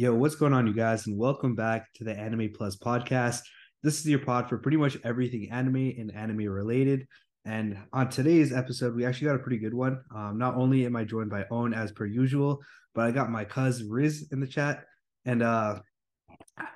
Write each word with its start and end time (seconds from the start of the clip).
Yo, 0.00 0.14
what's 0.14 0.36
going 0.36 0.52
on, 0.52 0.64
you 0.64 0.72
guys? 0.72 1.08
And 1.08 1.18
welcome 1.18 1.56
back 1.56 1.92
to 1.94 2.04
the 2.04 2.16
Anime 2.16 2.52
Plus 2.54 2.76
podcast. 2.76 3.40
This 3.82 3.98
is 3.98 4.06
your 4.06 4.20
pod 4.20 4.48
for 4.48 4.56
pretty 4.56 4.76
much 4.76 4.96
everything 5.02 5.50
anime 5.50 5.92
and 5.98 6.14
anime 6.14 6.48
related. 6.48 7.08
And 7.44 7.76
on 7.92 8.08
today's 8.08 8.52
episode, 8.52 8.94
we 8.94 9.04
actually 9.04 9.26
got 9.26 9.34
a 9.34 9.40
pretty 9.40 9.58
good 9.58 9.74
one. 9.74 10.00
Um, 10.14 10.38
not 10.38 10.54
only 10.54 10.86
am 10.86 10.94
I 10.94 11.02
joined 11.02 11.30
by 11.30 11.46
Aunn 11.50 11.74
as 11.74 11.90
per 11.90 12.06
usual, 12.06 12.62
but 12.94 13.06
I 13.06 13.10
got 13.10 13.32
my 13.32 13.44
cousin 13.44 13.88
Rizz 13.88 14.32
in 14.32 14.38
the 14.38 14.46
chat. 14.46 14.84
And 15.24 15.42
uh, 15.42 15.80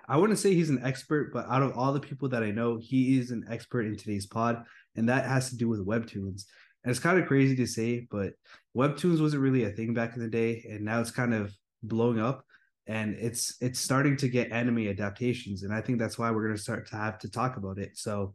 I 0.08 0.16
wouldn't 0.16 0.40
say 0.40 0.52
he's 0.54 0.70
an 0.70 0.84
expert, 0.84 1.32
but 1.32 1.46
out 1.48 1.62
of 1.62 1.78
all 1.78 1.92
the 1.92 2.00
people 2.00 2.28
that 2.30 2.42
I 2.42 2.50
know, 2.50 2.80
he 2.82 3.20
is 3.20 3.30
an 3.30 3.44
expert 3.48 3.86
in 3.86 3.96
today's 3.96 4.26
pod. 4.26 4.64
And 4.96 5.08
that 5.08 5.26
has 5.26 5.48
to 5.50 5.56
do 5.56 5.68
with 5.68 5.86
webtoons. 5.86 6.42
And 6.82 6.90
it's 6.90 6.98
kind 6.98 7.20
of 7.20 7.28
crazy 7.28 7.54
to 7.54 7.66
say, 7.68 8.04
but 8.10 8.32
webtoons 8.76 9.20
wasn't 9.20 9.42
really 9.42 9.62
a 9.62 9.70
thing 9.70 9.94
back 9.94 10.16
in 10.16 10.22
the 10.22 10.28
day. 10.28 10.66
And 10.68 10.84
now 10.84 11.00
it's 11.00 11.12
kind 11.12 11.32
of 11.32 11.54
blowing 11.84 12.18
up 12.18 12.44
and 12.86 13.14
it's 13.14 13.56
it's 13.60 13.78
starting 13.78 14.16
to 14.16 14.28
get 14.28 14.50
anime 14.50 14.88
adaptations 14.88 15.62
and 15.62 15.72
i 15.72 15.80
think 15.80 15.98
that's 15.98 16.18
why 16.18 16.30
we're 16.30 16.44
going 16.44 16.56
to 16.56 16.62
start 16.62 16.88
to 16.88 16.96
have 16.96 17.18
to 17.18 17.30
talk 17.30 17.56
about 17.56 17.78
it. 17.78 17.96
So 17.96 18.34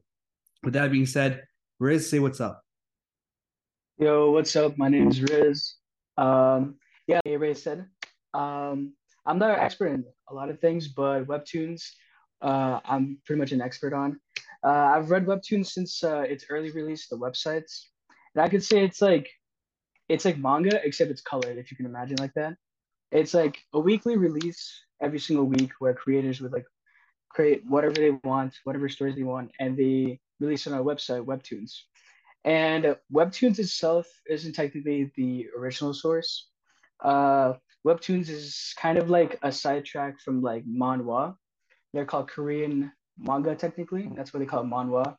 with 0.63 0.73
that 0.73 0.91
being 0.91 1.05
said 1.05 1.43
Rizz 1.81 2.09
say 2.09 2.19
what's 2.19 2.41
up. 2.41 2.63
Yo 3.99 4.31
what's 4.31 4.55
up? 4.55 4.77
My 4.77 4.89
name 4.89 5.09
is 5.09 5.19
Rizz. 5.19 5.73
Um 6.17 6.75
yeah 7.07 7.19
Ray 7.25 7.53
said 7.53 7.85
um 8.33 8.93
i'm 9.25 9.39
not 9.39 9.51
an 9.51 9.59
expert 9.59 9.87
in 9.87 10.03
a 10.29 10.33
lot 10.33 10.49
of 10.49 10.59
things 10.59 10.89
but 10.89 11.25
webtoons 11.25 11.81
uh 12.41 12.79
i'm 12.85 13.17
pretty 13.25 13.39
much 13.39 13.51
an 13.51 13.61
expert 13.61 13.93
on. 13.93 14.19
Uh 14.63 14.91
i've 14.93 15.09
read 15.09 15.25
webtoons 15.25 15.67
since 15.67 16.03
uh, 16.03 16.21
its 16.21 16.45
early 16.49 16.71
release 16.71 17.07
the 17.07 17.17
websites 17.17 17.83
and 18.35 18.43
i 18.43 18.49
could 18.49 18.63
say 18.63 18.83
it's 18.83 19.01
like 19.01 19.29
it's 20.09 20.25
like 20.25 20.37
manga 20.37 20.79
except 20.85 21.11
it's 21.11 21.21
colored 21.21 21.57
if 21.57 21.71
you 21.71 21.77
can 21.77 21.85
imagine 21.85 22.17
like 22.19 22.33
that 22.33 22.55
it's 23.11 23.33
like 23.33 23.63
a 23.73 23.79
weekly 23.79 24.17
release 24.17 24.71
every 25.01 25.19
single 25.19 25.45
week 25.45 25.71
where 25.79 25.93
creators 25.93 26.41
would 26.41 26.51
like 26.51 26.65
create 27.29 27.63
whatever 27.67 27.93
they 27.93 28.11
want, 28.23 28.55
whatever 28.63 28.89
stories 28.89 29.15
they 29.15 29.23
want, 29.23 29.51
and 29.59 29.77
they 29.77 30.19
release 30.39 30.67
on 30.67 30.73
our 30.73 30.81
website, 30.81 31.25
Webtoons. 31.25 31.71
And 32.45 32.95
Webtoons 33.13 33.59
itself 33.59 34.07
isn't 34.29 34.53
technically 34.53 35.11
the 35.15 35.47
original 35.57 35.93
source. 35.93 36.47
Uh, 37.03 37.53
Webtoons 37.85 38.29
is 38.29 38.73
kind 38.79 38.97
of 38.97 39.09
like 39.09 39.37
a 39.43 39.51
sidetrack 39.51 40.19
from 40.19 40.41
like 40.41 40.65
manhwa. 40.65 41.35
They're 41.93 42.05
called 42.05 42.29
Korean 42.29 42.91
manga 43.17 43.55
technically. 43.55 44.09
That's 44.15 44.33
what 44.33 44.39
they 44.39 44.45
call 44.45 44.63
manhwa. 44.63 45.15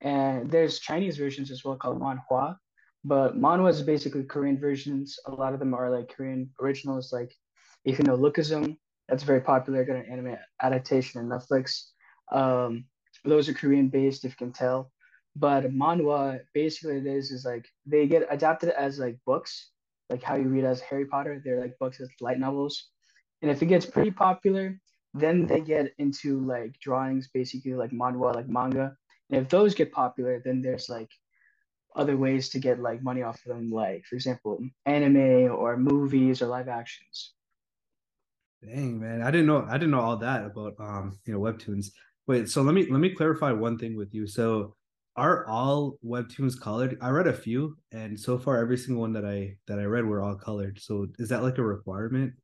And 0.00 0.50
there's 0.50 0.80
Chinese 0.80 1.16
versions 1.16 1.50
as 1.50 1.64
well 1.64 1.76
called 1.76 2.00
manhua. 2.00 2.58
But 3.04 3.36
manhwa 3.36 3.70
is 3.70 3.82
basically 3.82 4.24
Korean 4.24 4.58
versions. 4.58 5.18
A 5.26 5.32
lot 5.32 5.54
of 5.54 5.58
them 5.58 5.74
are 5.74 5.90
like 5.90 6.14
Korean 6.14 6.50
originals, 6.60 7.12
like 7.12 7.34
if 7.84 7.98
you 7.98 8.04
know 8.04 8.16
Lookism, 8.16 8.76
that's 9.08 9.24
very 9.24 9.40
popular, 9.40 9.84
got 9.84 9.96
an 9.96 10.06
anime 10.10 10.36
adaptation 10.60 11.20
on 11.20 11.28
Netflix. 11.28 11.88
Um, 12.30 12.84
those 13.24 13.48
are 13.48 13.54
Korean 13.54 13.88
based, 13.88 14.24
if 14.24 14.32
you 14.32 14.36
can 14.36 14.52
tell. 14.52 14.92
But 15.34 15.72
manhwa, 15.72 16.40
basically, 16.54 16.98
it 16.98 17.06
is 17.06 17.30
is 17.30 17.44
like 17.44 17.66
they 17.86 18.06
get 18.06 18.26
adapted 18.30 18.70
as 18.70 18.98
like 18.98 19.18
books, 19.26 19.70
like 20.10 20.22
how 20.22 20.36
you 20.36 20.48
read 20.48 20.64
as 20.64 20.80
Harry 20.80 21.06
Potter. 21.06 21.40
They're 21.42 21.60
like 21.60 21.78
books 21.78 22.00
as 22.00 22.08
light 22.20 22.38
novels, 22.38 22.90
and 23.40 23.50
if 23.50 23.62
it 23.62 23.66
gets 23.66 23.86
pretty 23.86 24.10
popular, 24.10 24.78
then 25.14 25.46
they 25.46 25.60
get 25.60 25.92
into 25.98 26.40
like 26.40 26.78
drawings, 26.80 27.28
basically 27.32 27.74
like 27.74 27.90
manhwa, 27.90 28.34
like 28.34 28.48
manga. 28.48 28.94
And 29.30 29.40
if 29.42 29.48
those 29.48 29.74
get 29.74 29.92
popular, 29.92 30.42
then 30.44 30.60
there's 30.60 30.88
like 30.88 31.10
other 31.94 32.16
ways 32.16 32.48
to 32.50 32.58
get 32.58 32.80
like 32.80 33.02
money 33.02 33.22
off 33.22 33.44
of 33.44 33.54
them, 33.54 33.70
like 33.70 34.04
for 34.04 34.14
example, 34.16 34.58
anime 34.86 35.50
or 35.50 35.76
movies 35.76 36.42
or 36.42 36.46
live 36.46 36.68
actions. 36.68 37.34
Dang 38.64 39.00
man, 39.00 39.22
I 39.22 39.30
didn't 39.30 39.46
know 39.46 39.66
I 39.68 39.72
didn't 39.72 39.90
know 39.90 40.00
all 40.00 40.16
that 40.18 40.44
about 40.44 40.74
um 40.78 41.18
you 41.24 41.32
know 41.32 41.40
webtoons. 41.40 41.86
Wait, 42.26 42.48
so 42.48 42.62
let 42.62 42.74
me 42.74 42.86
let 42.90 43.00
me 43.00 43.10
clarify 43.10 43.50
one 43.52 43.76
thing 43.78 43.96
with 43.96 44.14
you. 44.14 44.26
So 44.26 44.74
are 45.16 45.46
all 45.46 45.98
webtoons 46.04 46.58
colored? 46.58 46.96
I 47.02 47.10
read 47.10 47.26
a 47.26 47.32
few, 47.32 47.76
and 47.90 48.18
so 48.18 48.38
far 48.38 48.58
every 48.58 48.78
single 48.78 49.02
one 49.02 49.12
that 49.14 49.24
I 49.26 49.56
that 49.66 49.78
I 49.78 49.84
read 49.84 50.06
were 50.06 50.22
all 50.22 50.36
colored. 50.36 50.80
So 50.80 51.08
is 51.18 51.28
that 51.30 51.42
like 51.42 51.58
a 51.58 51.62
requirement? 51.62 52.34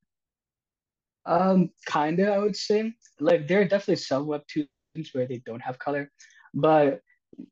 Um, 1.25 1.71
kinda, 1.87 2.33
I 2.33 2.39
would 2.39 2.57
say. 2.57 2.95
Like 3.21 3.47
there 3.49 3.61
are 3.61 3.65
definitely 3.65 3.97
some 3.97 4.27
webtoons 4.27 4.69
where 5.13 5.27
they 5.27 5.43
don't 5.47 5.61
have 5.61 5.79
color, 5.79 6.11
but 6.55 7.01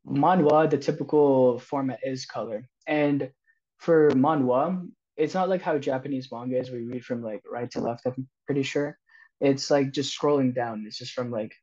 manhwa, 0.07 0.69
the 0.69 0.77
typical 0.77 1.59
format 1.59 1.99
is 2.03 2.25
color. 2.25 2.67
And 2.87 3.31
for 3.77 4.11
manhwa, 4.11 4.87
it's 5.15 5.33
not 5.33 5.49
like 5.49 5.61
how 5.61 5.77
Japanese 5.77 6.31
manga 6.31 6.59
is. 6.59 6.71
We 6.71 6.83
read 6.83 7.05
from 7.05 7.23
like 7.23 7.43
right 7.49 7.69
to 7.71 7.81
left. 7.81 8.05
I'm 8.05 8.27
pretty 8.45 8.63
sure 8.63 8.97
it's 9.41 9.69
like 9.69 9.91
just 9.91 10.17
scrolling 10.17 10.53
down. 10.53 10.85
It's 10.87 10.97
just 10.97 11.13
from 11.13 11.31
like 11.31 11.53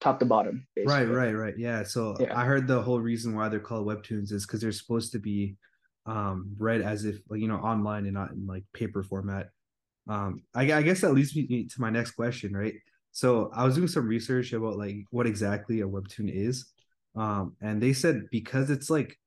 top 0.00 0.18
to 0.20 0.26
bottom. 0.26 0.66
Basically. 0.74 1.06
Right, 1.06 1.08
right, 1.08 1.32
right. 1.32 1.54
Yeah. 1.58 1.84
So 1.84 2.16
yeah. 2.20 2.38
I 2.38 2.44
heard 2.44 2.66
the 2.66 2.82
whole 2.82 3.00
reason 3.00 3.34
why 3.34 3.48
they're 3.48 3.60
called 3.60 3.86
webtoons 3.86 4.32
is 4.32 4.46
because 4.46 4.60
they're 4.60 4.72
supposed 4.72 5.12
to 5.12 5.18
be 5.18 5.56
um 6.06 6.54
read 6.58 6.82
as 6.82 7.06
if 7.06 7.18
like 7.30 7.40
you 7.40 7.48
know 7.48 7.56
online 7.56 8.04
and 8.04 8.12
not 8.12 8.32
in 8.32 8.46
like 8.46 8.64
paper 8.72 9.02
format. 9.02 9.48
Um, 10.06 10.42
I, 10.54 10.70
I 10.70 10.82
guess 10.82 11.00
that 11.00 11.14
leads 11.14 11.34
me 11.34 11.64
to 11.64 11.80
my 11.80 11.88
next 11.88 12.10
question, 12.10 12.54
right? 12.54 12.74
So 13.12 13.50
I 13.54 13.64
was 13.64 13.76
doing 13.76 13.88
some 13.88 14.06
research 14.06 14.52
about 14.52 14.76
like 14.76 14.96
what 15.10 15.26
exactly 15.26 15.80
a 15.80 15.86
webtoon 15.86 16.30
is, 16.30 16.73
um, 17.16 17.56
and 17.60 17.82
they 17.82 17.92
said 17.92 18.28
because 18.30 18.70
it's 18.70 18.90
like 18.90 19.18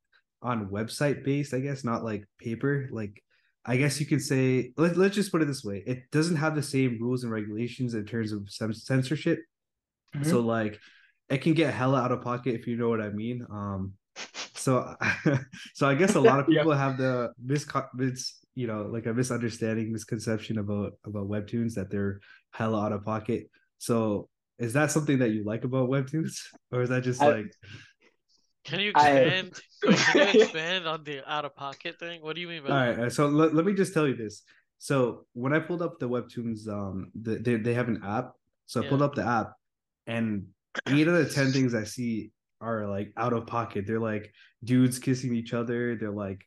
on 0.41 0.69
website 0.69 1.23
based, 1.23 1.53
I 1.53 1.59
guess, 1.59 1.83
not 1.83 2.03
like 2.03 2.25
paper, 2.39 2.87
like 2.91 3.23
I 3.65 3.77
guess 3.77 3.99
you 3.99 4.05
could 4.05 4.21
say 4.21 4.71
let, 4.77 4.97
let's 4.97 5.15
just 5.15 5.31
put 5.31 5.41
it 5.41 5.45
this 5.45 5.63
way. 5.63 5.83
It 5.85 6.09
doesn't 6.11 6.37
have 6.37 6.55
the 6.55 6.63
same 6.63 6.97
rules 7.01 7.23
and 7.23 7.31
regulations 7.31 7.93
in 7.93 8.05
terms 8.05 8.31
of 8.31 8.49
censorship. 8.49 9.39
Mm-hmm. 10.15 10.29
So 10.29 10.39
like 10.39 10.79
it 11.29 11.39
can 11.39 11.53
get 11.53 11.73
hella 11.73 12.01
out 12.01 12.11
of 12.11 12.21
pocket 12.21 12.55
if 12.55 12.67
you 12.67 12.77
know 12.77 12.89
what 12.89 13.01
I 13.01 13.09
mean. 13.09 13.45
Um 13.51 13.93
so 14.55 14.95
so 15.73 15.87
I 15.87 15.95
guess 15.95 16.15
a 16.15 16.21
lot 16.21 16.39
of 16.39 16.47
people 16.47 16.71
yeah. 16.71 16.77
have 16.77 16.97
the 16.97 17.31
mis, 17.43 17.65
mis 17.93 18.35
you 18.55 18.67
know 18.67 18.83
like 18.83 19.05
a 19.05 19.13
misunderstanding 19.13 19.91
misconception 19.91 20.59
about 20.59 20.93
about 21.05 21.29
webtoons 21.29 21.73
that 21.75 21.89
they're 21.89 22.19
hella 22.51 22.85
out 22.85 22.91
of 22.91 23.05
pocket. 23.05 23.49
So 23.77 24.29
is 24.59 24.73
that 24.73 24.91
something 24.91 25.19
that 25.19 25.31
you 25.31 25.43
like 25.43 25.63
about 25.63 25.89
webtoons, 25.89 26.39
or 26.71 26.81
is 26.81 26.89
that 26.89 27.03
just 27.03 27.21
I, 27.21 27.27
like? 27.31 27.53
Can 28.65 28.79
you 28.79 28.89
expand? 28.89 29.59
I, 29.87 29.93
can 29.93 30.35
you 30.35 30.41
expand 30.41 30.87
on 30.87 31.03
the 31.03 31.21
out 31.31 31.45
of 31.45 31.55
pocket 31.55 31.99
thing? 31.99 32.21
What 32.21 32.35
do 32.35 32.41
you 32.41 32.47
mean 32.47 32.63
by? 32.63 32.69
All 32.69 32.97
right, 32.97 33.11
so 33.11 33.27
let, 33.27 33.53
let 33.53 33.65
me 33.65 33.73
just 33.73 33.93
tell 33.93 34.07
you 34.07 34.15
this. 34.15 34.43
So 34.79 35.25
when 35.33 35.53
I 35.53 35.59
pulled 35.59 35.81
up 35.81 35.99
the 35.99 36.09
webtoons, 36.09 36.67
um, 36.67 37.11
the, 37.19 37.37
they 37.37 37.55
they 37.55 37.73
have 37.73 37.87
an 37.87 38.01
app. 38.03 38.33
So 38.65 38.81
I 38.81 38.87
pulled 38.87 39.01
up 39.01 39.15
the 39.15 39.25
app, 39.25 39.53
and 40.05 40.47
eight 40.87 41.07
out 41.07 41.15
of 41.15 41.33
ten 41.33 41.51
things 41.51 41.73
I 41.73 41.83
see 41.83 42.31
are 42.59 42.87
like 42.87 43.13
out 43.17 43.33
of 43.33 43.47
pocket. 43.47 43.85
They're 43.87 43.99
like 43.99 44.31
dudes 44.63 44.99
kissing 44.99 45.35
each 45.35 45.53
other. 45.53 45.95
They're 45.95 46.11
like 46.11 46.41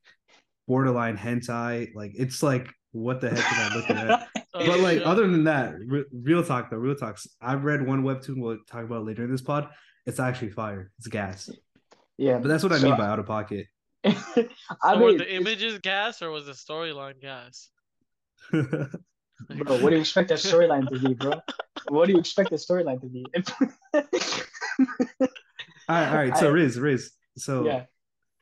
borderline 0.66 1.16
hentai. 1.16 1.94
Like 1.94 2.12
it's 2.15 2.43
like 2.43 2.69
what 2.93 3.20
the 3.20 3.31
heck 3.31 3.53
am 3.53 3.72
I 3.72 3.76
looking 3.76 3.97
at? 3.97 4.28
oh, 4.60 4.66
but 4.66 4.81
like 4.81 5.03
other 5.04 5.26
than 5.26 5.44
that, 5.44 5.75
re- 5.87 6.04
real 6.12 6.44
talk 6.44 6.71
though, 6.71 6.76
real 6.76 6.94
talks. 6.94 7.26
I've 7.41 7.65
read 7.65 7.87
one 7.87 8.03
webtoon 8.03 8.38
we'll 8.38 8.59
talk 8.71 8.84
about 8.84 9.04
later 9.04 9.25
in 9.25 9.31
this 9.31 9.43
pod. 9.43 9.69
It's 10.06 10.21
actually 10.21 10.50
fire. 10.50 10.91
It's 10.98 11.06
gas. 11.09 11.50
Yeah, 12.16 12.38
but 12.38 12.48
that's 12.48 12.62
what 12.62 12.72
I 12.72 12.78
so 12.78 12.88
mean 12.88 12.97
by 12.97 13.06
out 13.06 13.19
of 13.19 13.26
pocket. 13.26 13.66
I 14.04 14.12
so 14.15 14.47
mean, 14.91 15.00
were 15.00 15.19
the 15.19 15.34
images 15.34 15.78
gas 15.78 16.22
or 16.22 16.31
was 16.31 16.47
the 16.47 16.53
storyline 16.53 17.20
gas? 17.20 17.69
bro, 18.50 19.78
what 19.78 19.91
do 19.91 19.94
you 19.94 20.00
expect 20.00 20.28
that 20.28 20.38
storyline 20.38 20.88
to 20.88 20.99
be, 20.99 21.15
bro? 21.15 21.32
What 21.88 22.06
do 22.06 22.12
you 22.12 22.19
expect 22.19 22.50
the 22.50 22.56
storyline 22.56 23.00
to 23.00 23.06
be? 23.06 23.25
all 23.94 25.28
right, 25.88 26.09
all 26.09 26.15
right. 26.15 26.37
So 26.37 26.53
Rizz, 26.53 26.76
Rizz. 26.76 27.06
So 27.38 27.64
yeah. 27.64 27.85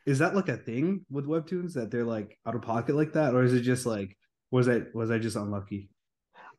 is 0.06 0.19
that 0.19 0.34
like 0.34 0.48
a 0.48 0.56
thing 0.56 1.06
with 1.08 1.26
webtoons 1.26 1.75
that 1.75 1.90
they're 1.90 2.04
like 2.04 2.37
out 2.44 2.56
of 2.56 2.62
pocket 2.62 2.96
like 2.96 3.12
that, 3.12 3.34
or 3.34 3.44
is 3.44 3.54
it 3.54 3.60
just 3.60 3.87
like 3.87 4.16
was 4.50 4.69
I 4.69 4.82
was 4.93 5.10
I 5.10 5.19
just 5.19 5.37
unlucky? 5.37 5.90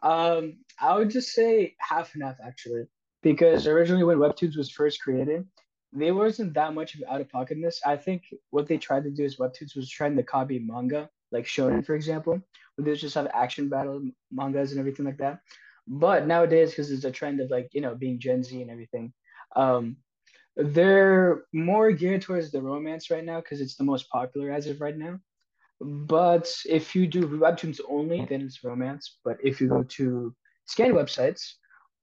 Um, 0.01 0.57
I 0.79 0.95
would 0.95 1.09
just 1.09 1.33
say 1.33 1.75
half 1.79 2.13
and 2.13 2.23
half 2.23 2.37
actually, 2.45 2.85
because 3.21 3.67
originally 3.67 4.03
when 4.03 4.17
Webtoons 4.17 4.57
was 4.57 4.71
first 4.71 5.01
created, 5.01 5.45
there 5.91 6.13
wasn't 6.13 6.53
that 6.53 6.73
much 6.73 6.95
of 6.95 7.03
out 7.09 7.21
of 7.21 7.29
pocketness. 7.29 7.81
I 7.85 7.97
think 7.97 8.23
what 8.51 8.67
they 8.67 8.77
tried 8.77 9.03
to 9.03 9.11
do 9.11 9.23
is 9.23 9.37
Webtoons 9.37 9.75
was 9.75 9.89
trying 9.89 10.15
to 10.17 10.23
copy 10.23 10.59
manga, 10.59 11.09
like 11.31 11.45
Shonen, 11.45 11.85
for 11.85 11.95
example, 11.95 12.39
where 12.75 12.85
they 12.85 12.95
just 12.95 13.15
have 13.15 13.27
action 13.33 13.69
battle 13.69 14.01
mangas 14.31 14.71
and 14.71 14.79
everything 14.79 15.05
like 15.05 15.17
that. 15.17 15.41
But 15.87 16.27
nowadays, 16.27 16.69
because 16.69 16.91
it's 16.91 17.05
a 17.05 17.11
trend 17.11 17.41
of 17.41 17.49
like 17.49 17.69
you 17.73 17.81
know 17.81 17.95
being 17.95 18.19
Gen 18.19 18.43
Z 18.43 18.61
and 18.61 18.69
everything, 18.69 19.11
um, 19.55 19.97
they're 20.55 21.43
more 21.53 21.91
geared 21.91 22.21
towards 22.21 22.51
the 22.51 22.61
romance 22.61 23.09
right 23.09 23.25
now 23.25 23.41
because 23.41 23.59
it's 23.59 23.75
the 23.75 23.83
most 23.83 24.09
popular 24.09 24.51
as 24.51 24.67
of 24.67 24.81
right 24.81 24.97
now. 24.97 25.19
But 25.81 26.51
if 26.65 26.95
you 26.95 27.07
do 27.07 27.27
webtoons 27.27 27.79
only, 27.87 28.25
then 28.29 28.41
it's 28.41 28.63
romance. 28.63 29.17
But 29.23 29.37
if 29.43 29.61
you 29.61 29.69
go 29.69 29.83
to 29.83 30.35
scan 30.65 30.93
websites, 30.93 31.53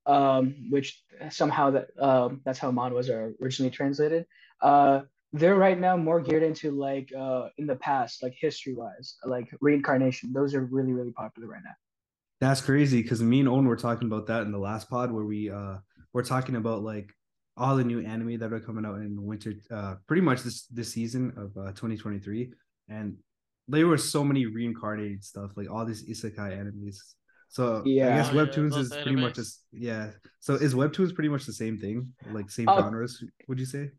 um, 0.05 0.69
which 0.69 1.03
somehow 1.29 1.71
that 1.71 1.87
um, 1.99 2.41
that's 2.43 2.59
how 2.59 2.71
manhwas 2.71 3.09
are 3.09 3.33
originally 3.41 3.69
translated, 3.69 4.25
uh, 4.61 5.01
they're 5.33 5.55
right 5.55 5.79
now 5.79 5.97
more 5.97 6.21
geared 6.21 6.43
into 6.43 6.71
like 6.71 7.11
uh, 7.15 7.49
in 7.57 7.67
the 7.67 7.75
past, 7.75 8.23
like 8.23 8.33
history 8.39 8.73
wise, 8.73 9.15
like 9.23 9.49
reincarnation. 9.61 10.33
Those 10.33 10.55
are 10.55 10.65
really 10.65 10.93
really 10.93 11.11
popular 11.11 11.47
right 11.47 11.61
now. 11.63 11.75
That's 12.39 12.61
crazy 12.61 13.01
because 13.01 13.21
me 13.21 13.39
and 13.39 13.49
Aunn 13.49 13.65
were 13.65 13.75
talking 13.75 14.07
about 14.07 14.27
that 14.27 14.43
in 14.43 14.51
the 14.51 14.59
last 14.59 14.89
pod 14.89 15.11
where 15.11 15.25
we 15.25 15.49
uh 15.49 15.77
we're 16.13 16.23
talking 16.23 16.55
about 16.55 16.83
like 16.83 17.13
all 17.55 17.75
the 17.75 17.83
new 17.83 17.99
anime 17.99 18.37
that 18.39 18.53
are 18.53 18.59
coming 18.59 18.85
out 18.85 18.97
in 18.97 19.15
the 19.15 19.21
winter 19.21 19.53
uh 19.71 19.95
pretty 20.07 20.21
much 20.21 20.43
this 20.43 20.65
this 20.67 20.93
season 20.93 21.33
of 21.35 21.57
uh 21.57 21.71
2023 21.71 22.51
and 22.89 23.17
there 23.67 23.87
were 23.87 23.97
so 23.97 24.23
many 24.23 24.45
reincarnated 24.45 25.23
stuff 25.23 25.51
like 25.55 25.69
all 25.69 25.85
these 25.85 26.07
isekai 26.07 26.57
enemies. 26.57 27.15
so 27.49 27.83
yeah, 27.85 28.13
I 28.13 28.17
guess 28.17 28.29
webtoons 28.29 28.73
yeah, 28.73 28.79
is 28.79 28.89
pretty 28.89 29.11
animes. 29.11 29.21
much 29.21 29.35
just 29.35 29.63
yeah. 29.71 30.11
So 30.39 30.55
is 30.55 30.73
webtoons 30.73 31.13
pretty 31.13 31.29
much 31.29 31.45
the 31.45 31.53
same 31.53 31.77
thing, 31.77 32.13
like 32.31 32.49
same 32.49 32.69
uh, 32.69 32.81
genres? 32.81 33.23
Would 33.47 33.59
you 33.59 33.65
say? 33.65 33.91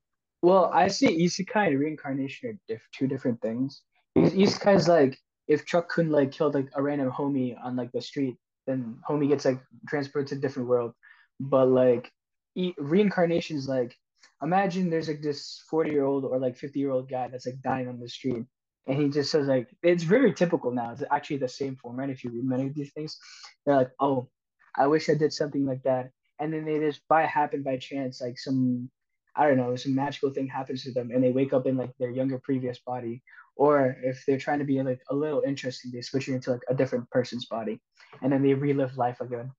Well, 0.42 0.70
I 0.72 0.88
see 0.88 1.24
isekai 1.24 1.68
and 1.68 1.78
reincarnation 1.78 2.50
are 2.50 2.58
diff- 2.68 2.88
two 2.92 3.06
different 3.06 3.40
things. 3.42 3.82
Because 4.14 4.32
isekai 4.32 4.76
is 4.76 4.88
like 4.88 5.18
if 5.48 5.64
Truck-kun 5.64 6.10
like 6.10 6.32
killed 6.32 6.54
like 6.54 6.68
a 6.74 6.82
random 6.82 7.10
homie 7.10 7.56
on 7.62 7.76
like 7.76 7.92
the 7.92 8.00
street, 8.02 8.36
then 8.66 8.98
homie 9.08 9.28
gets 9.28 9.44
like 9.44 9.60
transported 9.88 10.28
to 10.28 10.34
a 10.36 10.38
different 10.38 10.68
world. 10.68 10.92
But 11.40 11.68
like 11.68 12.10
e- 12.54 12.74
reincarnation 12.78 13.56
is 13.56 13.68
like 13.68 13.94
imagine 14.42 14.88
there's 14.88 15.08
like 15.08 15.22
this 15.22 15.62
40 15.68 15.90
year 15.90 16.04
old 16.04 16.24
or 16.24 16.38
like 16.38 16.56
50 16.56 16.78
year 16.78 16.90
old 16.90 17.10
guy 17.10 17.28
that's 17.28 17.46
like 17.46 17.60
dying 17.62 17.88
on 17.88 17.98
the 17.98 18.08
street 18.08 18.44
and 18.88 19.00
he 19.00 19.08
just 19.08 19.30
says 19.30 19.46
like 19.46 19.68
it's 19.82 20.02
very 20.02 20.32
typical 20.32 20.72
now. 20.72 20.92
It's 20.92 21.02
actually 21.10 21.36
the 21.36 21.48
same 21.48 21.76
format. 21.76 22.10
If 22.10 22.24
you 22.24 22.30
read 22.30 22.44
many 22.44 22.66
of 22.66 22.74
these 22.74 22.92
things, 22.92 23.18
they're 23.64 23.76
like, 23.76 23.90
oh, 24.00 24.28
I 24.74 24.86
wish 24.86 25.08
I 25.08 25.14
did 25.14 25.32
something 25.32 25.66
like 25.66 25.82
that, 25.84 26.10
and 26.40 26.52
then 26.52 26.64
they 26.64 26.78
just 26.78 27.06
by 27.08 27.26
happen 27.26 27.62
by 27.62 27.76
chance 27.76 28.20
like 28.20 28.38
some 28.38 28.90
I 29.36 29.46
don't 29.46 29.58
know 29.58 29.76
some 29.76 29.94
magical 29.94 30.30
thing 30.30 30.48
happens 30.48 30.82
to 30.84 30.92
them, 30.92 31.10
and 31.12 31.22
they 31.22 31.30
wake 31.30 31.52
up 31.52 31.66
in 31.66 31.76
like 31.76 31.92
their 31.98 32.10
younger 32.10 32.38
previous 32.38 32.78
body, 32.78 33.22
or 33.56 33.96
if 34.02 34.24
they're 34.26 34.38
trying 34.38 34.58
to 34.60 34.64
be 34.64 34.82
like 34.82 35.00
a 35.10 35.14
little 35.14 35.42
interesting, 35.46 35.90
they 35.92 36.00
switch 36.00 36.28
into 36.28 36.52
like 36.52 36.64
a 36.68 36.74
different 36.74 37.08
person's 37.10 37.46
body, 37.46 37.80
and 38.22 38.32
then 38.32 38.42
they 38.42 38.54
relive 38.54 38.96
life 38.96 39.20
again. 39.20 39.52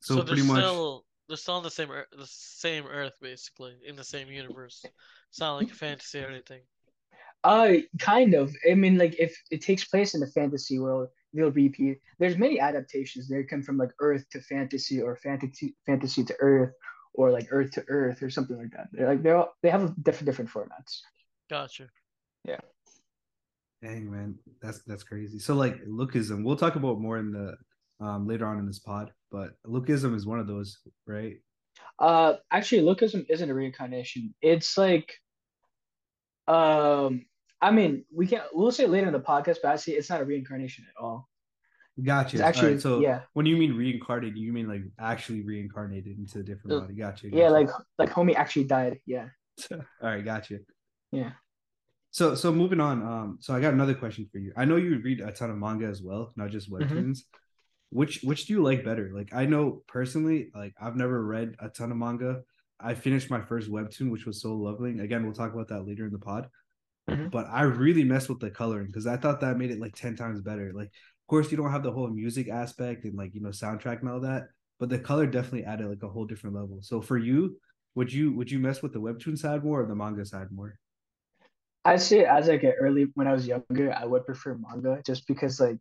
So, 0.00 0.16
so 0.16 0.24
pretty 0.24 0.42
much. 0.42 0.58
Still, 0.58 1.04
they're 1.28 1.36
still 1.36 1.54
on 1.54 1.62
the 1.62 1.70
same 1.70 1.88
the 1.88 2.26
same 2.26 2.84
Earth, 2.86 3.14
basically, 3.22 3.76
in 3.86 3.94
the 3.96 4.04
same 4.04 4.28
universe. 4.28 4.84
It's 5.30 5.40
not 5.40 5.54
like 5.54 5.70
a 5.70 5.74
fantasy 5.74 6.20
or 6.20 6.28
anything. 6.28 6.60
Uh, 7.44 7.74
kind 7.98 8.34
of. 8.34 8.54
I 8.68 8.74
mean, 8.74 8.96
like 8.98 9.14
if 9.18 9.36
it 9.50 9.60
takes 9.60 9.84
place 9.84 10.14
in 10.14 10.20
the 10.20 10.26
fantasy 10.26 10.78
world, 10.78 11.08
they'll 11.32 11.50
repeat. 11.50 12.00
There's 12.18 12.38
many 12.38 12.58
adaptations. 12.58 13.28
They 13.28 13.42
come 13.44 13.62
from 13.62 13.76
like 13.76 13.90
Earth 14.00 14.24
to 14.30 14.40
fantasy, 14.40 15.00
or 15.02 15.16
fantasy 15.16 15.76
fantasy 15.86 16.24
to 16.24 16.34
Earth, 16.40 16.72
or 17.12 17.30
like 17.30 17.48
Earth 17.50 17.72
to 17.72 17.84
Earth, 17.88 18.22
or 18.22 18.30
something 18.30 18.56
like 18.56 18.70
that. 18.72 18.88
They're 18.92 19.08
like 19.08 19.22
they're 19.22 19.36
all, 19.36 19.54
they 19.62 19.70
have 19.70 19.94
different 20.02 20.26
different 20.26 20.50
formats. 20.50 21.00
Gotcha. 21.50 21.88
Yeah. 22.44 22.60
Dang 23.82 24.10
man, 24.10 24.38
that's 24.62 24.82
that's 24.86 25.04
crazy. 25.04 25.38
So 25.38 25.54
like 25.54 25.84
lookism, 25.84 26.42
we'll 26.44 26.56
talk 26.56 26.76
about 26.76 26.98
more 26.98 27.18
in 27.18 27.30
the 27.30 27.56
um 28.00 28.26
later 28.26 28.46
on 28.46 28.58
in 28.58 28.66
this 28.66 28.78
pod, 28.78 29.12
but 29.30 29.50
lookism 29.66 30.16
is 30.16 30.26
one 30.26 30.40
of 30.40 30.46
those, 30.46 30.78
right? 31.06 31.36
Uh, 31.98 32.34
actually, 32.50 32.82
lookism 32.82 33.26
isn't 33.28 33.50
a 33.50 33.54
reincarnation. 33.54 34.34
It's 34.40 34.76
like, 34.76 35.14
um, 36.48 37.26
I 37.64 37.70
mean, 37.70 38.04
we 38.14 38.26
can't. 38.26 38.44
we'll 38.52 38.70
say 38.70 38.86
later 38.86 39.06
in 39.06 39.14
the 39.14 39.20
podcast, 39.20 39.56
but 39.62 39.72
I 39.72 39.76
see 39.76 39.92
it's 39.92 40.10
not 40.10 40.20
a 40.20 40.24
reincarnation 40.24 40.84
at 40.86 41.02
all. 41.02 41.30
Gotcha. 42.02 42.36
It's 42.36 42.42
actually, 42.42 42.72
right, 42.72 42.80
so 42.80 43.00
yeah. 43.00 43.20
When 43.32 43.46
you 43.46 43.56
mean 43.56 43.74
reincarnated, 43.74 44.36
you 44.36 44.52
mean 44.52 44.68
like 44.68 44.82
actually 44.98 45.40
reincarnated 45.40 46.18
into 46.18 46.40
a 46.40 46.42
different 46.42 46.82
body. 46.82 46.94
Gotcha. 46.94 47.28
gotcha. 47.28 47.36
Yeah, 47.36 47.48
like 47.48 47.70
like 47.98 48.10
homie 48.10 48.34
actually 48.34 48.64
died. 48.64 48.98
Yeah. 49.06 49.28
all 49.72 49.80
right, 50.02 50.22
gotcha. 50.22 50.58
Yeah. 51.10 51.30
So 52.10 52.34
so 52.34 52.52
moving 52.52 52.80
on. 52.80 53.02
Um, 53.02 53.38
so 53.40 53.54
I 53.54 53.60
got 53.60 53.72
another 53.72 53.94
question 53.94 54.28
for 54.30 54.38
you. 54.38 54.52
I 54.58 54.66
know 54.66 54.76
you 54.76 55.00
read 55.02 55.20
a 55.20 55.32
ton 55.32 55.50
of 55.50 55.56
manga 55.56 55.86
as 55.86 56.02
well, 56.02 56.32
not 56.36 56.50
just 56.50 56.70
mm-hmm. 56.70 56.84
webtoons. 56.84 57.18
Mm-hmm. 57.18 57.98
Which 57.98 58.20
which 58.24 58.46
do 58.46 58.52
you 58.52 58.62
like 58.62 58.84
better? 58.84 59.10
Like 59.14 59.32
I 59.32 59.46
know 59.46 59.84
personally, 59.88 60.50
like 60.54 60.74
I've 60.78 60.96
never 60.96 61.24
read 61.24 61.54
a 61.60 61.70
ton 61.70 61.92
of 61.92 61.96
manga. 61.96 62.42
I 62.78 62.92
finished 62.92 63.30
my 63.30 63.40
first 63.40 63.70
webtoon, 63.70 64.10
which 64.10 64.26
was 64.26 64.42
Solo 64.42 64.70
Leveling. 64.70 65.00
Again, 65.00 65.24
we'll 65.24 65.32
talk 65.32 65.54
about 65.54 65.68
that 65.68 65.86
later 65.86 66.04
in 66.04 66.12
the 66.12 66.18
pod. 66.18 66.50
Mm-hmm. 67.08 67.28
But 67.28 67.46
I 67.50 67.62
really 67.62 68.04
messed 68.04 68.28
with 68.28 68.40
the 68.40 68.50
coloring 68.50 68.86
because 68.86 69.06
I 69.06 69.16
thought 69.16 69.40
that 69.40 69.58
made 69.58 69.70
it 69.70 69.80
like 69.80 69.94
10 69.94 70.16
times 70.16 70.40
better. 70.40 70.72
Like, 70.74 70.86
of 70.86 71.28
course, 71.28 71.50
you 71.50 71.56
don't 71.56 71.70
have 71.70 71.82
the 71.82 71.92
whole 71.92 72.08
music 72.08 72.48
aspect 72.48 73.04
and 73.04 73.14
like, 73.14 73.34
you 73.34 73.42
know, 73.42 73.50
soundtrack 73.50 74.00
and 74.00 74.08
all 74.08 74.20
that, 74.20 74.48
but 74.78 74.88
the 74.88 74.98
color 74.98 75.26
definitely 75.26 75.64
added 75.64 75.88
like 75.88 76.02
a 76.02 76.08
whole 76.08 76.24
different 76.24 76.56
level. 76.56 76.78
So 76.82 77.00
for 77.02 77.18
you, 77.18 77.58
would 77.94 78.12
you 78.12 78.32
would 78.32 78.50
you 78.50 78.58
mess 78.58 78.82
with 78.82 78.92
the 78.92 79.00
webtoon 79.00 79.38
side 79.38 79.64
more 79.64 79.82
or 79.82 79.86
the 79.86 79.94
manga 79.94 80.24
side 80.24 80.48
more? 80.50 80.78
I 81.84 81.96
say 81.96 82.24
as 82.24 82.48
I 82.48 82.56
get 82.56 82.76
early 82.80 83.06
when 83.14 83.26
I 83.26 83.32
was 83.32 83.46
younger, 83.46 83.92
I 83.92 84.04
would 84.04 84.24
prefer 84.24 84.58
manga 84.58 85.02
just 85.04 85.26
because 85.28 85.60
like 85.60 85.78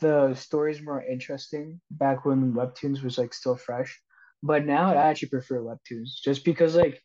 the 0.00 0.34
stories 0.34 0.82
more 0.82 1.02
interesting 1.02 1.80
back 1.92 2.24
when 2.24 2.52
webtoons 2.52 3.02
was 3.02 3.18
like 3.18 3.32
still 3.32 3.56
fresh. 3.56 4.00
But 4.42 4.66
now 4.66 4.92
I 4.92 4.96
actually 4.96 5.28
prefer 5.28 5.60
webtoons 5.60 6.20
just 6.22 6.44
because 6.44 6.74
like 6.74 7.00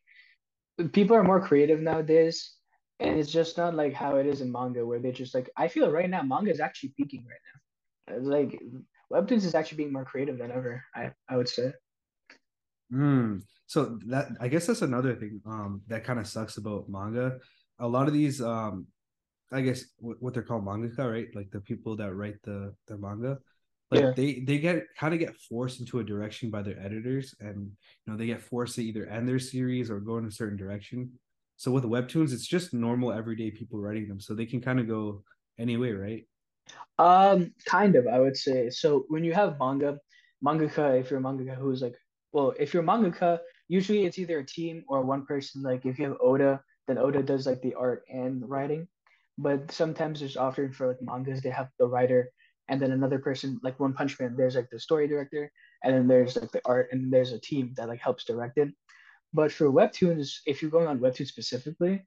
people 0.92 1.16
are 1.16 1.24
more 1.24 1.42
creative 1.42 1.80
nowadays 1.80 2.56
and 3.00 3.20
it's 3.20 3.32
just 3.32 3.58
not 3.58 3.76
like 3.76 3.94
how 3.94 4.16
it 4.18 4.26
is 4.26 4.42
in 4.42 4.52
manga 4.52 4.86
where 4.86 5.00
they 5.00 5.12
just 5.12 5.36
like 5.36 5.50
I 5.58 5.68
feel 5.68 5.92
right 5.92 6.10
now 6.10 6.22
manga 6.24 6.52
is 6.52 6.60
actually 6.60 6.94
peaking 6.98 7.26
right 7.26 7.40
now. 7.48 8.16
It's 8.16 8.28
like 8.28 8.62
webtoons 9.12 9.46
is 9.46 9.56
actually 9.56 9.78
being 9.78 9.94
more 9.94 10.06
creative 10.06 10.38
than 10.38 10.52
ever. 10.52 10.84
I 10.96 11.12
I 11.28 11.38
would 11.38 11.50
say. 11.50 11.74
Hmm. 12.92 13.40
So 13.68 13.98
that 14.08 14.30
I 14.40 14.48
guess 14.48 14.68
that's 14.68 14.82
another 14.82 15.16
thing 15.16 15.42
um 15.46 15.82
that 15.88 16.04
kind 16.04 16.20
of 16.20 16.28
sucks 16.28 16.58
about 16.58 16.90
manga. 16.90 17.40
A 17.80 17.88
lot 17.88 18.08
of 18.08 18.14
these 18.14 18.42
um 18.42 18.88
I 19.52 19.62
guess 19.62 19.86
what 20.00 20.34
they're 20.34 20.44
called 20.44 20.66
mangaka, 20.66 21.10
right? 21.12 21.28
Like 21.36 21.52
the 21.52 21.62
people 21.62 21.96
that 21.98 22.14
write 22.14 22.42
the 22.44 22.74
the 22.88 22.98
manga, 22.98 23.38
like 23.92 24.02
yeah. 24.02 24.12
they 24.16 24.40
they 24.40 24.58
get 24.58 24.84
kind 24.98 25.14
of 25.14 25.20
get 25.20 25.36
forced 25.36 25.80
into 25.80 26.00
a 26.00 26.04
direction 26.04 26.50
by 26.50 26.62
their 26.62 26.80
editors, 26.80 27.36
and 27.40 27.72
you 28.06 28.12
know 28.12 28.18
they 28.18 28.26
get 28.26 28.42
forced 28.42 28.76
to 28.76 28.84
either 28.84 29.06
end 29.06 29.28
their 29.28 29.40
series 29.40 29.92
or 29.92 30.00
go 30.00 30.18
in 30.18 30.26
a 30.26 30.32
certain 30.32 30.58
direction. 30.58 31.12
So 31.58 31.72
with 31.72 31.84
webtoons, 31.84 32.34
it's 32.34 32.48
just 32.48 32.74
normal 32.74 33.14
everyday 33.14 33.52
people 33.52 33.80
writing 33.80 34.08
them, 34.08 34.20
so 34.20 34.34
they 34.34 34.46
can 34.46 34.62
kind 34.62 34.80
of 34.80 34.88
go 34.88 35.24
anyway, 35.58 35.92
right? 35.92 36.28
Um, 36.98 37.54
kind 37.66 37.96
of, 37.96 38.08
I 38.08 38.20
would 38.20 38.36
say. 38.36 38.70
So 38.70 39.06
when 39.08 39.24
you 39.24 39.34
have 39.34 39.60
manga, 39.60 40.00
mangaka, 40.44 41.00
if 41.00 41.10
you're 41.10 41.20
a 41.20 41.24
mangaka 41.24 41.56
who's 41.56 41.82
like, 41.82 41.96
well, 42.34 42.54
if 42.60 42.74
you're 42.74 42.84
a 42.84 42.86
mangaka, 42.86 43.40
usually 43.68 44.06
it's 44.06 44.20
either 44.20 44.40
a 44.40 44.46
team 44.46 44.84
or 44.88 45.02
one 45.02 45.26
person. 45.26 45.62
Like 45.62 45.86
if 45.86 45.98
you 45.98 46.06
have 46.06 46.18
Oda, 46.22 46.62
then 46.88 46.98
Oda 46.98 47.24
does 47.24 47.46
like 47.46 47.62
the 47.62 47.76
art 47.76 48.04
and 48.10 48.48
writing. 48.50 48.88
But 49.38 49.72
sometimes 49.72 50.20
there's 50.20 50.38
often 50.38 50.72
for 50.72 50.88
like 50.88 51.02
mangas, 51.02 51.42
they 51.42 51.50
have 51.50 51.70
the 51.80 51.88
writer 51.88 52.32
and 52.68 52.82
then 52.82 52.92
another 52.92 53.20
person, 53.20 53.60
like 53.64 53.80
One 53.80 53.94
Punch 53.94 54.20
Man, 54.20 54.36
there's 54.36 54.56
like 54.56 54.70
the 54.72 54.80
story 54.80 55.08
director, 55.08 55.52
and 55.84 55.94
then 55.94 56.08
there's 56.08 56.36
like 56.36 56.52
the 56.52 56.62
art, 56.66 56.90
and 56.92 57.14
there's 57.14 57.32
a 57.32 57.40
team 57.40 57.74
that 57.78 57.88
like 57.88 58.00
helps 58.00 58.26
direct 58.26 58.58
it. 58.58 58.70
But 59.36 59.52
for 59.52 59.70
webtoons, 59.70 60.28
if 60.46 60.62
you're 60.62 60.72
going 60.72 60.88
on 60.88 61.00
webtoons 61.00 61.28
specifically, 61.28 62.06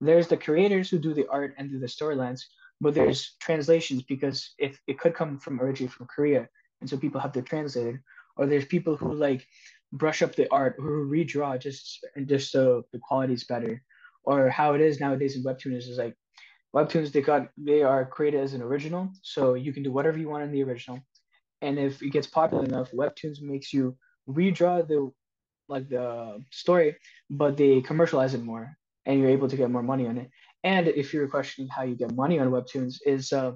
there's 0.00 0.28
the 0.28 0.38
creators 0.38 0.88
who 0.88 0.98
do 0.98 1.12
the 1.12 1.28
art 1.28 1.52
and 1.58 1.68
do 1.68 1.78
the 1.78 1.86
storylines, 1.86 2.40
but 2.80 2.94
there's 2.94 3.36
translations 3.38 4.02
because 4.02 4.54
if 4.56 4.80
it 4.86 4.98
could 4.98 5.14
come 5.14 5.38
from 5.38 5.60
originally 5.60 5.92
from 5.92 6.06
Korea, 6.06 6.48
and 6.80 6.88
so 6.88 6.96
people 6.96 7.20
have 7.20 7.32
to 7.32 7.42
translate 7.42 7.94
it, 7.94 8.00
or 8.38 8.46
there's 8.46 8.64
people 8.64 8.96
who 8.96 9.12
like 9.12 9.46
brush 9.92 10.22
up 10.22 10.34
the 10.34 10.50
art 10.50 10.76
or 10.78 11.04
redraw 11.04 11.60
just 11.60 12.02
and 12.16 12.26
just 12.26 12.50
so 12.50 12.84
the 12.92 12.98
quality 12.98 13.34
is 13.34 13.44
better, 13.44 13.82
or 14.24 14.48
how 14.48 14.72
it 14.72 14.80
is 14.80 15.00
nowadays 15.00 15.36
in 15.36 15.44
webtoons 15.44 15.86
is 15.86 15.98
like 15.98 16.16
webtoons 16.74 17.12
they 17.12 17.20
got 17.20 17.50
they 17.58 17.82
are 17.82 18.06
created 18.06 18.40
as 18.40 18.54
an 18.54 18.62
original, 18.62 19.10
so 19.20 19.52
you 19.52 19.74
can 19.74 19.82
do 19.82 19.92
whatever 19.92 20.18
you 20.18 20.30
want 20.30 20.44
in 20.44 20.52
the 20.52 20.62
original, 20.62 20.98
and 21.60 21.78
if 21.78 22.02
it 22.02 22.08
gets 22.16 22.26
popular 22.26 22.64
enough, 22.64 22.90
webtoons 22.92 23.42
makes 23.42 23.70
you 23.70 23.94
redraw 24.26 24.76
the 24.88 25.12
like 25.70 25.88
the 25.88 26.42
story, 26.50 26.96
but 27.30 27.56
they 27.56 27.80
commercialize 27.80 28.34
it 28.34 28.42
more, 28.42 28.76
and 29.06 29.18
you're 29.18 29.30
able 29.30 29.48
to 29.48 29.56
get 29.56 29.70
more 29.70 29.82
money 29.82 30.06
on 30.06 30.18
it. 30.18 30.30
And 30.64 30.88
if 30.88 31.14
you're 31.14 31.28
questioning 31.28 31.68
how 31.68 31.82
you 31.82 31.94
get 31.94 32.14
money 32.14 32.38
on 32.38 32.50
webtoons, 32.50 32.96
is 33.06 33.32
uh, 33.32 33.52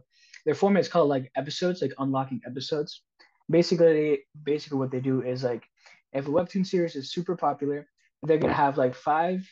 their 0.47 0.54
format 0.54 0.80
is 0.83 0.88
called 0.88 1.09
like 1.09 1.30
episodes, 1.37 1.83
like 1.83 1.92
unlocking 1.99 2.40
episodes. 2.47 3.02
Basically, 3.50 4.21
basically 4.42 4.78
what 4.78 4.90
they 4.90 5.00
do 5.00 5.23
is 5.23 5.44
like 5.44 5.64
if 6.12 6.26
a 6.28 6.30
webtoon 6.30 6.66
series 6.66 6.97
is 6.97 7.11
super 7.12 7.37
popular, 7.37 7.87
they're 8.23 8.38
gonna 8.38 8.54
have 8.54 8.78
like 8.78 8.94
five 8.94 9.47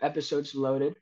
episodes 0.00 0.54
loaded. 0.54 0.94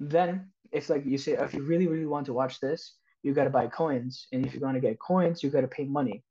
Then, 0.00 0.50
if 0.72 0.90
like 0.90 1.06
you 1.06 1.16
say, 1.16 1.32
if 1.32 1.54
you 1.54 1.62
really 1.62 1.86
really 1.86 2.06
want 2.06 2.26
to 2.26 2.34
watch 2.34 2.60
this, 2.60 2.96
you 3.22 3.32
gotta 3.32 3.50
buy 3.50 3.68
coins, 3.68 4.26
and 4.32 4.44
if 4.44 4.52
you're 4.52 4.60
gonna 4.60 4.80
get 4.80 4.98
coins, 4.98 5.42
you 5.42 5.50
gotta 5.50 5.68
pay 5.68 5.84
money, 5.84 6.22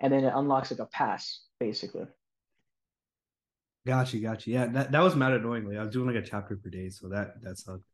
and 0.00 0.12
then 0.12 0.24
it 0.24 0.32
unlocks 0.34 0.70
like 0.70 0.80
a 0.80 0.86
pass, 0.86 1.42
basically. 1.58 2.06
Gotcha, 3.86 4.18
gotcha. 4.18 4.50
Yeah, 4.50 4.66
that, 4.66 4.92
that 4.92 5.00
was 5.00 5.16
mad 5.16 5.32
annoyingly. 5.32 5.78
I 5.78 5.82
was 5.82 5.90
doing 5.90 6.06
like 6.06 6.22
a 6.22 6.26
chapter 6.26 6.56
per 6.56 6.68
day, 6.68 6.90
so 6.90 7.08
that 7.08 7.42
that 7.42 7.58
sucked. 7.58 7.84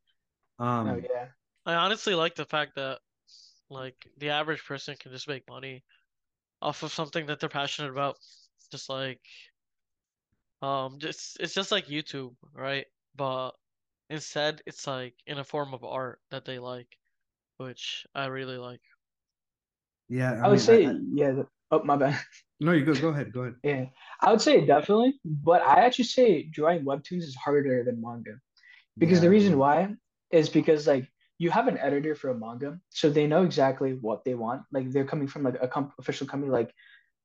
Um, 0.59 0.89
oh 0.89 0.97
yeah. 0.97 1.27
I 1.65 1.75
honestly 1.75 2.15
like 2.15 2.35
the 2.35 2.45
fact 2.45 2.75
that 2.77 2.99
like 3.71 3.95
the 4.19 4.31
average 4.31 4.65
person 4.65 4.97
can 4.99 5.13
just 5.13 5.29
make 5.29 5.49
money 5.49 5.85
off 6.63 6.83
of 6.83 6.93
something 6.93 7.27
that 7.27 7.41
they're 7.41 7.49
passionate 7.49 7.91
about. 7.91 8.17
Just 8.71 8.89
like 8.89 9.21
um 10.63 10.99
just 10.99 11.37
it's 11.41 11.55
just 11.55 11.71
like 11.71 11.87
YouTube, 11.87 12.35
right? 12.53 12.87
But 13.15 13.53
instead 14.11 14.63
it's 14.67 14.87
like 14.87 15.15
in 15.27 15.39
a 15.39 15.45
form 15.45 15.75
of 15.75 15.85
art 15.85 16.21
that 16.31 16.45
they 16.45 16.59
like, 16.59 16.89
which 17.59 18.07
I 18.15 18.27
really 18.27 18.59
like. 18.59 18.81
Yeah, 20.09 20.41
I, 20.43 20.47
I 20.47 20.49
would 20.49 20.61
say 20.61 20.87
I, 20.87 20.95
yeah. 21.13 21.43
Oh 21.71 21.83
my 21.85 21.97
bad. 21.97 22.19
No, 22.61 22.73
you 22.73 22.85
go. 22.85 22.95
Go 22.95 23.09
ahead. 23.09 23.33
Go 23.33 23.41
ahead. 23.43 23.57
Yeah, 23.63 23.87
I 24.21 24.31
would 24.31 24.41
say 24.41 24.65
definitely, 24.65 25.21
but 25.25 25.63
I 25.63 25.85
actually 25.85 26.07
say 26.07 26.43
drawing 26.45 26.85
webtoons 26.85 27.23
is 27.23 27.37
harder 27.37 27.85
than 27.85 28.01
manga, 28.01 28.41
because 28.97 29.19
yeah. 29.19 29.23
the 29.23 29.31
reason 29.31 29.59
why 29.59 29.95
is 30.31 30.49
because 30.49 30.87
like 30.87 31.07
you 31.39 31.51
have 31.51 31.69
an 31.69 31.79
editor 31.79 32.15
for 32.15 32.31
a 32.31 32.35
manga, 32.35 32.81
so 32.89 33.11
they 33.11 33.27
know 33.27 33.45
exactly 33.45 33.99
what 34.01 34.25
they 34.25 34.35
want. 34.35 34.63
Like 34.73 34.91
they're 34.91 35.05
coming 35.05 35.29
from 35.29 35.43
like 35.43 35.59
a 35.61 35.69
comp- 35.69 35.93
official 35.99 36.27
company 36.27 36.51
like 36.51 36.73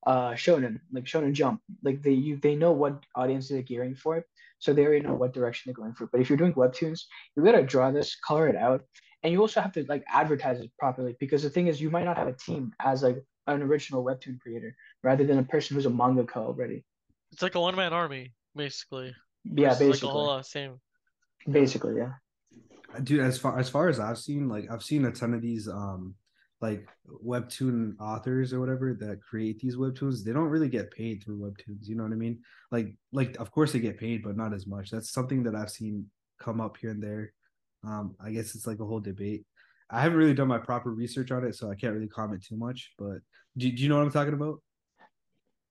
uh 0.06 0.32
Shonen, 0.32 0.82
like 0.92 1.06
Shonen 1.06 1.34
Jump. 1.34 1.62
Like 1.82 2.02
they 2.02 2.12
you 2.12 2.38
they 2.38 2.56
know 2.56 2.74
what 2.74 3.06
audience 3.16 3.48
they're 3.48 3.62
gearing 3.62 3.96
for, 3.96 4.26
so 4.60 4.74
they 4.74 4.86
already 4.86 5.06
know 5.06 5.14
what 5.14 5.34
direction 5.34 5.70
they're 5.70 5.82
going 5.82 5.94
for. 5.94 6.08
But 6.08 6.20
if 6.20 6.30
you're 6.30 6.38
doing 6.38 6.54
webtoons, 6.54 7.04
you 7.38 7.44
gotta 7.44 7.64
draw 7.64 7.92
this, 7.92 8.18
color 8.20 8.50
it 8.50 8.58
out, 8.58 8.84
and 9.24 9.32
you 9.32 9.40
also 9.40 9.62
have 9.62 9.72
to 9.74 9.86
like 9.88 10.04
advertise 10.10 10.60
it 10.60 10.72
properly 10.78 11.16
because 11.22 11.44
the 11.44 11.50
thing 11.50 11.68
is 11.68 11.80
you 11.80 11.90
might 11.90 12.06
not 12.06 12.18
have 12.18 12.28
a 12.28 12.34
team 12.34 12.74
as 12.82 13.02
like 13.02 13.24
an 13.56 13.62
original 13.62 14.04
webtoon 14.04 14.40
creator 14.40 14.76
rather 15.04 15.26
than 15.26 15.40
a 15.40 15.44
person 15.44 15.76
who's 15.76 15.86
a 15.86 15.90
mangaka 15.90 16.38
already. 16.38 16.84
It's 17.32 17.42
like 17.42 17.56
a 17.56 17.62
one 17.62 17.76
man 17.76 17.94
army, 17.94 18.34
basically. 18.56 19.16
Yeah, 19.44 19.70
basically. 19.70 19.90
Like 19.90 20.04
a 20.04 20.08
whole 20.08 20.30
uh, 20.30 20.44
same. 20.44 20.80
Basically, 21.50 21.98
yeah. 21.98 22.14
Dude, 23.04 23.22
as 23.22 23.38
far 23.38 23.58
as 23.58 23.70
far 23.70 23.88
as 23.88 24.00
I've 24.00 24.18
seen, 24.18 24.50
like 24.50 24.70
I've 24.70 24.84
seen 24.84 25.06
a 25.06 25.12
ton 25.12 25.34
of 25.34 25.42
these 25.42 25.68
um 25.68 26.16
like 26.62 26.88
webtoon 27.26 27.96
authors 28.00 28.54
or 28.54 28.60
whatever 28.60 28.94
that 28.94 29.22
create 29.22 29.60
these 29.60 29.76
webtoons 29.76 30.24
they 30.24 30.32
don't 30.32 30.50
really 30.50 30.70
get 30.70 30.92
paid 30.92 31.24
through 31.24 31.38
webtoons 31.38 31.88
you 31.88 31.96
know 31.96 32.04
what 32.04 32.12
i 32.12 32.16
mean 32.16 32.40
like 32.72 32.96
like 33.12 33.36
of 33.40 33.52
course 33.52 33.72
they 33.72 33.80
get 33.80 34.00
paid 34.00 34.24
but 34.24 34.38
not 34.38 34.54
as 34.54 34.68
much 34.68 34.92
that's 34.92 35.12
something 35.12 35.44
that 35.44 35.56
i've 35.56 35.72
seen 35.72 36.06
come 36.40 36.62
up 36.62 36.78
here 36.78 36.92
and 36.92 37.02
there 37.02 37.34
um 37.84 38.16
i 38.24 38.30
guess 38.30 38.56
it's 38.56 38.68
like 38.68 38.80
a 38.80 38.86
whole 38.86 39.00
debate 39.00 39.44
i 39.92 40.02
haven't 40.02 40.18
really 40.18 40.34
done 40.34 40.48
my 40.48 40.58
proper 40.58 40.92
research 40.92 41.32
on 41.32 41.46
it 41.46 41.56
so 41.56 41.70
i 41.70 41.76
can't 41.76 41.94
really 41.94 42.08
comment 42.08 42.44
too 42.44 42.58
much 42.58 42.94
but 42.98 43.18
do, 43.58 43.72
do 43.72 43.84
you 43.84 43.90
know 43.90 43.98
what 43.98 44.04
i'm 44.04 44.12
talking 44.12 44.34
about 44.34 44.62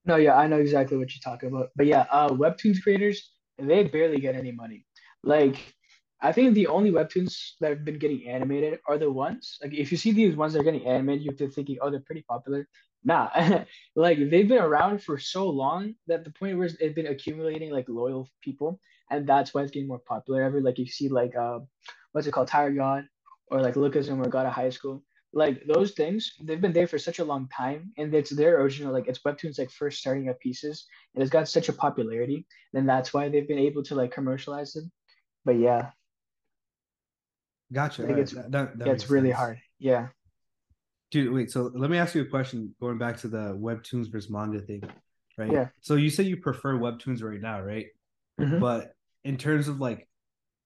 no 0.04 0.16
yeah 0.16 0.36
i 0.36 0.46
know 0.46 0.58
exactly 0.58 0.96
what 0.96 1.10
you're 1.14 1.32
talking 1.32 1.48
about 1.48 1.68
but 1.76 1.86
yeah 1.86 2.06
uh 2.10 2.28
webtoons 2.28 2.82
creators 2.82 3.32
they 3.58 3.84
barely 3.84 4.20
get 4.20 4.34
any 4.34 4.52
money 4.52 4.84
like 5.22 5.74
I 6.22 6.32
think 6.32 6.54
the 6.54 6.66
only 6.66 6.90
webtoons 6.90 7.52
that 7.60 7.70
have 7.70 7.84
been 7.84 7.98
getting 7.98 8.28
animated 8.28 8.78
are 8.86 8.98
the 8.98 9.10
ones 9.10 9.58
like 9.62 9.72
if 9.72 9.90
you 9.90 9.96
see 9.96 10.12
these 10.12 10.36
ones 10.36 10.52
that 10.52 10.60
are 10.60 10.64
getting 10.64 10.86
animated, 10.86 11.24
you're 11.24 11.48
thinking, 11.48 11.78
oh, 11.80 11.90
they're 11.90 12.00
pretty 12.00 12.22
popular. 12.22 12.68
Nah, 13.04 13.30
like 13.96 14.18
they've 14.18 14.48
been 14.48 14.58
around 14.58 15.02
for 15.02 15.18
so 15.18 15.48
long 15.48 15.94
that 16.06 16.24
the 16.24 16.30
point 16.30 16.58
where 16.58 16.66
it's 16.66 16.94
been 16.94 17.06
accumulating 17.06 17.70
like 17.70 17.88
loyal 17.88 18.28
people, 18.42 18.78
and 19.10 19.26
that's 19.26 19.54
why 19.54 19.62
it's 19.62 19.70
getting 19.70 19.88
more 19.88 20.02
popular. 20.06 20.42
Ever 20.42 20.60
like 20.60 20.78
you 20.78 20.86
see 20.86 21.08
like 21.08 21.34
uh, 21.34 21.60
what's 22.12 22.26
it 22.26 22.32
called, 22.32 22.48
Tire 22.48 22.70
God, 22.70 23.04
or 23.50 23.60
like 23.60 23.76
Lucas 23.76 24.08
and 24.08 24.24
of 24.24 24.52
High 24.52 24.70
School, 24.70 25.02
like 25.32 25.64
those 25.66 25.92
things 25.92 26.32
they've 26.42 26.60
been 26.60 26.72
there 26.72 26.86
for 26.86 26.98
such 26.98 27.18
a 27.18 27.24
long 27.24 27.48
time, 27.48 27.92
and 27.98 28.14
it's 28.14 28.30
their 28.30 28.60
original 28.60 28.92
like 28.92 29.08
it's 29.08 29.20
webtoons 29.20 29.58
like 29.58 29.70
first 29.70 29.98
starting 29.98 30.28
up 30.28 30.40
pieces, 30.40 30.86
and 31.14 31.22
it's 31.22 31.30
got 31.30 31.48
such 31.48 31.68
a 31.68 31.72
popularity, 31.72 32.46
and 32.74 32.88
that's 32.88 33.14
why 33.14 33.28
they've 33.28 33.48
been 33.48 33.58
able 33.58 33.82
to 33.84 33.94
like 33.94 34.12
commercialize 34.12 34.72
them. 34.72 34.90
But 35.44 35.58
yeah, 35.58 35.90
Gotcha. 37.72 38.02
I 38.02 38.06
think 38.06 38.18
it's 38.18 38.32
that, 38.32 38.50
that, 38.50 38.78
that 38.78 38.84
gets 38.84 39.10
really 39.10 39.28
sense. 39.28 39.38
hard. 39.38 39.58
Yeah. 39.78 40.08
Dude, 41.10 41.32
wait. 41.32 41.50
So 41.50 41.70
let 41.74 41.90
me 41.90 41.98
ask 41.98 42.14
you 42.14 42.22
a 42.22 42.26
question. 42.26 42.74
Going 42.80 42.98
back 42.98 43.16
to 43.18 43.28
the 43.28 43.56
webtoons 43.56 44.10
versus 44.10 44.30
manga 44.30 44.60
thing, 44.60 44.82
right? 45.38 45.52
Yeah. 45.52 45.68
So 45.80 45.94
you 45.94 46.10
say 46.10 46.24
you 46.24 46.36
prefer 46.36 46.74
webtoons 46.74 47.22
right 47.22 47.40
now, 47.40 47.60
right? 47.60 47.86
Mm-hmm. 48.40 48.58
But 48.58 48.92
in 49.24 49.36
terms 49.36 49.68
of 49.68 49.80
like 49.80 50.08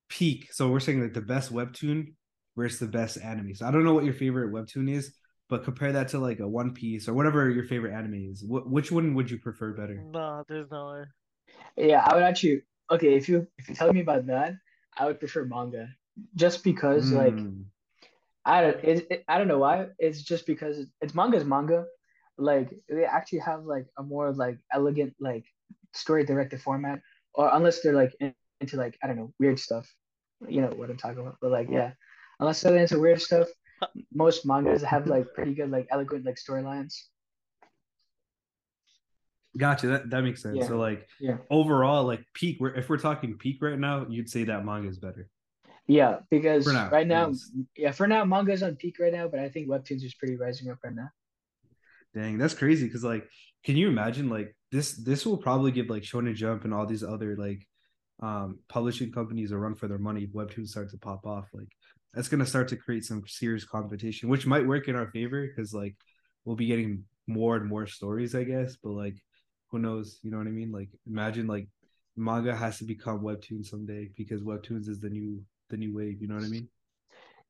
peak, 0.08 0.52
so 0.52 0.68
we're 0.68 0.80
saying 0.80 1.02
like 1.02 1.14
the 1.14 1.20
best 1.20 1.52
webtoon 1.52 2.14
versus 2.56 2.78
the 2.78 2.86
best 2.86 3.18
anime. 3.18 3.54
So 3.54 3.66
I 3.66 3.70
don't 3.70 3.84
know 3.84 3.94
what 3.94 4.04
your 4.04 4.14
favorite 4.14 4.52
webtoon 4.52 4.90
is, 4.90 5.14
but 5.48 5.64
compare 5.64 5.92
that 5.92 6.08
to 6.08 6.18
like 6.18 6.40
a 6.40 6.48
One 6.48 6.72
Piece 6.74 7.08
or 7.08 7.14
whatever 7.14 7.50
your 7.50 7.64
favorite 7.64 7.94
anime 7.94 8.30
is. 8.30 8.44
What 8.44 8.68
which 8.68 8.90
one 8.90 9.14
would 9.14 9.30
you 9.30 9.38
prefer 9.38 9.72
better? 9.72 10.02
No, 10.10 10.44
there's 10.48 10.70
no 10.70 10.92
way. 10.92 11.04
Yeah, 11.88 12.04
I 12.04 12.14
would 12.14 12.22
actually. 12.22 12.62
Okay, 12.90 13.14
if 13.14 13.28
you 13.28 13.46
if 13.58 13.68
you 13.68 13.74
tell 13.74 13.92
me 13.92 14.00
about 14.00 14.26
that, 14.26 14.54
I 14.96 15.06
would 15.06 15.18
prefer 15.18 15.44
manga 15.44 15.88
just 16.34 16.64
because 16.64 17.10
mm. 17.10 17.16
like. 17.16 17.44
I 18.46 18.60
don't 18.60 18.84
it, 18.84 19.06
it, 19.10 19.24
I 19.26 19.38
don't 19.38 19.48
know 19.48 19.58
why 19.58 19.86
it's 19.98 20.22
just 20.22 20.46
because 20.46 20.86
it's 21.00 21.14
manga's 21.14 21.46
manga 21.46 21.86
like 22.36 22.70
they 22.88 23.04
actually 23.04 23.38
have 23.40 23.64
like 23.64 23.86
a 23.98 24.02
more 24.02 24.32
like 24.32 24.58
elegant 24.72 25.14
like 25.20 25.44
story 25.92 26.24
directed 26.24 26.60
format 26.60 27.00
or 27.34 27.48
unless 27.54 27.80
they're 27.80 27.94
like 27.94 28.14
in, 28.20 28.34
into 28.60 28.76
like 28.76 28.98
I 29.02 29.06
don't 29.06 29.16
know 29.16 29.32
weird 29.38 29.58
stuff 29.58 29.88
you 30.48 30.60
know 30.60 30.68
what 30.68 30.90
I'm 30.90 30.96
talking 30.96 31.20
about 31.20 31.38
but 31.40 31.50
like 31.50 31.68
yeah 31.70 31.92
unless 32.44 32.60
they're 32.60 32.76
into 32.76 32.98
weird 32.98 33.20
stuff 33.20 33.48
most 34.12 34.46
mangas 34.46 34.82
have 34.82 35.06
like 35.06 35.26
pretty 35.34 35.54
good 35.54 35.70
like 35.70 35.86
eloquent 35.90 36.24
like 36.24 36.36
storylines 36.36 36.94
Gotcha. 39.56 39.86
That 39.86 40.10
that 40.10 40.22
makes 40.22 40.42
sense. 40.42 40.58
Yeah. 40.60 40.66
So 40.66 40.78
like 40.78 41.08
yeah. 41.20 41.36
overall, 41.50 42.04
like 42.04 42.24
peak. 42.34 42.56
We're, 42.58 42.74
If 42.74 42.88
we're 42.88 42.98
talking 42.98 43.38
peak 43.38 43.62
right 43.62 43.78
now, 43.78 44.06
you'd 44.08 44.28
say 44.28 44.44
that 44.44 44.64
manga 44.64 44.88
is 44.88 44.98
better. 44.98 45.28
Yeah, 45.86 46.20
because 46.30 46.66
now, 46.66 46.88
right 46.88 47.06
now, 47.06 47.28
yes. 47.28 47.50
yeah, 47.76 47.92
for 47.92 48.06
now, 48.06 48.24
manga's 48.24 48.62
on 48.62 48.74
peak 48.76 48.96
right 48.98 49.12
now, 49.12 49.28
but 49.28 49.38
I 49.38 49.48
think 49.48 49.68
webtoons 49.68 50.02
is 50.02 50.14
pretty 50.14 50.36
rising 50.36 50.70
up 50.70 50.78
right 50.82 50.94
now. 50.94 51.10
Dang, 52.14 52.38
that's 52.38 52.54
crazy. 52.54 52.86
Because 52.86 53.04
like, 53.04 53.28
can 53.64 53.76
you 53.76 53.88
imagine 53.88 54.28
like 54.28 54.56
this? 54.72 54.92
This 54.92 55.26
will 55.26 55.36
probably 55.36 55.70
give 55.72 55.88
like 55.88 56.02
Shonen 56.02 56.34
Jump 56.34 56.64
and 56.64 56.74
all 56.74 56.86
these 56.86 57.04
other 57.04 57.36
like 57.36 57.66
um 58.20 58.58
publishing 58.68 59.12
companies 59.12 59.52
a 59.52 59.58
run 59.58 59.74
for 59.74 59.86
their 59.86 59.98
money. 59.98 60.26
Webtoons 60.26 60.68
start 60.68 60.90
to 60.90 60.98
pop 60.98 61.26
off. 61.26 61.48
Like, 61.52 61.68
that's 62.14 62.28
gonna 62.28 62.46
start 62.46 62.68
to 62.68 62.76
create 62.76 63.04
some 63.04 63.22
serious 63.26 63.64
competition, 63.64 64.28
which 64.28 64.46
might 64.46 64.66
work 64.66 64.88
in 64.88 64.96
our 64.96 65.10
favor 65.10 65.46
because 65.46 65.74
like 65.74 65.96
we'll 66.44 66.56
be 66.56 66.66
getting 66.66 67.04
more 67.26 67.56
and 67.56 67.66
more 67.66 67.86
stories, 67.86 68.34
I 68.34 68.44
guess. 68.44 68.76
But 68.76 68.90
like, 68.90 69.16
who 69.70 69.78
knows? 69.78 70.18
You 70.22 70.30
know 70.30 70.38
what 70.38 70.46
I 70.46 70.50
mean? 70.50 70.70
Like, 70.70 70.90
imagine 71.06 71.46
like 71.46 71.68
manga 72.16 72.54
has 72.54 72.78
to 72.78 72.84
become 72.84 73.20
webtoon 73.20 73.64
someday 73.64 74.10
because 74.16 74.42
webtoons 74.42 74.88
is 74.88 75.00
the 75.00 75.10
new 75.10 75.42
the 75.70 75.76
new 75.76 75.94
wave. 75.94 76.20
You 76.20 76.28
know 76.28 76.36
what 76.36 76.44
I 76.44 76.48
mean? 76.48 76.68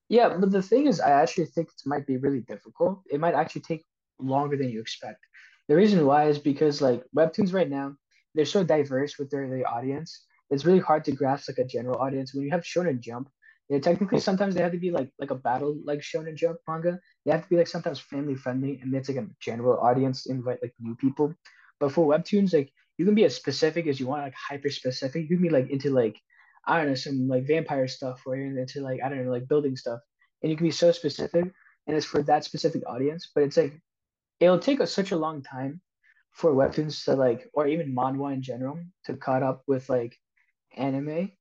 Yeah, 0.08 0.36
but 0.38 0.50
the 0.50 0.62
thing 0.62 0.86
is, 0.86 1.00
I 1.00 1.10
actually 1.10 1.46
think 1.46 1.68
it 1.68 1.86
might 1.86 2.06
be 2.06 2.16
really 2.16 2.40
difficult. 2.40 3.02
It 3.10 3.20
might 3.20 3.34
actually 3.34 3.62
take 3.62 3.84
longer 4.18 4.56
than 4.56 4.70
you 4.70 4.80
expect. 4.80 5.20
The 5.68 5.76
reason 5.76 6.04
why 6.04 6.28
is 6.28 6.38
because 6.38 6.82
like 6.82 7.02
webtoons 7.16 7.52
right 7.52 7.68
now, 7.68 7.96
they're 8.34 8.44
so 8.44 8.62
diverse 8.64 9.18
with 9.18 9.30
their, 9.30 9.48
their 9.48 9.68
audience. 9.68 10.24
It's 10.50 10.64
really 10.64 10.80
hard 10.80 11.04
to 11.06 11.12
grasp 11.12 11.48
like 11.48 11.58
a 11.58 11.64
general 11.64 11.98
audience. 11.98 12.34
When 12.34 12.44
you 12.44 12.50
have 12.50 12.62
Shonen 12.62 13.00
Jump, 13.00 13.30
yeah, 13.68 13.78
technically 13.78 14.20
sometimes 14.20 14.54
they 14.54 14.62
have 14.62 14.72
to 14.72 14.78
be 14.78 14.90
like 14.90 15.10
like 15.18 15.30
a 15.30 15.34
battle 15.34 15.78
like 15.84 16.00
Shonen 16.00 16.36
Jump 16.36 16.58
manga. 16.68 17.00
They 17.24 17.32
have 17.32 17.42
to 17.44 17.48
be 17.48 17.56
like 17.56 17.66
sometimes 17.66 17.98
family 17.98 18.34
friendly 18.34 18.78
and 18.82 18.94
it's 18.94 19.08
like 19.08 19.18
a 19.18 19.26
general 19.40 19.78
audience 19.80 20.26
invite 20.26 20.58
like 20.62 20.74
new 20.80 20.94
people. 20.96 21.34
But 21.80 21.92
for 21.92 22.06
webtoons, 22.06 22.52
like 22.52 22.72
you 22.98 23.06
can 23.06 23.14
be 23.14 23.24
as 23.24 23.34
specific 23.34 23.86
as 23.86 23.98
you 23.98 24.06
want, 24.06 24.22
like 24.22 24.34
hyper 24.34 24.70
specific. 24.70 25.22
You 25.30 25.36
can 25.36 25.42
be 25.42 25.50
like 25.50 25.70
into 25.70 25.90
like 25.90 26.20
I 26.66 26.78
don't 26.78 26.88
know, 26.88 26.94
some 26.94 27.28
like 27.28 27.46
vampire 27.46 27.88
stuff 27.88 28.22
or 28.26 28.36
you're 28.36 28.58
into 28.58 28.80
like, 28.82 29.00
I 29.04 29.08
don't 29.08 29.24
know, 29.24 29.30
like 29.30 29.48
building 29.48 29.76
stuff. 29.76 30.00
And 30.42 30.50
you 30.50 30.56
can 30.56 30.66
be 30.66 30.70
so 30.70 30.92
specific 30.92 31.44
and 31.86 31.96
it's 31.96 32.06
for 32.06 32.22
that 32.24 32.44
specific 32.44 32.82
audience. 32.86 33.30
But 33.34 33.44
it's 33.44 33.56
like 33.56 33.80
it'll 34.40 34.58
take 34.58 34.80
us 34.80 34.92
such 34.92 35.12
a 35.12 35.16
long 35.16 35.42
time 35.42 35.80
for 36.32 36.52
webtoons 36.54 37.04
to 37.04 37.14
like 37.14 37.48
or 37.54 37.66
even 37.66 37.94
manhwa 37.94 38.34
in 38.34 38.42
general 38.42 38.78
to 39.06 39.16
caught 39.16 39.42
up 39.42 39.62
with 39.66 39.88
like 39.88 40.16
anime. 40.76 41.32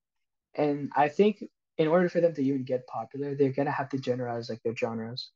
And 0.55 0.91
I 0.95 1.09
think 1.09 1.43
in 1.77 1.87
order 1.87 2.09
for 2.09 2.21
them 2.21 2.33
to 2.35 2.43
even 2.43 2.63
get 2.63 2.85
popular, 2.87 3.35
they're 3.35 3.51
gonna 3.51 3.71
have 3.71 3.89
to 3.89 3.97
generalize 3.97 4.49
like 4.49 4.61
their 4.63 4.75
genres. 4.75 5.31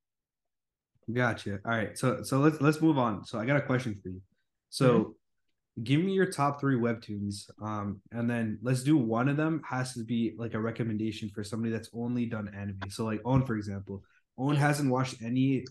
Gotcha. 1.12 1.60
All 1.66 1.72
right. 1.72 1.98
So 1.98 2.24
so 2.24 2.40
let's 2.40 2.60
let's 2.62 2.82
move 2.82 2.98
on. 2.98 3.26
So 3.26 3.40
I 3.40 3.46
got 3.46 3.58
a 3.58 3.62
question 3.62 4.00
for 4.02 4.10
you. 4.10 4.22
So 4.70 4.90
mm-hmm 4.90 5.12
give 5.84 6.02
me 6.02 6.14
your 6.14 6.26
top 6.26 6.60
three 6.60 6.76
webtoons 6.76 7.50
um 7.62 8.02
and 8.12 8.30
then 8.30 8.58
let's 8.62 8.84
do 8.84 8.98
one 8.98 9.30
of 9.30 9.38
them 9.38 9.62
has 9.68 9.94
to 9.94 10.04
be 10.04 10.34
like 10.38 10.54
a 10.54 10.60
recommendation 10.60 11.30
for 11.30 11.44
somebody 11.44 11.72
that's 11.72 11.90
only 11.94 12.26
done 12.26 12.50
anime 12.56 12.80
so 12.90 13.06
like 13.06 13.22
Aunn 13.26 13.46
for 13.46 13.56
example 13.56 14.04
Aunn 14.38 14.56
hasn't 14.56 14.90
watched 14.90 15.22
any 15.22 15.66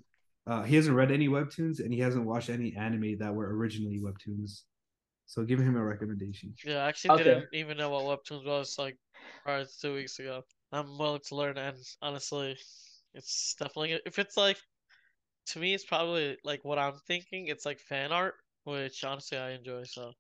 uh 0.47 0.63
he 0.63 0.77
hasn't 0.77 0.97
read 0.97 1.11
any 1.11 1.29
webtoons 1.29 1.81
and 1.81 1.93
he 1.93 1.99
hasn't 1.99 2.25
watched 2.25 2.51
any 2.51 2.75
anime 2.77 3.19
that 3.19 3.35
were 3.35 3.57
originally 3.57 4.01
webtoons 4.01 4.63
so 5.27 5.43
give 5.43 5.59
him 5.59 5.77
a 5.77 5.85
recommendation 5.85 6.55
yeah 6.65 6.85
i 6.85 6.89
actually 6.89 7.11
okay. 7.11 7.25
didn't 7.25 7.49
even 7.53 7.77
know 7.77 7.91
what 7.91 8.05
webtoons 8.05 8.45
was 8.45 8.77
like 8.79 8.97
prior 9.43 9.65
to 9.65 9.81
two 9.81 9.95
weeks 9.95 10.21
ago 10.21 10.43
i'm 10.77 10.99
willing 10.99 11.21
to 11.27 11.37
learn 11.37 11.59
and 11.59 11.77
honestly 12.03 12.57
it's 13.15 13.55
definitely 13.59 13.99
if 14.07 14.19
it's 14.19 14.37
like 14.37 14.59
to 15.47 15.59
me 15.59 15.75
it's 15.75 15.85
probably 15.85 16.37
like 16.45 16.65
what 16.65 16.79
i'm 16.79 16.95
thinking 17.07 17.47
it's 17.49 17.67
like 17.67 17.79
fan 17.81 18.13
art 18.13 18.35
which 18.67 19.05
honestly 19.05 19.39
I 19.39 19.53
enjoy. 19.53 19.85
So, 19.85 20.13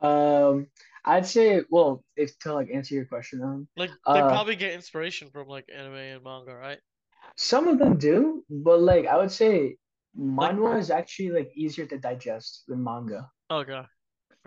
um, 0.00 0.68
I'd 1.04 1.26
say, 1.26 1.62
well, 1.70 2.04
if 2.16 2.38
to 2.40 2.54
like 2.54 2.70
answer 2.72 2.94
your 2.94 3.04
question, 3.04 3.42
um, 3.42 3.68
like 3.76 3.90
they 3.90 4.20
uh, 4.20 4.28
probably 4.28 4.56
get 4.56 4.72
inspiration 4.74 5.28
from 5.30 5.48
like 5.48 5.68
anime 5.74 5.94
and 5.94 6.24
manga, 6.24 6.54
right? 6.54 6.78
Some 7.36 7.66
of 7.66 7.78
them 7.78 7.98
do, 7.98 8.44
but 8.48 8.80
like 8.80 9.06
I 9.06 9.16
would 9.18 9.32
say, 9.32 9.76
manhwa 10.18 10.70
like, 10.70 10.78
is 10.78 10.90
actually 10.90 11.30
like 11.30 11.50
easier 11.56 11.86
to 11.86 11.98
digest 11.98 12.62
than 12.68 12.82
manga. 12.82 13.28
Okay. 13.50 13.82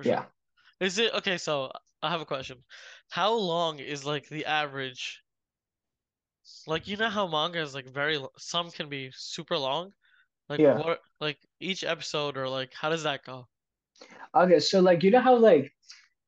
Sure. 0.02 0.14
Yeah. 0.14 0.24
Is 0.80 0.98
it 1.00 1.14
okay? 1.16 1.38
So 1.38 1.72
I 2.06 2.12
have 2.12 2.22
a 2.22 2.26
question. 2.26 2.64
How 3.10 3.34
long 3.34 3.80
is 3.80 4.06
like 4.06 4.30
the 4.30 4.46
average? 4.46 5.24
Like 6.68 6.88
you 6.88 6.98
know 6.98 7.10
how 7.10 7.28
manga 7.28 7.60
is 7.62 7.74
like 7.76 7.88
very 7.88 8.20
some 8.38 8.72
can 8.72 8.90
be 8.90 9.12
super 9.16 9.58
long, 9.58 9.94
Like 10.50 10.62
yeah. 10.62 10.74
what 10.74 11.02
like 11.22 11.40
each 11.60 11.84
episode 11.84 12.38
or 12.38 12.50
like 12.50 12.74
how 12.74 12.90
does 12.90 13.04
that 13.04 13.24
go? 13.26 13.48
Okay, 14.36 14.60
so 14.60 14.82
like 14.82 15.04
you 15.04 15.12
know 15.12 15.22
how 15.22 15.36
like 15.38 15.72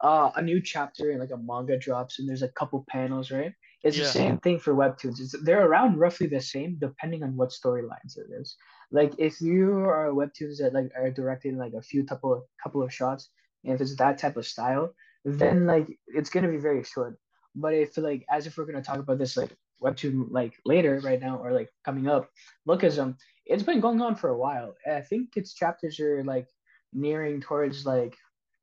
uh 0.01 0.31
a 0.35 0.41
new 0.41 0.61
chapter 0.61 1.11
in 1.11 1.19
like 1.19 1.31
a 1.31 1.37
manga 1.37 1.77
drops 1.77 2.19
and 2.19 2.29
there's 2.29 2.43
a 2.43 2.49
couple 2.49 2.85
panels, 2.89 3.31
right? 3.31 3.53
It's 3.83 3.97
yeah. 3.97 4.03
the 4.03 4.09
same 4.09 4.39
thing 4.39 4.59
for 4.59 4.75
webtoons. 4.75 5.19
It's, 5.19 5.35
they're 5.43 5.65
around 5.65 5.97
roughly 5.99 6.27
the 6.27 6.41
same 6.41 6.77
depending 6.79 7.23
on 7.23 7.35
what 7.35 7.49
storylines 7.51 8.17
it 8.17 8.27
is. 8.39 8.55
Like 8.91 9.13
if 9.19 9.41
you 9.41 9.71
are 9.79 10.11
webtoons 10.11 10.57
that 10.59 10.73
like 10.73 10.91
are 10.95 11.11
directed 11.11 11.49
in 11.53 11.57
like 11.57 11.73
a 11.73 11.81
few 11.81 12.05
couple 12.05 12.47
couple 12.63 12.83
of 12.83 12.93
shots, 12.93 13.29
and 13.63 13.73
if 13.75 13.81
it's 13.81 13.95
that 13.97 14.17
type 14.19 14.37
of 14.37 14.47
style, 14.47 14.93
then 15.27 15.65
like 15.65 15.87
it's 16.07 16.29
gonna 16.29 16.47
be 16.47 16.57
very 16.57 16.83
short. 16.83 17.17
But 17.55 17.73
if 17.73 17.97
like 17.97 18.25
as 18.29 18.47
if 18.47 18.57
we're 18.57 18.65
gonna 18.65 18.81
talk 18.81 18.99
about 18.99 19.17
this 19.17 19.35
like 19.35 19.55
webtoon 19.81 20.27
like 20.31 20.53
later 20.65 20.99
right 21.03 21.19
now 21.19 21.37
or 21.37 21.51
like 21.51 21.69
coming 21.83 22.07
up, 22.07 22.29
Lookism, 22.67 23.15
it's 23.45 23.63
been 23.63 23.79
going 23.79 24.01
on 24.01 24.15
for 24.15 24.29
a 24.29 24.37
while. 24.37 24.75
I 24.89 25.01
think 25.01 25.35
its 25.35 25.53
chapters 25.53 25.99
are 25.99 26.23
like 26.23 26.47
nearing 26.93 27.41
towards 27.41 27.85
like 27.85 28.15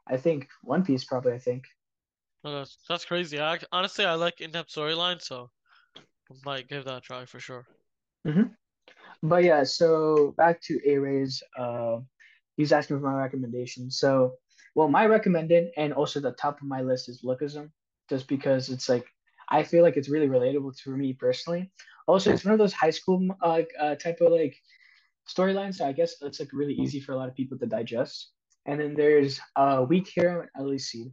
I 0.06 0.16
think 0.16 0.48
One 0.62 0.84
Piece 0.84 1.04
probably. 1.04 1.32
I 1.32 1.38
think. 1.38 1.64
Oh, 2.44 2.52
that's 2.52 2.78
that's 2.88 3.04
crazy. 3.04 3.40
I 3.40 3.58
honestly 3.72 4.04
I 4.04 4.14
like 4.14 4.40
in-depth 4.40 4.70
storyline, 4.70 5.20
so 5.20 5.50
I 5.96 6.34
might 6.44 6.68
give 6.68 6.84
that 6.84 6.98
a 6.98 7.00
try 7.00 7.24
for 7.24 7.40
sure. 7.40 7.66
Mm-hmm. 8.26 8.52
But 9.22 9.44
yeah, 9.44 9.64
so 9.64 10.34
back 10.36 10.60
to 10.62 10.78
Aray's. 10.86 11.42
Uh, 11.58 12.00
he's 12.56 12.72
asking 12.72 13.00
for 13.00 13.10
my 13.10 13.18
recommendation. 13.18 13.90
So, 13.90 14.34
well, 14.74 14.88
my 14.88 15.06
recommended 15.06 15.70
and 15.76 15.92
also 15.92 16.20
the 16.20 16.32
top 16.32 16.60
of 16.60 16.66
my 16.66 16.82
list 16.82 17.08
is 17.08 17.22
Lookism, 17.22 17.70
just 18.08 18.28
because 18.28 18.68
it's 18.68 18.88
like 18.88 19.06
I 19.48 19.62
feel 19.62 19.82
like 19.82 19.96
it's 19.96 20.08
really 20.08 20.28
relatable 20.28 20.76
to 20.82 20.96
me 20.96 21.12
personally. 21.12 21.70
Also, 22.06 22.32
it's 22.32 22.44
one 22.44 22.52
of 22.52 22.58
those 22.58 22.72
high 22.72 22.90
school 22.90 23.28
uh, 23.42 23.62
uh 23.80 23.94
type 23.94 24.20
of 24.20 24.32
like 24.32 24.56
storylines. 25.28 25.76
So 25.76 25.86
I 25.86 25.92
guess 25.92 26.14
it's 26.22 26.40
like 26.40 26.50
really 26.52 26.74
easy 26.74 27.00
for 27.00 27.12
a 27.12 27.16
lot 27.16 27.28
of 27.28 27.34
people 27.34 27.58
to 27.58 27.66
digest. 27.66 28.30
And 28.66 28.80
then 28.80 28.94
there's 28.94 29.40
uh 29.56 29.84
Weak 29.88 30.08
Hero 30.08 30.40
and 30.40 30.50
Ugly 30.58 30.78
Seed. 30.78 31.12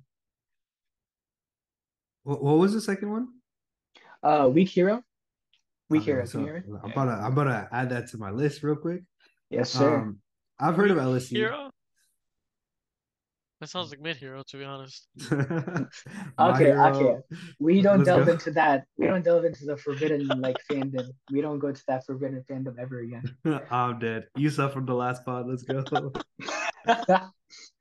What, 2.24 2.44
what 2.44 2.58
was 2.58 2.74
the 2.74 2.82
second 2.82 3.12
one? 3.12 3.28
Uh, 4.24 4.50
Weak 4.52 4.70
Hero. 4.70 5.04
Weak 5.90 6.04
okay, 6.04 6.12
Hero. 6.12 6.26
So 6.26 6.40
I'm 6.40 6.92
about 6.92 7.06
to 7.06 7.12
I'm 7.12 7.34
about 7.34 7.44
to 7.46 7.70
add 7.72 7.90
that 7.90 8.08
to 8.10 8.18
my 8.18 8.32
list 8.32 8.64
real 8.64 8.76
quick. 8.76 9.02
Yes, 9.50 9.72
sir. 9.72 9.98
Um, 9.98 10.20
I've 10.60 10.76
heard 10.76 10.92
Weak 10.92 11.00
of 11.00 11.04
LSU. 11.04 11.36
Hero. 11.36 11.71
That 13.62 13.70
sounds 13.70 13.92
like 13.92 14.02
mid 14.02 14.18
hero, 14.18 14.42
to 14.48 14.58
be 14.58 14.64
honest. 14.64 15.08
okay, 15.32 16.66
hero. 16.66 16.88
okay. 16.88 17.38
We 17.60 17.84
don't 17.84 18.00
Let's 18.00 18.08
delve 18.08 18.26
go. 18.26 18.32
into 18.32 18.50
that. 18.54 18.86
We 18.98 19.06
don't 19.06 19.24
delve 19.24 19.46
into 19.46 19.66
the 19.66 19.78
forbidden 19.78 20.26
like 20.42 20.58
fandom. 20.70 21.06
We 21.32 21.42
don't 21.42 21.60
go 21.60 21.72
to 21.72 21.84
that 21.88 22.04
forbidden 22.04 22.44
fandom 22.50 22.80
ever 22.80 23.02
again. 23.02 23.24
I'm 23.70 24.00
dead. 24.00 24.26
You 24.36 24.50
suffered 24.50 24.88
the 24.88 24.96
last 24.96 25.24
pod. 25.26 25.46
Let's 25.48 25.62
go. 25.62 26.12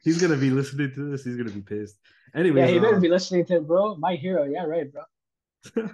He's 0.04 0.20
gonna 0.20 0.36
be 0.36 0.50
listening 0.50 0.92
to 0.96 1.10
this. 1.10 1.24
He's 1.24 1.38
gonna 1.38 1.48
be 1.48 1.62
pissed. 1.62 1.98
Anyway, 2.34 2.60
yeah, 2.60 2.66
he 2.66 2.78
better 2.78 2.96
uh, 2.96 3.00
be 3.00 3.08
listening 3.08 3.46
to 3.46 3.56
it, 3.56 3.66
bro. 3.66 3.96
My 3.96 4.16
hero. 4.16 4.44
Yeah, 4.44 4.66
right, 4.66 4.86
bro. 4.92 5.88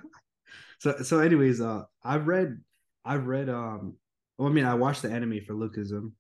so 0.81 0.97
so, 1.03 1.21
anyways, 1.21 1.61
uh, 1.61 1.85
I've 2.03 2.27
read, 2.27 2.61
I've 3.05 3.29
read, 3.29 3.49
um, 3.49 3.95
well, 4.37 4.49
I 4.49 4.53
mean, 4.53 4.65
I 4.65 4.75
watched 4.75 5.03
the 5.03 5.13
anime 5.13 5.43
for 5.47 5.55
Lookism. 5.55 6.11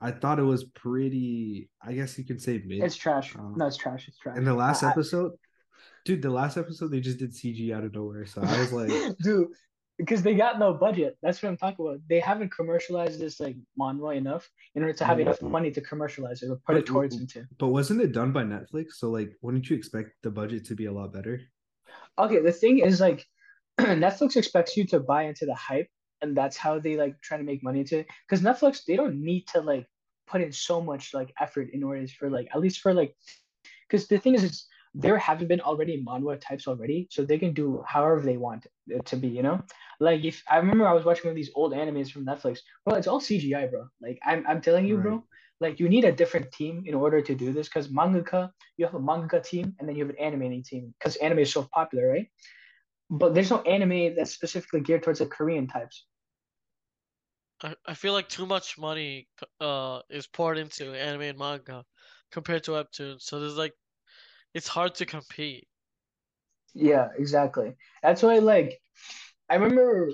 I, 0.00 0.10
thought 0.10 0.38
it 0.38 0.44
was 0.44 0.64
pretty. 0.64 1.70
I 1.82 1.92
guess 1.92 2.18
you 2.18 2.24
could 2.24 2.40
say 2.40 2.62
mid. 2.64 2.82
It's 2.82 2.96
trash. 2.96 3.34
Um, 3.36 3.54
no, 3.56 3.66
it's 3.66 3.76
trash. 3.76 4.08
It's 4.08 4.18
trash. 4.18 4.36
In 4.36 4.44
the 4.44 4.54
last 4.54 4.82
I, 4.82 4.90
episode, 4.90 5.32
dude, 6.04 6.22
the 6.22 6.30
last 6.30 6.56
episode 6.56 6.88
they 6.88 7.00
just 7.00 7.18
did 7.18 7.32
CG 7.32 7.74
out 7.74 7.84
of 7.84 7.94
nowhere. 7.94 8.26
So 8.26 8.42
I 8.42 8.60
was 8.60 8.72
like, 8.72 8.90
dude, 9.22 9.48
because 10.00 10.22
they 10.22 10.34
got 10.34 10.58
no 10.58 10.74
budget. 10.74 11.16
That's 11.22 11.42
what 11.42 11.48
I'm 11.50 11.56
talking 11.56 11.86
about. 11.86 12.00
They 12.08 12.20
haven't 12.20 12.52
commercialized 12.52 13.20
this 13.20 13.40
like 13.40 13.56
manhwa 13.78 14.16
enough 14.16 14.48
in 14.74 14.82
order 14.82 14.94
to 14.94 15.04
have 15.04 15.20
enough 15.20 15.40
money 15.42 15.70
to 15.70 15.80
commercialize 15.80 16.42
it 16.42 16.50
or 16.50 16.56
put 16.56 16.62
but, 16.66 16.76
it 16.76 16.86
towards 16.86 17.16
into. 17.18 17.46
But 17.58 17.68
wasn't 17.68 18.00
it 18.00 18.12
done 18.12 18.32
by 18.32 18.44
Netflix? 18.44 18.92
So 18.94 19.10
like, 19.10 19.32
wouldn't 19.42 19.68
you 19.70 19.76
expect 19.76 20.10
the 20.22 20.30
budget 20.30 20.66
to 20.66 20.74
be 20.74 20.86
a 20.86 20.92
lot 20.92 21.12
better? 21.12 21.40
Okay, 22.18 22.40
the 22.40 22.52
thing 22.52 22.78
is 22.78 23.00
like, 23.00 23.26
Netflix 23.80 24.36
expects 24.36 24.76
you 24.76 24.86
to 24.88 25.00
buy 25.00 25.24
into 25.24 25.46
the 25.46 25.54
hype 25.54 25.88
and 26.22 26.36
that's 26.36 26.56
how 26.56 26.78
they 26.78 26.96
like 26.96 27.20
try 27.20 27.36
to 27.36 27.44
make 27.44 27.62
money 27.62 27.80
into 27.80 27.98
it. 27.98 28.06
because 28.28 28.44
netflix 28.44 28.84
they 28.84 28.96
don't 28.96 29.20
need 29.20 29.46
to 29.46 29.60
like 29.60 29.86
put 30.26 30.40
in 30.40 30.52
so 30.52 30.80
much 30.80 31.12
like 31.12 31.32
effort 31.40 31.68
in 31.72 31.82
order 31.82 32.06
for 32.06 32.30
like 32.30 32.48
at 32.54 32.60
least 32.60 32.80
for 32.80 32.94
like 32.94 33.14
because 33.88 34.06
the 34.08 34.18
thing 34.18 34.34
is 34.34 34.44
it's 34.44 34.66
there 34.94 35.16
haven't 35.18 35.48
been 35.48 35.60
already 35.60 36.02
manhwa 36.04 36.40
types 36.40 36.66
already 36.66 37.06
so 37.10 37.24
they 37.24 37.38
can 37.38 37.52
do 37.52 37.82
however 37.86 38.20
they 38.20 38.36
want 38.36 38.66
it 38.88 39.04
to 39.06 39.16
be 39.16 39.28
you 39.28 39.42
know? 39.42 39.60
Like 40.00 40.24
if 40.24 40.42
i 40.50 40.56
remember 40.56 40.86
i 40.86 40.92
was 40.92 41.04
watching 41.04 41.26
one 41.26 41.32
of 41.32 41.36
these 41.36 41.50
old 41.54 41.72
animes 41.72 42.10
from 42.10 42.26
netflix. 42.26 42.60
Bro 42.84 42.96
it's 42.96 43.06
all 43.06 43.20
cgi 43.20 43.70
bro. 43.70 43.86
Like 44.00 44.18
i'm, 44.24 44.44
I'm 44.48 44.60
telling 44.60 44.86
you 44.86 44.96
right. 44.96 45.02
bro 45.02 45.24
like 45.60 45.78
you 45.78 45.88
need 45.88 46.04
a 46.04 46.12
different 46.12 46.50
team 46.52 46.84
in 46.86 46.94
order 46.94 47.20
to 47.20 47.34
do 47.34 47.52
this 47.52 47.68
because 47.68 47.88
mangaka 47.88 48.50
you 48.76 48.86
have 48.86 48.94
a 48.94 49.00
mangaka 49.00 49.42
team 49.44 49.74
and 49.78 49.88
then 49.88 49.96
you 49.96 50.04
have 50.04 50.10
an 50.10 50.20
animating 50.20 50.62
team 50.62 50.94
because 50.98 51.16
anime 51.16 51.40
is 51.40 51.52
so 51.52 51.68
popular 51.72 52.08
right? 52.08 52.28
But 53.10 53.34
there's 53.34 53.50
no 53.50 53.60
anime 53.62 54.14
that's 54.14 54.32
specifically 54.32 54.80
geared 54.80 55.02
towards 55.02 55.18
the 55.18 55.26
korean 55.26 55.66
types 55.66 56.06
I, 57.62 57.74
I 57.86 57.94
feel 57.94 58.12
like 58.12 58.28
too 58.28 58.46
much 58.46 58.78
money 58.78 59.28
uh 59.60 60.00
is 60.10 60.26
poured 60.26 60.58
into 60.58 60.92
anime 60.92 61.22
and 61.22 61.38
manga 61.38 61.84
compared 62.32 62.64
to 62.64 62.72
webtoons. 62.72 63.22
So 63.22 63.40
there's 63.40 63.56
like 63.56 63.74
it's 64.54 64.68
hard 64.68 64.94
to 64.96 65.06
compete. 65.06 65.66
Yeah, 66.74 67.08
exactly. 67.18 67.76
That's 68.02 68.22
why 68.22 68.38
like 68.38 68.80
I 69.48 69.56
remember 69.56 70.10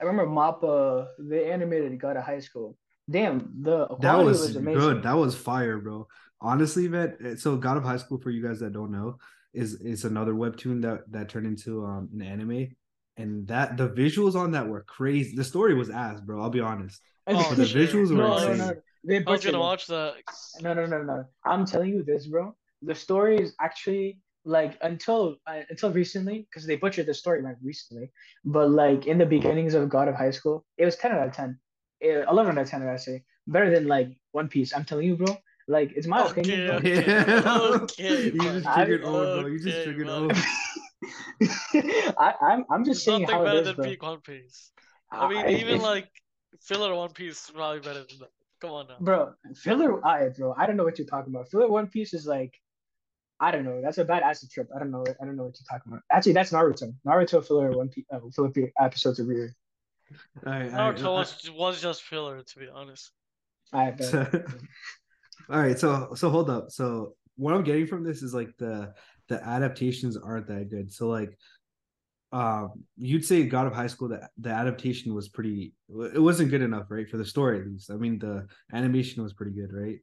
I 0.00 0.04
remember 0.04 0.30
Mappa, 0.30 1.06
the 1.18 1.46
animated 1.50 1.98
God 1.98 2.16
of 2.16 2.24
High 2.24 2.40
School. 2.40 2.76
Damn, 3.08 3.52
the 3.62 3.86
that 4.00 4.18
was, 4.18 4.40
was 4.40 4.56
good. 4.56 5.02
That 5.04 5.16
was 5.16 5.36
fire, 5.36 5.78
bro. 5.78 6.08
Honestly, 6.40 6.88
man. 6.88 7.16
Eh, 7.24 7.34
so 7.36 7.56
God 7.56 7.76
of 7.76 7.84
High 7.84 7.96
School, 7.96 8.18
for 8.18 8.30
you 8.30 8.42
guys 8.42 8.60
that 8.60 8.72
don't 8.72 8.90
know, 8.90 9.18
is 9.54 9.74
is 9.80 10.04
another 10.04 10.34
webtoon 10.34 10.82
that 10.82 11.10
that 11.12 11.28
turned 11.28 11.46
into 11.46 11.84
um 11.84 12.08
an 12.12 12.22
anime 12.22 12.68
and 13.16 13.46
that 13.48 13.76
the 13.76 13.88
visuals 13.88 14.34
on 14.34 14.52
that 14.52 14.68
were 14.68 14.82
crazy. 14.82 15.36
The 15.36 15.44
story 15.44 15.74
was 15.74 15.90
ass, 15.90 16.20
bro. 16.20 16.40
I'll 16.40 16.50
be 16.50 16.60
honest. 16.60 17.00
Oh, 17.28 17.54
the 17.54 17.64
visuals 17.64 18.10
were 18.10 18.18
no, 18.18 18.36
insane. 18.36 18.58
No, 18.58 18.66
no. 18.68 18.74
They 19.02 19.24
I 19.24 19.30
was 19.32 19.44
gonna 19.44 19.58
watch 19.58 19.88
that. 19.88 20.14
No, 20.60 20.74
no, 20.74 20.86
no, 20.86 21.02
no. 21.02 21.24
I'm 21.44 21.66
telling 21.66 21.90
you 21.90 22.04
this, 22.04 22.28
bro. 22.28 22.54
The 22.82 22.94
story 22.94 23.36
is 23.36 23.52
actually 23.60 24.20
like 24.44 24.78
until 24.80 25.36
uh, 25.48 25.62
until 25.68 25.90
recently 25.90 26.46
because 26.48 26.66
they 26.66 26.76
butchered 26.76 27.06
the 27.06 27.14
story 27.14 27.42
like 27.42 27.56
recently. 27.62 28.12
But 28.44 28.70
like 28.70 29.08
in 29.08 29.18
the 29.18 29.26
beginnings 29.26 29.74
of 29.74 29.88
God 29.88 30.06
of 30.06 30.14
High 30.14 30.30
School, 30.30 30.64
it 30.78 30.84
was 30.84 30.94
10 30.94 31.10
out 31.10 31.26
of 31.26 31.34
10. 31.34 31.58
11 32.00 32.58
out 32.58 32.62
of 32.62 32.70
10, 32.70 32.86
I 32.86 32.96
say. 32.96 33.24
Better 33.48 33.70
than 33.70 33.88
like 33.88 34.16
One 34.30 34.46
Piece. 34.46 34.72
I'm 34.72 34.84
telling 34.84 35.06
you, 35.06 35.16
bro. 35.16 35.36
Like 35.66 35.92
it's 35.96 36.06
my 36.06 36.22
okay, 36.26 36.40
opinion. 36.42 36.70
Okay. 36.70 37.22
okay. 37.82 38.24
you 38.26 38.38
just 38.38 38.72
triggered 38.72 39.04
old, 39.04 39.42
bro. 39.42 39.46
You 39.46 39.58
just 39.58 39.82
triggered 39.82 40.08
old. 40.08 40.32
I, 42.18 42.34
I'm 42.40 42.64
I'm 42.70 42.84
just 42.84 43.04
saying 43.04 43.24
how 43.24 43.44
better 43.44 43.58
it 43.58 43.66
is, 43.66 43.76
than 43.76 43.84
Peak 43.84 44.02
One 44.02 44.20
Piece. 44.20 44.72
I 45.10 45.28
mean, 45.28 45.38
I, 45.38 45.50
even 45.50 45.80
like 45.80 46.08
filler 46.60 46.94
One 46.94 47.10
Piece 47.10 47.44
is 47.44 47.50
probably 47.50 47.80
better 47.80 48.04
than 48.08 48.18
that. 48.20 48.30
Come 48.60 48.70
on 48.70 48.88
now, 48.88 48.96
bro. 49.00 49.32
Filler, 49.54 50.04
I 50.04 50.28
bro. 50.28 50.54
I 50.56 50.66
don't 50.66 50.76
know 50.76 50.84
what 50.84 50.98
you're 50.98 51.06
talking 51.06 51.34
about. 51.34 51.50
Filler 51.50 51.68
One 51.68 51.88
Piece 51.88 52.14
is 52.14 52.26
like, 52.26 52.54
I 53.38 53.50
don't 53.50 53.64
know. 53.64 53.80
That's 53.82 53.98
a 53.98 54.04
bad 54.04 54.22
acid 54.22 54.50
trip. 54.50 54.68
I 54.74 54.78
don't 54.78 54.90
know. 54.90 55.04
I 55.20 55.24
don't 55.24 55.36
know 55.36 55.44
what 55.44 55.56
you're 55.58 55.78
talking 55.78 55.92
about. 55.92 56.02
Actually, 56.10 56.32
that's 56.32 56.52
Naruto. 56.52 56.94
Naruto 57.06 57.46
filler 57.46 57.70
One 57.72 57.88
Piece. 57.88 58.06
Uh, 58.10 58.20
filler 58.34 58.50
episodes 58.80 59.20
are 59.20 59.26
weird. 59.26 59.52
Naruto 60.44 61.12
was 61.12 61.50
was 61.50 61.80
just 61.80 62.02
filler, 62.02 62.42
to 62.42 62.58
be 62.58 62.68
honest. 62.72 63.10
I 63.72 63.90
bet. 63.90 64.14
All 65.50 65.60
right, 65.60 65.78
so 65.78 66.14
so 66.14 66.30
hold 66.30 66.50
up. 66.50 66.70
So 66.70 67.14
what 67.36 67.54
I'm 67.54 67.62
getting 67.62 67.86
from 67.86 68.04
this 68.04 68.22
is 68.22 68.34
like 68.34 68.56
the 68.58 68.94
the 69.28 69.44
adaptations 69.44 70.16
aren't 70.16 70.46
that 70.48 70.70
good. 70.70 70.92
So 70.92 71.08
like 71.08 71.36
um 72.32 72.84
you'd 72.98 73.24
say 73.24 73.44
God 73.44 73.66
of 73.66 73.72
High 73.72 73.86
School 73.86 74.08
that 74.08 74.30
the 74.38 74.50
adaptation 74.50 75.14
was 75.14 75.28
pretty 75.28 75.74
it 76.14 76.20
wasn't 76.20 76.50
good 76.50 76.62
enough, 76.62 76.86
right? 76.90 77.08
For 77.08 77.16
the 77.16 77.24
story 77.24 77.60
at 77.60 77.66
least. 77.66 77.90
I 77.90 77.94
mean 77.94 78.18
the 78.18 78.46
animation 78.72 79.22
was 79.22 79.32
pretty 79.32 79.52
good, 79.52 79.72
right? 79.72 79.98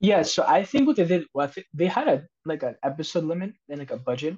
Yeah, 0.00 0.22
so 0.22 0.44
I 0.46 0.64
think 0.64 0.86
what 0.86 0.96
they 0.96 1.04
did 1.04 1.26
was 1.34 1.58
they 1.74 1.86
had 1.86 2.08
a 2.08 2.22
like 2.44 2.62
an 2.62 2.76
episode 2.84 3.24
limit 3.24 3.52
and 3.68 3.78
like 3.78 3.90
a 3.90 3.96
budget. 3.96 4.36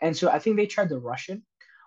And 0.00 0.16
so 0.16 0.30
I 0.30 0.38
think 0.38 0.56
they 0.56 0.66
tried 0.66 0.90
to 0.90 0.98
rush 0.98 1.28
it, 1.28 1.40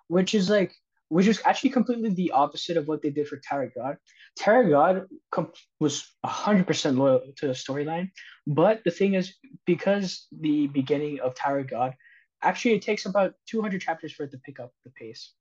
which 0.07 0.33
is 0.33 0.49
like 0.49 0.73
which 1.11 1.27
is 1.27 1.41
actually 1.43 1.71
completely 1.71 2.09
the 2.09 2.31
opposite 2.31 2.77
of 2.77 2.87
what 2.87 3.01
they 3.01 3.09
did 3.09 3.27
for 3.27 3.37
Tower 3.37 3.69
God. 3.75 3.97
Tower 4.39 4.63
God 4.69 5.07
com- 5.29 5.51
was 5.81 6.07
100% 6.25 6.97
loyal 6.97 7.19
to 7.35 7.47
the 7.47 7.53
storyline, 7.53 8.11
but 8.47 8.81
the 8.85 8.91
thing 8.91 9.15
is, 9.15 9.33
because 9.65 10.27
the 10.31 10.67
beginning 10.67 11.19
of 11.19 11.35
Tower 11.35 11.63
God, 11.63 11.95
actually 12.41 12.75
it 12.75 12.81
takes 12.81 13.05
about 13.05 13.33
200 13.47 13.81
chapters 13.81 14.11
for 14.11 14.23
it 14.23 14.31
to 14.31 14.37
pick 14.39 14.59
up 14.59 14.71
the 14.83 14.91
pace. 14.91 15.33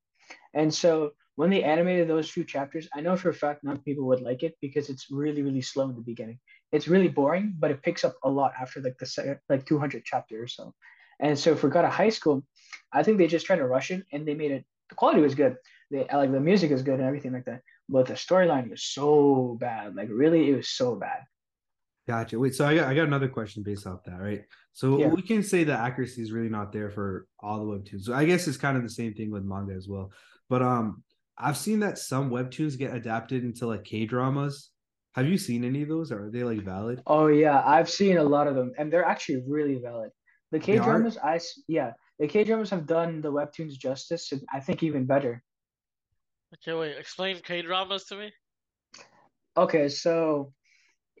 And 0.53 0.73
so 0.73 1.11
when 1.35 1.49
they 1.49 1.63
animated 1.63 2.07
those 2.07 2.29
few 2.29 2.43
chapters, 2.43 2.87
I 2.93 3.01
know 3.01 3.15
for 3.15 3.29
a 3.29 3.33
fact 3.33 3.63
not 3.63 3.83
people 3.83 4.05
would 4.05 4.21
like 4.21 4.43
it 4.43 4.55
because 4.61 4.89
it's 4.89 5.09
really, 5.09 5.41
really 5.41 5.61
slow 5.61 5.89
in 5.89 5.95
the 5.95 6.01
beginning. 6.01 6.39
It's 6.71 6.87
really 6.87 7.07
boring, 7.07 7.55
but 7.57 7.71
it 7.71 7.81
picks 7.81 8.03
up 8.03 8.15
a 8.23 8.29
lot 8.29 8.53
after 8.59 8.81
like 8.81 8.97
the 8.97 9.05
second, 9.05 9.39
like 9.49 9.65
200 9.65 10.03
chapter 10.05 10.41
or 10.41 10.47
so. 10.47 10.73
And 11.19 11.37
so 11.37 11.55
for 11.55 11.67
of 11.67 11.91
High 11.91 12.09
School, 12.09 12.43
I 12.91 13.03
think 13.03 13.17
they 13.17 13.27
just 13.27 13.45
tried 13.45 13.57
to 13.57 13.67
rush 13.67 13.91
it 13.91 14.03
and 14.11 14.27
they 14.27 14.33
made 14.33 14.51
it 14.51 14.65
the 14.91 14.95
quality 14.95 15.21
was 15.21 15.35
good. 15.35 15.55
They 15.89 16.05
like 16.13 16.31
the 16.31 16.39
music 16.39 16.71
is 16.71 16.83
good 16.83 16.99
and 16.99 17.07
everything 17.07 17.33
like 17.33 17.45
that. 17.45 17.61
but 17.89 18.07
the 18.07 18.13
storyline 18.13 18.69
was 18.69 18.83
so 18.83 19.57
bad. 19.59 19.95
Like 19.95 20.09
really, 20.11 20.49
it 20.49 20.55
was 20.55 20.69
so 20.69 20.95
bad. 20.95 21.23
Gotcha. 22.11 22.37
Wait, 22.37 22.53
so 22.53 22.65
I 22.65 22.75
got 22.75 22.89
I 22.89 22.93
got 22.93 23.07
another 23.07 23.29
question 23.29 23.63
based 23.63 23.87
off 23.87 24.03
that, 24.03 24.19
right? 24.19 24.41
So 24.73 24.99
yeah. 24.99 25.07
we 25.07 25.21
can 25.21 25.41
say 25.41 25.63
the 25.63 25.71
accuracy 25.71 26.21
is 26.21 26.33
really 26.33 26.49
not 26.49 26.73
there 26.73 26.89
for 26.89 27.25
all 27.39 27.59
the 27.59 27.71
webtoons. 27.71 28.01
So 28.01 28.13
I 28.13 28.25
guess 28.25 28.49
it's 28.49 28.57
kind 28.57 28.75
of 28.75 28.83
the 28.83 28.89
same 28.89 29.13
thing 29.13 29.31
with 29.31 29.45
manga 29.45 29.73
as 29.73 29.87
well. 29.87 30.11
But 30.49 30.61
um, 30.61 31.03
I've 31.37 31.55
seen 31.55 31.79
that 31.79 31.97
some 31.99 32.29
webtoons 32.29 32.77
get 32.77 32.93
adapted 32.93 33.45
into 33.45 33.65
like 33.65 33.85
K 33.85 34.05
dramas. 34.05 34.71
Have 35.13 35.25
you 35.25 35.37
seen 35.37 35.63
any 35.63 35.83
of 35.83 35.87
those? 35.87 36.11
Or 36.11 36.25
are 36.25 36.29
they 36.29 36.43
like 36.43 36.65
valid? 36.65 37.01
Oh 37.07 37.27
yeah, 37.27 37.63
I've 37.65 37.89
seen 37.89 38.17
a 38.17 38.23
lot 38.23 38.47
of 38.47 38.55
them, 38.55 38.73
and 38.77 38.91
they're 38.91 39.05
actually 39.05 39.41
really 39.47 39.79
valid. 39.81 40.09
The 40.51 40.59
K 40.59 40.79
dramas, 40.79 41.17
I 41.23 41.39
yeah, 41.69 41.93
the 42.19 42.27
K 42.27 42.43
dramas 42.43 42.71
have 42.71 42.85
done 42.85 43.21
the 43.21 43.31
webtoons 43.31 43.79
justice, 43.79 44.33
and 44.33 44.41
I 44.53 44.59
think 44.59 44.83
even 44.83 45.05
better. 45.05 45.41
Okay, 46.55 46.77
wait. 46.77 46.97
Explain 46.97 47.39
K 47.41 47.61
dramas 47.61 48.03
to 48.07 48.17
me. 48.17 48.33
Okay, 49.55 49.87
so 49.87 50.51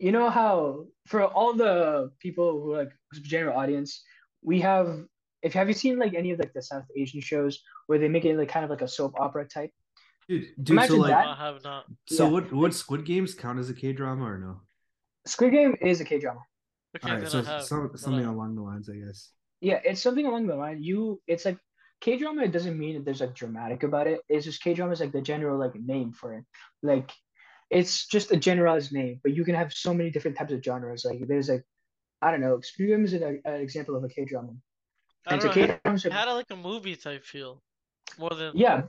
you 0.01 0.11
know 0.11 0.29
how 0.29 0.85
for 1.05 1.23
all 1.23 1.53
the 1.53 2.11
people 2.19 2.61
who 2.61 2.75
like 2.75 2.91
general 3.21 3.57
audience, 3.57 4.03
we 4.41 4.59
have. 4.61 5.05
If 5.43 5.53
have 5.53 5.67
you 5.67 5.73
seen 5.73 5.97
like 5.97 6.13
any 6.13 6.31
of 6.31 6.39
like 6.39 6.53
the 6.53 6.61
South 6.61 6.85
Asian 6.95 7.21
shows 7.21 7.59
where 7.87 7.97
they 7.97 8.07
make 8.07 8.25
it 8.25 8.37
like 8.37 8.49
kind 8.49 8.63
of 8.63 8.69
like 8.69 8.81
a 8.81 8.87
soap 8.87 9.13
opera 9.19 9.47
type? 9.47 9.71
Dude, 10.27 10.47
dude 10.57 10.69
Imagine 10.71 10.95
so 10.95 11.01
like, 11.01 11.11
that. 11.11 11.27
I 11.27 11.35
have 11.35 11.63
not. 11.63 11.85
So 12.07 12.25
yeah. 12.25 12.31
what? 12.31 12.53
What 12.53 12.73
Squid 12.73 13.05
Games 13.05 13.33
count 13.33 13.59
as 13.59 13.69
a 13.69 13.73
K 13.73 13.93
drama 13.93 14.25
or 14.25 14.37
no? 14.37 14.61
Squid 15.25 15.51
Game 15.51 15.75
is 15.81 16.01
a 16.01 16.05
K 16.05 16.19
drama. 16.19 16.41
Okay, 16.95 17.09
All 17.09 17.19
right, 17.19 17.29
so 17.29 17.43
some, 17.61 17.91
something 17.95 18.25
along 18.25 18.55
the 18.55 18.61
lines, 18.61 18.89
I 18.89 18.95
guess. 18.95 19.29
Yeah, 19.61 19.79
it's 19.83 20.01
something 20.01 20.25
along 20.25 20.47
the 20.47 20.55
line. 20.55 20.83
You, 20.83 21.21
it's 21.27 21.45
like 21.45 21.57
K 22.01 22.17
drama. 22.17 22.43
It 22.43 22.51
doesn't 22.51 22.77
mean 22.77 22.95
that 22.95 23.05
there's 23.05 23.21
like 23.21 23.35
dramatic 23.35 23.83
about 23.83 24.07
it. 24.07 24.21
It's 24.27 24.45
just 24.45 24.61
K 24.63 24.73
drama 24.73 24.91
is 24.91 24.99
like 24.99 25.11
the 25.11 25.21
general 25.21 25.57
like 25.57 25.75
name 25.75 26.11
for 26.11 26.33
it. 26.33 26.43
Like, 26.83 27.11
it's 27.71 28.05
just 28.05 28.31
a 28.31 28.37
generalized 28.37 28.91
name, 28.91 29.19
but 29.23 29.33
you 29.33 29.45
can 29.45 29.55
have 29.55 29.71
so 29.73 29.93
many 29.93 30.11
different 30.11 30.37
types 30.37 30.51
of 30.51 30.61
genres. 30.63 31.05
Like, 31.05 31.25
there's 31.25 31.49
like, 31.49 31.63
I 32.21 32.29
don't 32.29 32.41
know, 32.41 32.59
Game 32.77 33.05
is 33.05 33.13
an, 33.13 33.41
an 33.45 33.61
example 33.61 33.95
of 33.95 34.03
a 34.03 34.09
K 34.09 34.25
drama. 34.25 34.51
And 35.25 35.41
so 35.41 35.49
K 35.49 35.79
drama 35.83 35.99
had 35.99 36.31
like 36.33 36.51
a 36.51 36.55
movie 36.55 36.95
type 36.95 37.23
feel, 37.23 37.63
more 38.19 38.31
than 38.31 38.51
yeah. 38.55 38.81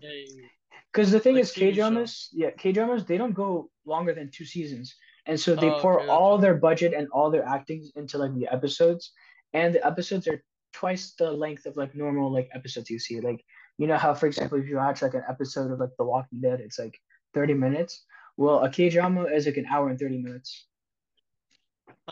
Because 0.93 1.11
the 1.11 1.21
thing 1.21 1.37
like 1.37 1.45
is, 1.45 1.53
K 1.53 1.71
dramas, 1.73 2.29
yeah, 2.33 2.51
K 2.51 2.73
dramas, 2.73 3.05
they 3.05 3.17
don't 3.17 3.33
go 3.33 3.71
longer 3.87 4.13
than 4.15 4.31
two 4.31 4.45
seasons, 4.45 4.95
and 5.27 5.39
so 5.39 5.55
they 5.55 5.71
oh, 5.71 5.79
pour 5.79 6.01
okay, 6.01 6.09
all 6.09 6.37
their 6.37 6.55
budget 6.55 6.93
and 6.93 7.09
all 7.13 7.31
their 7.31 7.47
acting 7.47 7.89
into 7.95 8.19
like 8.19 8.35
the 8.35 8.49
episodes, 8.49 9.13
and 9.53 9.75
the 9.75 9.87
episodes 9.87 10.27
are 10.27 10.43
twice 10.73 11.13
the 11.19 11.31
length 11.31 11.67
of 11.67 11.77
like 11.77 11.95
normal 11.95 12.33
like 12.33 12.49
episodes 12.55 12.91
you 12.91 12.99
see. 12.99 13.21
Like 13.21 13.45
you 13.79 13.87
know 13.87 13.97
how, 13.97 14.13
for 14.13 14.27
example, 14.27 14.59
if 14.59 14.67
you 14.67 14.77
watch 14.77 15.03
like 15.03 15.15
an 15.15 15.25
episode 15.29 15.71
of 15.71 15.79
like 15.79 15.95
The 15.99 16.05
Walking 16.05 16.41
Dead, 16.41 16.61
it's 16.61 16.79
like 16.79 16.99
thirty 17.33 17.55
minutes. 17.55 18.05
Well, 18.37 18.65
a 18.65 18.71
K 18.71 18.89
drama 18.89 19.25
is 19.25 19.47
like 19.47 19.57
an 19.57 19.67
hour 19.67 19.89
and 19.89 19.99
thirty 19.99 20.19
minutes. 20.19 20.67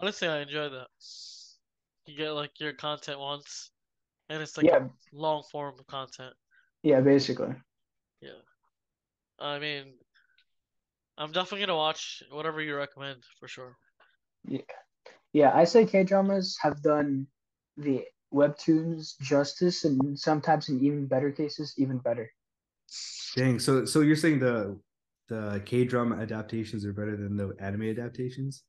Honestly, 0.01 0.29
I 0.29 0.41
enjoy 0.43 0.69
that. 0.69 0.89
You 2.07 2.17
get 2.17 2.31
like 2.31 2.53
your 2.61 2.73
content 2.73 3.19
once, 3.19 3.71
and 4.29 4.43
it's 4.43 4.57
like 4.57 4.67
yeah. 4.67 4.89
long 5.13 5.43
form 5.51 5.75
of 5.79 5.87
content. 5.87 6.35
Yeah, 6.83 7.01
basically. 7.01 7.55
Yeah. 8.21 8.41
I 9.39 9.59
mean, 9.59 9.95
I'm 11.17 11.33
definitely 11.33 11.67
gonna 11.67 11.77
watch 11.77 12.23
whatever 12.31 12.61
you 12.61 12.77
recommend 12.77 13.23
for 13.39 13.49
sure. 13.49 13.77
Yeah, 14.47 14.61
yeah. 15.33 15.53
I 15.55 15.65
say 15.65 15.87
K 15.87 16.05
dramas 16.05 16.57
have 16.61 16.83
done 16.83 17.27
the 17.77 18.05
webtoons 18.33 19.19
justice, 19.21 19.85
and 19.85 20.19
sometimes 20.19 20.69
in 20.69 20.85
even 20.85 21.07
better 21.07 21.31
cases, 21.33 21.75
even 21.79 21.99
better. 21.99 22.31
Dang. 23.37 23.59
So, 23.59 23.85
so 23.85 24.01
you're 24.01 24.17
saying 24.17 24.41
the 24.41 24.79
the 25.31 25.63
K 25.65 25.85
drama 25.85 26.17
adaptations 26.17 26.85
are 26.85 26.93
better 26.93 27.17
than 27.17 27.37
the 27.37 27.55
anime 27.61 27.89
adaptations? 27.89 28.65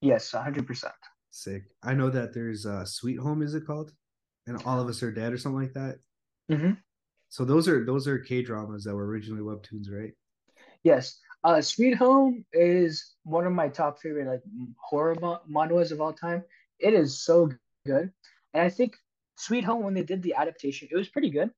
Yes, 0.00 0.32
hundred 0.32 0.66
percent. 0.66 0.94
Sick. 1.30 1.64
I 1.82 1.94
know 1.94 2.10
that 2.10 2.32
there's 2.32 2.66
uh 2.66 2.84
Sweet 2.84 3.18
Home, 3.18 3.42
is 3.42 3.54
it 3.54 3.66
called? 3.66 3.92
And 4.46 4.60
All 4.64 4.80
of 4.80 4.88
Us 4.88 5.02
Are 5.02 5.12
Dead 5.12 5.32
or 5.32 5.38
something 5.38 5.60
like 5.60 5.74
that. 5.74 5.96
Mm-hmm. 6.50 6.72
So 7.28 7.44
those 7.44 7.68
are 7.68 7.84
those 7.84 8.08
are 8.08 8.18
K 8.18 8.42
dramas 8.42 8.84
that 8.84 8.94
were 8.94 9.06
originally 9.06 9.42
webtoons, 9.42 9.90
right? 9.90 10.12
Yes. 10.82 11.20
Uh, 11.44 11.60
Sweet 11.60 11.94
Home 11.96 12.44
is 12.52 13.14
one 13.24 13.46
of 13.46 13.52
my 13.52 13.68
top 13.68 14.00
favorite 14.00 14.26
like 14.26 14.42
horror 14.80 15.14
manhwas 15.14 15.92
of 15.92 16.00
all 16.00 16.12
time. 16.12 16.42
It 16.78 16.94
is 16.94 17.22
so 17.22 17.50
good, 17.86 18.10
and 18.54 18.62
I 18.62 18.70
think 18.70 18.96
Sweet 19.36 19.64
Home 19.64 19.84
when 19.84 19.94
they 19.94 20.02
did 20.02 20.22
the 20.22 20.34
adaptation, 20.34 20.88
it 20.90 20.96
was 20.96 21.08
pretty 21.08 21.30
good. 21.30 21.50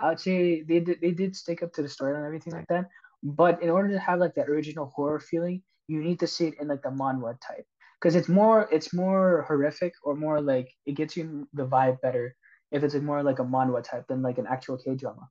I 0.00 0.08
would 0.08 0.20
say 0.20 0.62
they 0.62 0.80
did 0.80 1.00
they 1.00 1.10
did 1.10 1.36
stick 1.36 1.62
up 1.62 1.72
to 1.74 1.82
the 1.82 1.88
story 1.88 2.16
and 2.16 2.24
everything 2.24 2.52
like 2.52 2.68
that. 2.68 2.86
But 3.22 3.62
in 3.62 3.70
order 3.70 3.90
to 3.90 3.98
have 3.98 4.20
like 4.20 4.34
that 4.34 4.48
original 4.48 4.92
horror 4.94 5.20
feeling, 5.20 5.62
you 5.88 6.02
need 6.02 6.20
to 6.20 6.26
see 6.26 6.46
it 6.46 6.54
in 6.60 6.68
like 6.68 6.82
the 6.82 6.90
manhwa 6.90 7.36
type 7.40 7.66
because 8.00 8.14
it's 8.14 8.28
more 8.28 8.68
it's 8.70 8.94
more 8.94 9.44
horrific 9.48 9.94
or 10.02 10.14
more 10.14 10.40
like 10.40 10.72
it 10.86 10.92
gets 10.92 11.16
you 11.16 11.48
the 11.52 11.66
vibe 11.66 12.00
better 12.00 12.36
if 12.70 12.82
it's 12.84 12.94
more 12.94 13.22
like 13.22 13.38
a 13.38 13.44
manhwa 13.44 13.82
type 13.82 14.06
than 14.08 14.22
like 14.22 14.38
an 14.38 14.46
actual 14.46 14.76
K 14.76 14.94
drama. 14.94 15.28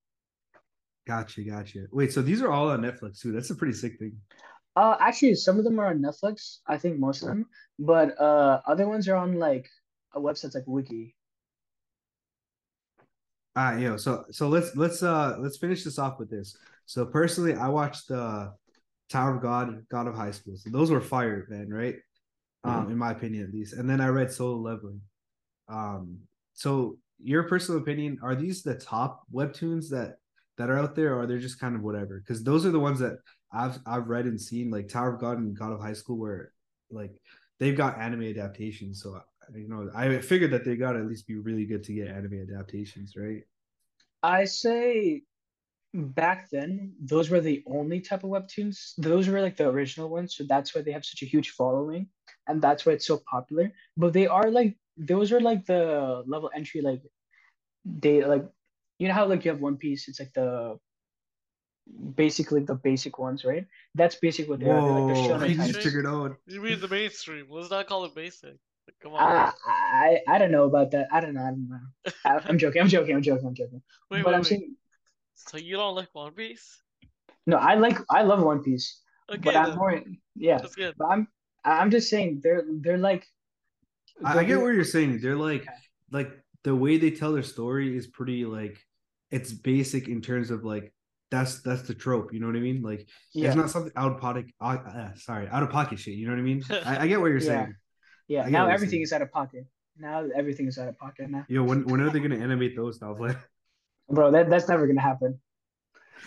Gotcha, 1.08 1.42
gotcha. 1.42 1.86
Wait, 1.92 2.12
so 2.12 2.22
these 2.22 2.42
are 2.42 2.52
all 2.52 2.70
on 2.70 2.82
Netflix 2.82 3.22
too. 3.22 3.32
That's 3.32 3.50
a 3.50 3.56
pretty 3.56 3.74
sick 3.74 3.98
thing. 3.98 4.18
Uh, 4.76 4.98
actually, 5.00 5.36
some 5.36 5.58
of 5.58 5.64
them 5.64 5.80
are 5.80 5.88
on 5.88 6.00
Netflix. 6.00 6.58
I 6.68 6.78
think 6.78 7.00
most 7.00 7.22
of 7.22 7.30
them, 7.30 7.46
but 7.80 8.20
uh, 8.20 8.62
other 8.68 8.88
ones 8.88 9.08
are 9.08 9.16
on 9.16 9.40
like 9.40 9.70
a 10.14 10.20
websites 10.20 10.56
like 10.56 10.66
Viki. 10.66 11.14
Ah, 13.56 13.70
right, 13.70 13.80
yo. 13.80 13.98
So, 13.98 14.26
so 14.30 14.50
let's 14.50 14.76
let's 14.76 15.02
uh 15.02 15.38
let's 15.40 15.58
finish 15.58 15.84
this 15.84 15.98
off 15.98 16.20
with 16.20 16.30
this. 16.30 16.56
So 16.88 17.06
personally, 17.06 17.54
I 17.54 17.68
watched 17.68 18.10
uh 18.10 18.50
Tower 19.10 19.36
of 19.36 19.42
God, 19.42 19.86
God 19.90 20.08
of 20.08 20.16
High 20.16 20.32
School. 20.32 20.58
So 20.58 20.70
those 20.70 20.92
were 20.92 21.00
fire, 21.00 21.48
man, 21.50 21.70
right? 21.70 21.96
Um, 22.64 22.74
mm-hmm. 22.74 22.92
in 22.92 22.98
my 22.98 23.12
opinion 23.12 23.44
at 23.46 23.54
least. 23.54 23.74
And 23.74 23.90
then 23.90 24.02
I 24.02 24.08
read 24.08 24.32
Solo 24.32 24.58
Leveling. 24.58 25.02
Um, 25.70 26.18
so 26.54 26.98
your 27.20 27.44
personal 27.44 27.82
opinion, 27.82 28.20
are 28.22 28.36
these 28.36 28.64
the 28.64 28.76
top 28.76 29.24
webtoons 29.34 29.90
that 29.90 30.16
that 30.58 30.70
are 30.70 30.80
out 30.80 30.96
there, 30.96 31.18
or 31.18 31.28
they're 31.28 31.38
just 31.38 31.60
kind 31.60 31.76
of 31.76 31.84
whatever? 31.84 32.20
Because 32.20 32.44
those 32.44 32.66
are 32.66 32.72
the 32.72 32.80
ones 32.80 33.00
that 33.00 33.18
I've 33.52 33.80
I've 33.86 34.08
read 34.08 34.26
and 34.26 34.40
seen, 34.40 34.72
like 34.72 34.88
Tower 34.88 35.14
of 35.14 35.22
God 35.22 35.38
and 35.38 35.58
God 35.58 35.72
of 35.72 35.80
High 35.80 35.94
School, 35.94 36.18
where 36.18 36.52
like 36.90 37.22
they've 37.60 37.78
got 37.78 38.00
anime 38.00 38.24
adaptations. 38.24 39.02
So 39.02 39.22
you 39.56 39.70
know, 39.70 39.90
I 39.96 40.20
figured 40.20 40.52
that 40.52 40.66
they 40.66 40.76
got 40.76 40.94
to 40.94 41.00
at 41.00 41.08
least 41.08 41.28
be 41.28 41.36
really 41.36 41.66
good 41.66 41.84
to 41.86 41.94
get 41.94 42.08
anime 42.08 42.46
adaptations, 42.50 43.16
right? 43.16 43.44
I 44.24 44.46
say 44.46 45.24
back 45.94 46.50
then 46.50 46.94
those 47.02 47.30
were 47.30 47.40
the 47.40 47.64
only 47.68 48.02
type 48.02 48.24
of 48.24 48.30
webtoons. 48.30 48.94
Those 48.98 49.28
were 49.28 49.42
like 49.42 49.58
the 49.58 49.68
original 49.68 50.10
ones, 50.10 50.36
so 50.36 50.44
that's 50.48 50.76
why 50.76 50.82
they 50.82 50.92
have 50.92 51.06
such 51.06 51.22
a 51.22 51.26
huge 51.26 51.52
following, 51.52 52.08
and 52.48 52.62
that's 52.62 52.86
why 52.86 52.94
it's 52.94 53.08
so 53.08 53.22
popular. 53.30 53.72
But 53.96 54.14
they 54.14 54.28
are 54.28 54.52
like 54.52 54.78
those 54.98 55.32
are 55.32 55.42
like 55.42 55.66
the 55.66 56.24
level 56.26 56.50
entry 56.56 56.82
like 56.82 57.02
they 57.86 58.24
like 58.24 58.46
you 59.00 59.08
know 59.08 59.14
how 59.14 59.26
like 59.26 59.46
you 59.46 59.52
have 59.52 59.62
One 59.62 59.78
Piece, 59.78 60.08
it's 60.08 60.20
like 60.20 60.34
the 60.34 60.78
basically 62.16 62.62
the 62.62 62.76
basic 62.76 63.18
ones, 63.20 63.46
right? 63.46 63.66
That's 63.96 64.16
basically 64.16 64.52
what 64.52 64.60
they 64.60 64.68
Whoa, 64.68 64.76
are. 64.76 65.16
They're 65.16 65.38
like 65.38 65.58
the 65.58 65.68
just 65.68 65.82
figured 65.82 66.08
out. 66.08 66.38
You 66.48 66.62
mean 66.62 66.80
the 66.80 66.88
mainstream? 66.88 67.48
Let's 67.50 67.70
not 67.72 67.88
call 67.88 68.06
it 68.06 68.16
basic. 68.16 68.56
Come 69.02 69.14
on. 69.14 69.22
I, 69.22 69.52
I, 69.68 70.20
I 70.28 70.38
don't 70.38 70.52
know 70.52 70.64
about 70.64 70.92
that. 70.92 71.08
I 71.12 71.20
don't 71.20 71.34
know. 71.34 71.42
I 71.42 71.50
don't 71.50 71.70
know. 71.70 72.12
I, 72.26 72.50
am 72.50 72.58
joking. 72.58 72.82
I'm 72.82 72.88
joking. 72.88 73.16
I'm 73.16 73.22
joking. 73.22 73.48
I'm 73.48 73.54
joking. 73.54 73.82
Wait, 74.10 74.24
but 74.24 74.30
wait, 74.30 74.36
I'm 74.36 74.42
wait. 74.42 74.48
saying. 74.48 74.76
So 75.38 75.58
you 75.58 75.78
don't 75.78 75.96
like 75.96 76.10
One 76.14 76.34
Piece? 76.34 76.82
No, 77.46 77.58
I 77.58 77.76
like. 77.76 78.00
I 78.10 78.24
love 78.24 78.42
One 78.42 78.64
Piece. 78.64 79.02
Okay, 79.30 79.40
but 79.44 79.56
I'm 79.56 79.76
more. 79.78 80.02
Yeah. 80.36 80.58
That's 80.58 80.76
good. 80.76 80.96
But 80.98 81.06
I'm. 81.06 81.28
I'm 81.64 81.92
just 81.92 82.10
saying 82.10 82.42
they're 82.44 82.64
they're 82.82 82.98
like. 82.98 83.26
I, 84.24 84.40
I 84.40 84.44
get 84.44 84.60
what 84.60 84.74
you're 84.74 84.84
saying. 84.84 85.20
They're 85.22 85.36
like 85.36 85.62
okay. 85.62 85.72
like 86.12 86.32
the 86.64 86.76
way 86.76 86.98
they 86.98 87.12
tell 87.12 87.34
their 87.34 87.44
story 87.44 87.96
is 87.96 88.08
pretty 88.08 88.46
like 88.46 88.78
it's 89.30 89.54
basic 89.54 90.08
in 90.08 90.22
terms 90.22 90.50
of 90.50 90.64
like 90.66 90.92
that's 91.30 91.62
that's 91.62 91.84
the 91.84 91.94
trope. 91.94 92.34
You 92.34 92.40
know 92.40 92.48
what 92.48 92.56
I 92.56 92.60
mean? 92.60 92.82
Like 92.82 93.08
yeah. 93.34 93.48
it's 93.48 93.56
not 93.56 93.70
something 93.70 93.92
out 93.96 94.14
of 94.14 94.20
pocket. 94.20 94.46
Uh, 94.60 94.78
uh, 94.88 95.10
sorry, 95.16 95.48
out 95.50 95.64
of 95.64 95.70
pocket 95.70 96.00
shit. 96.00 96.16
You 96.16 96.26
know 96.26 96.34
what 96.34 96.40
I 96.40 96.44
mean? 96.44 96.64
I, 96.86 97.04
I 97.04 97.08
get 97.08 97.22
what 97.22 97.28
you're 97.28 97.38
yeah. 97.38 97.46
saying. 97.46 97.76
Yeah. 98.28 98.50
Now 98.50 98.68
everything 98.68 99.02
is 99.02 99.14
out 99.14 99.22
of 99.22 99.32
pocket. 99.32 99.66
Now 100.00 100.26
everything 100.36 100.68
is 100.68 100.78
out 100.78 100.88
of 100.88 100.98
pocket. 100.98 101.30
Now. 101.30 101.46
Yo, 101.48 101.64
when 101.64 101.86
when 101.86 102.02
are 102.02 102.10
they 102.10 102.20
gonna 102.20 102.38
animate 102.38 102.76
those 102.76 102.98
stuff? 102.98 103.18
Like, 103.20 103.38
bro, 104.10 104.32
that 104.32 104.50
that's 104.50 104.68
never 104.68 104.88
gonna 104.88 105.02
happen. 105.02 105.40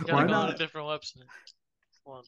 Why 0.06 0.24
not? 0.24 0.54
a 0.54 0.56
different 0.56 0.86
website. 0.86 1.24
One. 2.04 2.22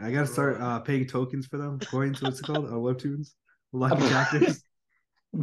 I 0.00 0.10
gotta 0.10 0.26
start 0.26 0.60
uh, 0.60 0.80
paying 0.80 1.06
tokens 1.06 1.46
for 1.46 1.58
them. 1.58 1.78
Coins, 1.78 2.22
what's 2.22 2.40
it 2.40 2.44
called? 2.44 2.66
Uh, 2.66 2.72
webtoons, 2.72 3.30
lucky 3.72 4.08
chapters. 4.08 4.62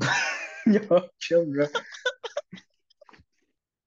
Yo, 0.65 1.01
chill, 1.19 1.45
bro. 1.45 1.67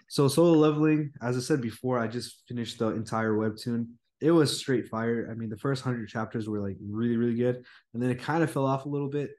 So 0.09 0.29
solo 0.29 0.59
leveling, 0.59 1.13
as 1.23 1.37
I 1.37 1.41
said 1.41 1.61
before, 1.61 1.99
I 1.99 2.07
just 2.07 2.43
finished 2.47 2.79
the 2.79 2.89
entire 2.89 3.33
webtoon. 3.33 3.87
It 4.21 4.31
was 4.31 4.57
straight 4.57 4.89
fire. 4.89 5.29
I 5.31 5.35
mean, 5.35 5.49
the 5.49 5.57
first 5.57 5.83
hundred 5.83 6.09
chapters 6.09 6.49
were 6.49 6.61
like 6.61 6.77
really, 6.81 7.17
really 7.17 7.35
good, 7.35 7.65
and 7.95 8.03
then 8.03 8.11
it 8.11 8.21
kind 8.21 8.43
of 8.43 8.51
fell 8.51 8.67
off 8.67 8.85
a 8.85 8.89
little 8.89 9.09
bit. 9.09 9.31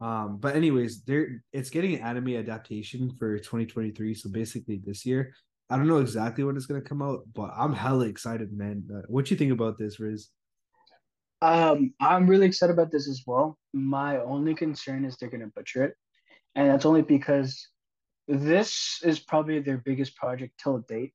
Um, 0.00 0.38
but 0.38 0.56
anyways, 0.56 1.02
there 1.04 1.42
it's 1.52 1.70
getting 1.70 1.94
an 1.94 2.02
anime 2.02 2.36
adaptation 2.36 3.12
for 3.18 3.38
2023. 3.38 4.14
So 4.14 4.28
basically 4.28 4.80
this 4.84 5.06
year. 5.06 5.32
I 5.68 5.76
don't 5.76 5.88
know 5.88 5.98
exactly 5.98 6.44
when 6.44 6.56
it's 6.56 6.66
gonna 6.66 6.80
come 6.80 7.02
out, 7.02 7.22
but 7.34 7.50
I'm 7.56 7.72
hella 7.72 8.06
excited, 8.06 8.52
man. 8.52 8.88
Uh, 8.92 9.02
what 9.08 9.30
you 9.30 9.36
think 9.36 9.52
about 9.52 9.78
this, 9.78 9.98
Rizz? 9.98 10.28
Um, 11.42 11.92
I'm 12.00 12.28
really 12.28 12.46
excited 12.46 12.72
about 12.72 12.92
this 12.92 13.08
as 13.08 13.22
well. 13.26 13.58
My 13.74 14.18
only 14.18 14.54
concern 14.54 15.04
is 15.04 15.16
they're 15.16 15.30
gonna 15.30 15.48
butcher 15.48 15.84
it, 15.84 15.94
and 16.54 16.70
that's 16.70 16.86
only 16.86 17.02
because 17.02 17.68
this 18.28 19.00
is 19.04 19.18
probably 19.18 19.60
their 19.60 19.78
biggest 19.78 20.16
project 20.16 20.60
till 20.62 20.78
date 20.88 21.12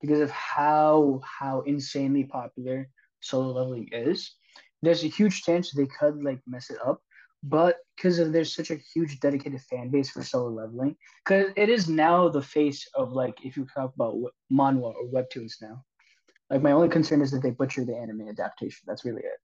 because 0.00 0.20
of 0.20 0.30
how 0.30 1.20
how 1.24 1.62
insanely 1.62 2.24
popular 2.24 2.88
solo 3.20 3.52
leveling 3.52 3.88
is. 3.92 4.32
There's 4.82 5.02
a 5.02 5.08
huge 5.08 5.42
chance 5.42 5.72
they 5.72 5.86
could 5.86 6.22
like 6.22 6.40
mess 6.46 6.70
it 6.70 6.78
up, 6.84 7.02
but 7.42 7.76
because 7.96 8.18
there's 8.30 8.54
such 8.54 8.70
a 8.70 8.78
huge 8.94 9.20
dedicated 9.20 9.60
fan 9.62 9.90
base 9.90 10.10
for 10.10 10.22
solo 10.22 10.50
leveling, 10.50 10.96
because 11.24 11.52
it 11.56 11.68
is 11.68 11.88
now 11.88 12.28
the 12.28 12.42
face 12.42 12.88
of 12.94 13.12
like 13.12 13.44
if 13.44 13.56
you 13.56 13.66
talk 13.74 13.92
about 13.94 14.14
manhwa 14.52 14.94
or 14.94 15.08
webtoons 15.12 15.54
now. 15.60 15.82
Like 16.50 16.62
my 16.62 16.72
only 16.72 16.88
concern 16.88 17.20
is 17.20 17.30
that 17.32 17.42
they 17.42 17.50
butcher 17.50 17.84
the 17.84 17.96
anime 17.96 18.28
adaptation. 18.28 18.84
That's 18.86 19.04
really 19.04 19.20
it. 19.20 19.38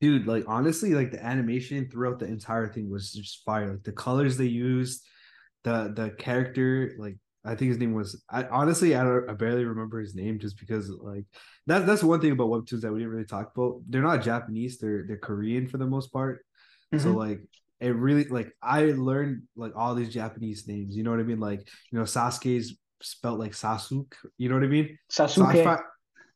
Dude, 0.00 0.26
like 0.26 0.44
honestly, 0.46 0.94
like 0.94 1.10
the 1.10 1.24
animation 1.24 1.88
throughout 1.88 2.18
the 2.18 2.26
entire 2.26 2.68
thing 2.68 2.90
was 2.90 3.12
just 3.12 3.42
fire. 3.44 3.70
Like 3.70 3.82
the 3.82 3.92
colors 3.92 4.36
they 4.36 4.44
used, 4.44 5.02
the 5.64 5.92
the 5.94 6.10
character, 6.10 6.94
like 6.98 7.16
I 7.44 7.54
think 7.54 7.70
his 7.70 7.78
name 7.78 7.94
was. 7.94 8.22
I 8.28 8.44
honestly 8.44 8.94
I 8.94 9.02
I 9.28 9.32
barely 9.32 9.64
remember 9.64 9.98
his 10.00 10.14
name 10.14 10.38
just 10.38 10.58
because 10.58 10.90
like 10.90 11.24
that 11.66 11.86
that's 11.86 12.02
one 12.02 12.20
thing 12.20 12.32
about 12.32 12.48
webtoons 12.48 12.82
that 12.82 12.92
we 12.92 12.98
didn't 12.98 13.12
really 13.12 13.24
talk 13.24 13.52
about. 13.56 13.80
They're 13.88 14.02
not 14.02 14.22
Japanese. 14.22 14.78
They're 14.78 15.04
they're 15.08 15.16
Korean 15.16 15.66
for 15.66 15.78
the 15.78 15.86
most 15.86 16.12
part. 16.12 16.44
Mm-hmm. 16.94 17.02
So 17.02 17.12
like 17.12 17.40
it 17.80 17.94
really 17.94 18.24
like 18.24 18.52
I 18.62 18.84
learned 18.84 19.42
like 19.56 19.72
all 19.76 19.94
these 19.94 20.12
Japanese 20.12 20.66
names. 20.66 20.96
You 20.96 21.02
know 21.02 21.10
what 21.10 21.20
I 21.20 21.24
mean? 21.24 21.40
Like 21.40 21.68
you 21.90 21.98
know 21.98 22.04
Sasuke's 22.04 22.74
spelled 23.02 23.38
like 23.38 23.52
Sasuke. 23.52 24.12
You 24.38 24.48
know 24.48 24.54
what 24.54 24.64
I 24.64 24.68
mean? 24.68 24.98
Sasuke. 25.10 25.52
So 25.52 25.68
I, 25.68 25.78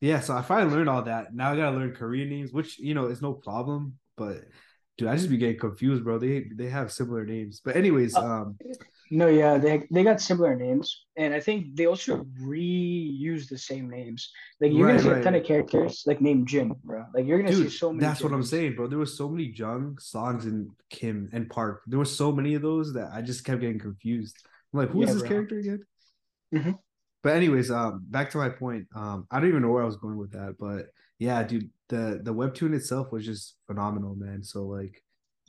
yeah, 0.01 0.19
so 0.19 0.35
I 0.35 0.41
finally 0.41 0.75
learned 0.75 0.89
all 0.89 1.03
that. 1.03 1.33
Now 1.33 1.53
I 1.53 1.55
gotta 1.55 1.77
learn 1.77 1.93
Korean 1.93 2.29
names, 2.29 2.51
which 2.51 2.79
you 2.79 2.93
know 2.93 3.05
is 3.07 3.21
no 3.21 3.33
problem. 3.33 3.97
But 4.17 4.45
dude, 4.97 5.07
I 5.07 5.15
just 5.15 5.29
be 5.29 5.37
getting 5.37 5.59
confused, 5.59 6.03
bro. 6.03 6.19
They 6.19 6.45
they 6.55 6.69
have 6.69 6.91
similar 6.91 7.25
names. 7.25 7.61
But 7.63 7.75
anyways, 7.75 8.15
uh, 8.15 8.23
um, 8.23 8.57
no, 9.11 9.27
yeah, 9.27 9.57
they 9.57 9.85
they 9.91 10.03
got 10.03 10.21
similar 10.21 10.55
names, 10.55 11.05
and 11.17 11.33
I 11.33 11.41
think 11.41 11.75
they 11.75 11.85
also 11.85 12.25
reuse 12.41 13.49
the 13.49 13.57
same 13.57 13.89
names. 13.89 14.31
Like 14.61 14.71
you're 14.71 14.87
right, 14.87 14.93
gonna 14.93 15.03
see 15.03 15.09
right. 15.09 15.21
a 15.21 15.23
ton 15.23 15.35
of 15.35 15.43
characters 15.43 16.03
like 16.05 16.21
named 16.21 16.47
Jin, 16.47 16.73
bro. 16.83 17.03
Like 17.13 17.25
you're 17.25 17.37
gonna 17.37 17.51
dude, 17.51 17.69
see 17.69 17.77
so 17.77 17.91
many. 17.91 18.05
That's 18.05 18.23
what 18.23 18.31
I'm 18.31 18.41
saying, 18.41 18.75
bro. 18.75 18.87
There 18.87 18.97
was 18.97 19.17
so 19.17 19.27
many 19.27 19.43
Jung, 19.43 19.97
Songs, 19.99 20.45
and 20.45 20.69
Kim 20.89 21.29
and 21.33 21.49
Park. 21.49 21.81
There 21.87 21.99
were 21.99 22.05
so 22.05 22.31
many 22.31 22.55
of 22.55 22.61
those 22.61 22.93
that 22.93 23.11
I 23.13 23.21
just 23.21 23.43
kept 23.43 23.59
getting 23.59 23.79
confused. 23.79 24.37
I'm 24.73 24.79
like, 24.79 24.89
who 24.89 25.01
yeah, 25.01 25.07
is 25.07 25.13
this 25.13 25.21
bro. 25.23 25.29
character 25.29 25.59
again? 25.59 25.83
Mm-hmm. 26.55 26.71
But 27.21 27.35
anyways, 27.35 27.69
um, 27.69 28.05
back 28.09 28.31
to 28.31 28.37
my 28.37 28.49
point. 28.49 28.87
Um, 28.95 29.27
I 29.29 29.39
don't 29.39 29.49
even 29.49 29.61
know 29.61 29.71
where 29.71 29.83
I 29.83 29.87
was 29.87 29.97
going 29.97 30.17
with 30.17 30.31
that, 30.31 30.55
but 30.57 30.85
yeah, 31.19 31.43
dude, 31.43 31.69
the 31.89 32.21
the 32.23 32.33
webtoon 32.33 32.73
itself 32.73 33.11
was 33.11 33.25
just 33.25 33.57
phenomenal, 33.67 34.15
man. 34.15 34.41
So 34.41 34.63
like, 34.63 35.03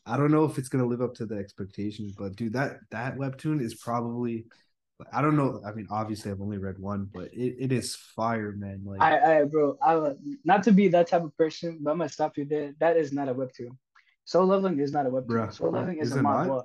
I 0.07 0.17
don't 0.17 0.33
know 0.33 0.45
if 0.45 0.59
it's 0.59 0.69
gonna 0.69 0.87
live 0.87 1.03
up 1.03 1.15
to 1.17 1.27
the 1.27 1.37
expectations, 1.37 2.13
but 2.17 2.37
dude, 2.37 2.55
that 2.55 2.79
that 2.91 3.17
webtoon 3.17 3.61
is 3.61 3.75
probably. 3.75 4.47
I 5.13 5.21
don't 5.21 5.37
know. 5.37 5.61
I 5.67 5.73
mean, 5.73 5.89
obviously, 5.91 6.31
I've 6.31 6.41
only 6.41 6.59
read 6.59 6.79
one, 6.79 7.09
but 7.13 7.25
it, 7.33 7.57
it 7.59 7.73
is 7.73 7.97
fire, 7.97 8.53
man. 8.53 8.83
Like, 8.85 9.01
I, 9.01 9.41
I, 9.41 9.45
bro, 9.45 9.77
I 9.83 10.13
not 10.45 10.63
to 10.65 10.73
be 10.73 10.87
that 10.89 11.09
type 11.09 11.25
of 11.25 11.37
person, 11.37 11.79
but 11.81 11.91
I'm 11.91 11.99
gonna 11.99 12.09
stop 12.09 12.37
you 12.37 12.45
there. 12.45 12.73
That 12.79 12.97
is 12.97 13.13
not 13.13 13.29
a 13.29 13.35
webtoon. 13.35 13.77
Solo 14.25 14.47
Leveling 14.47 14.79
is 14.79 14.93
not 14.93 15.07
a 15.07 15.11
webtoon. 15.11 15.27
Bro, 15.27 15.51
Solo 15.51 15.73
Leveling 15.73 15.99
is, 15.99 16.13
is 16.13 16.17
a 16.17 16.21
manhwa. 16.21 16.63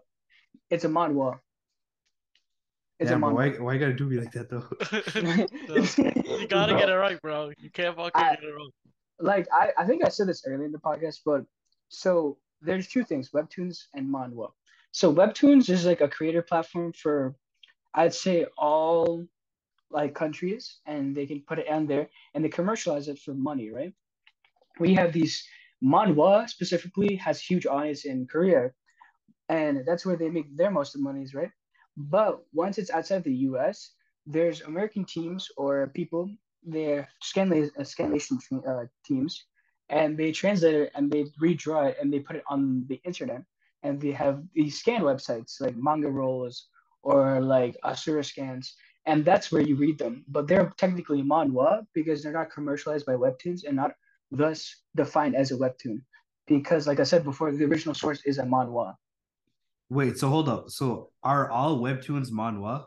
It's 0.69 0.83
a 0.83 0.89
manhwa. 0.89 1.39
It's 2.99 3.11
yeah, 3.11 3.17
a 3.17 3.19
why, 3.19 3.49
why 3.49 3.73
you 3.73 3.79
gotta 3.79 3.93
do 3.93 4.07
me 4.07 4.19
like 4.19 4.31
that 4.31 4.49
though? 4.49 4.65
you 6.39 6.47
gotta 6.47 6.73
bro, 6.73 6.79
get 6.79 6.89
it 6.89 6.95
right, 6.95 7.21
bro. 7.21 7.51
You 7.57 7.69
can't 7.69 7.95
fucking 7.95 8.11
I, 8.15 8.35
get 8.35 8.43
it 8.43 8.53
wrong. 8.53 8.71
Like 9.19 9.47
I, 9.51 9.71
I 9.77 9.85
think 9.85 10.03
I 10.03 10.09
said 10.09 10.27
this 10.27 10.43
earlier 10.47 10.65
in 10.65 10.71
the 10.71 10.79
podcast, 10.79 11.19
but 11.25 11.43
so 11.89 12.37
there's 12.61 12.87
two 12.87 13.03
things: 13.03 13.31
webtoons 13.31 13.85
and 13.93 14.07
manhwa. 14.07 14.51
So 14.91 15.13
webtoons 15.13 15.69
is 15.69 15.85
like 15.85 16.01
a 16.01 16.07
creator 16.07 16.41
platform 16.41 16.93
for, 16.93 17.35
I'd 17.93 18.13
say 18.13 18.45
all 18.57 19.25
like 19.91 20.15
countries, 20.15 20.79
and 20.85 21.15
they 21.15 21.25
can 21.25 21.41
put 21.47 21.59
it 21.59 21.69
on 21.69 21.87
there 21.87 22.09
and 22.33 22.43
they 22.43 22.49
commercialize 22.49 23.07
it 23.07 23.19
for 23.19 23.33
money, 23.33 23.69
right? 23.69 23.93
We 24.79 24.93
have 24.95 25.13
these 25.13 25.43
manhwa 25.83 26.49
specifically 26.49 27.15
has 27.15 27.41
huge 27.41 27.65
audience 27.65 28.05
in 28.05 28.27
Korea, 28.27 28.71
and 29.49 29.85
that's 29.85 30.05
where 30.05 30.17
they 30.17 30.29
make 30.29 30.55
their 30.55 30.71
most 30.71 30.95
of 30.95 31.01
the 31.01 31.03
monies, 31.03 31.33
right? 31.33 31.51
But 31.95 32.43
once 32.53 32.77
it's 32.77 32.91
outside 32.91 33.23
the 33.23 33.33
US, 33.49 33.91
there's 34.25 34.61
American 34.61 35.05
teams 35.05 35.47
or 35.57 35.87
people, 35.87 36.29
they're 36.63 37.01
uh, 37.01 37.83
scanlation 37.83 38.37
uh, 38.67 38.85
teams, 39.05 39.45
and 39.89 40.17
they 40.17 40.31
translate 40.31 40.75
it 40.75 40.91
and 40.95 41.11
they 41.11 41.25
redraw 41.41 41.89
it 41.89 41.97
and 42.01 42.11
they 42.11 42.19
put 42.19 42.35
it 42.35 42.43
on 42.47 42.85
the 42.87 42.99
internet. 43.05 43.43
And 43.83 44.01
they 44.01 44.11
have 44.11 44.43
these 44.53 44.79
scan 44.79 45.01
websites 45.01 45.61
like 45.61 45.75
manga 45.77 46.09
rolls 46.09 46.67
or 47.03 47.39
like 47.39 47.77
Asura 47.85 48.23
scans, 48.23 48.75
and 49.05 49.23
that's 49.23 49.51
where 49.51 49.61
you 49.61 49.75
read 49.75 49.97
them. 49.97 50.25
But 50.27 50.47
they're 50.47 50.73
technically 50.77 51.23
manhwa 51.23 51.85
because 51.93 52.21
they're 52.21 52.33
not 52.33 52.51
commercialized 52.51 53.05
by 53.05 53.13
webtoons 53.13 53.63
and 53.65 53.75
not 53.75 53.91
thus 54.31 54.75
defined 54.95 55.35
as 55.35 55.51
a 55.51 55.55
webtoon. 55.55 56.01
Because, 56.47 56.87
like 56.87 56.99
I 56.99 57.03
said 57.03 57.23
before, 57.23 57.51
the 57.51 57.65
original 57.65 57.95
source 57.95 58.21
is 58.25 58.39
a 58.39 58.43
manhwa. 58.43 58.95
Wait, 59.89 60.17
so 60.17 60.27
hold 60.27 60.49
up. 60.49 60.69
So 60.69 61.11
are 61.23 61.49
all 61.49 61.79
webtoons 61.79 62.29
manhwa? 62.29 62.85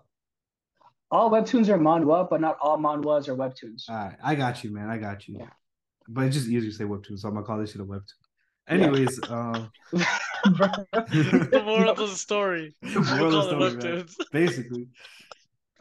All 1.11 1.31
webtoons 1.31 1.69
are 1.69 1.79
manhwa, 1.79 2.29
but 2.29 2.41
not 2.41 2.59
all 2.61 2.79
manhwas 2.79 3.29
are 3.29 3.37
webtoons. 3.37 3.89
All 3.89 3.97
right, 3.97 4.17
I 4.23 4.35
got 4.35 4.63
you, 4.63 4.73
man. 4.73 4.91
I 4.91 4.99
got 4.99 5.27
you. 5.29 5.39
Yeah. 5.39 5.49
But 6.13 6.27
it's 6.27 6.37
just 6.37 6.49
easier 6.49 6.71
to 6.71 6.77
say 6.77 6.85
webtoon, 6.85 7.19
so 7.19 7.29
I'm 7.29 7.35
gonna 7.35 7.47
call 7.47 7.59
this 7.59 7.73
shit 7.73 7.81
a 7.81 7.85
webtoon. 7.85 8.03
Anyways, 8.69 9.19
yeah. 9.29 9.37
um, 9.37 9.71
the 10.43 11.63
moral 11.65 11.91
of 11.91 11.97
the 11.97 12.09
story. 12.09 12.75
The 12.83 13.01
moral 13.01 13.41
of 13.41 13.59
the 13.59 13.81
story, 13.81 14.05
basically. 14.33 14.87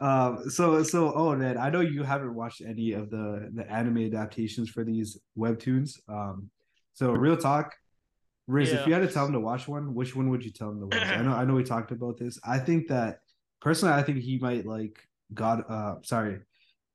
Um, 0.00 0.48
so 0.48 0.82
so 0.82 1.12
oh 1.14 1.36
man, 1.36 1.58
I 1.58 1.70
know 1.70 1.80
you 1.80 2.02
haven't 2.02 2.34
watched 2.34 2.62
any 2.62 2.92
of 2.92 3.10
the 3.10 3.50
the 3.54 3.70
anime 3.70 3.98
adaptations 3.98 4.70
for 4.70 4.84
these 4.84 5.18
webtoons. 5.36 5.98
Um, 6.08 6.50
so 6.94 7.12
real 7.12 7.36
talk, 7.36 7.74
Rizz, 8.48 8.72
yeah. 8.72 8.80
if 8.80 8.86
you 8.86 8.94
had 8.94 9.06
to 9.06 9.12
tell 9.12 9.26
him 9.26 9.32
to 9.32 9.40
watch 9.40 9.68
one, 9.68 9.94
which 9.94 10.16
one 10.16 10.28
would 10.30 10.44
you 10.44 10.50
tell 10.50 10.70
him 10.70 10.80
to 10.80 10.86
watch? 10.86 11.06
I 11.06 11.22
know, 11.22 11.32
I 11.32 11.44
know, 11.44 11.54
we 11.54 11.64
talked 11.64 11.92
about 11.92 12.18
this. 12.18 12.38
I 12.44 12.58
think 12.58 12.88
that 12.88 13.20
personally, 13.60 13.94
I 13.94 14.02
think 14.02 14.18
he 14.18 14.38
might 14.38 14.66
like 14.66 14.98
God. 15.32 15.64
Uh, 15.68 15.96
sorry, 16.02 16.40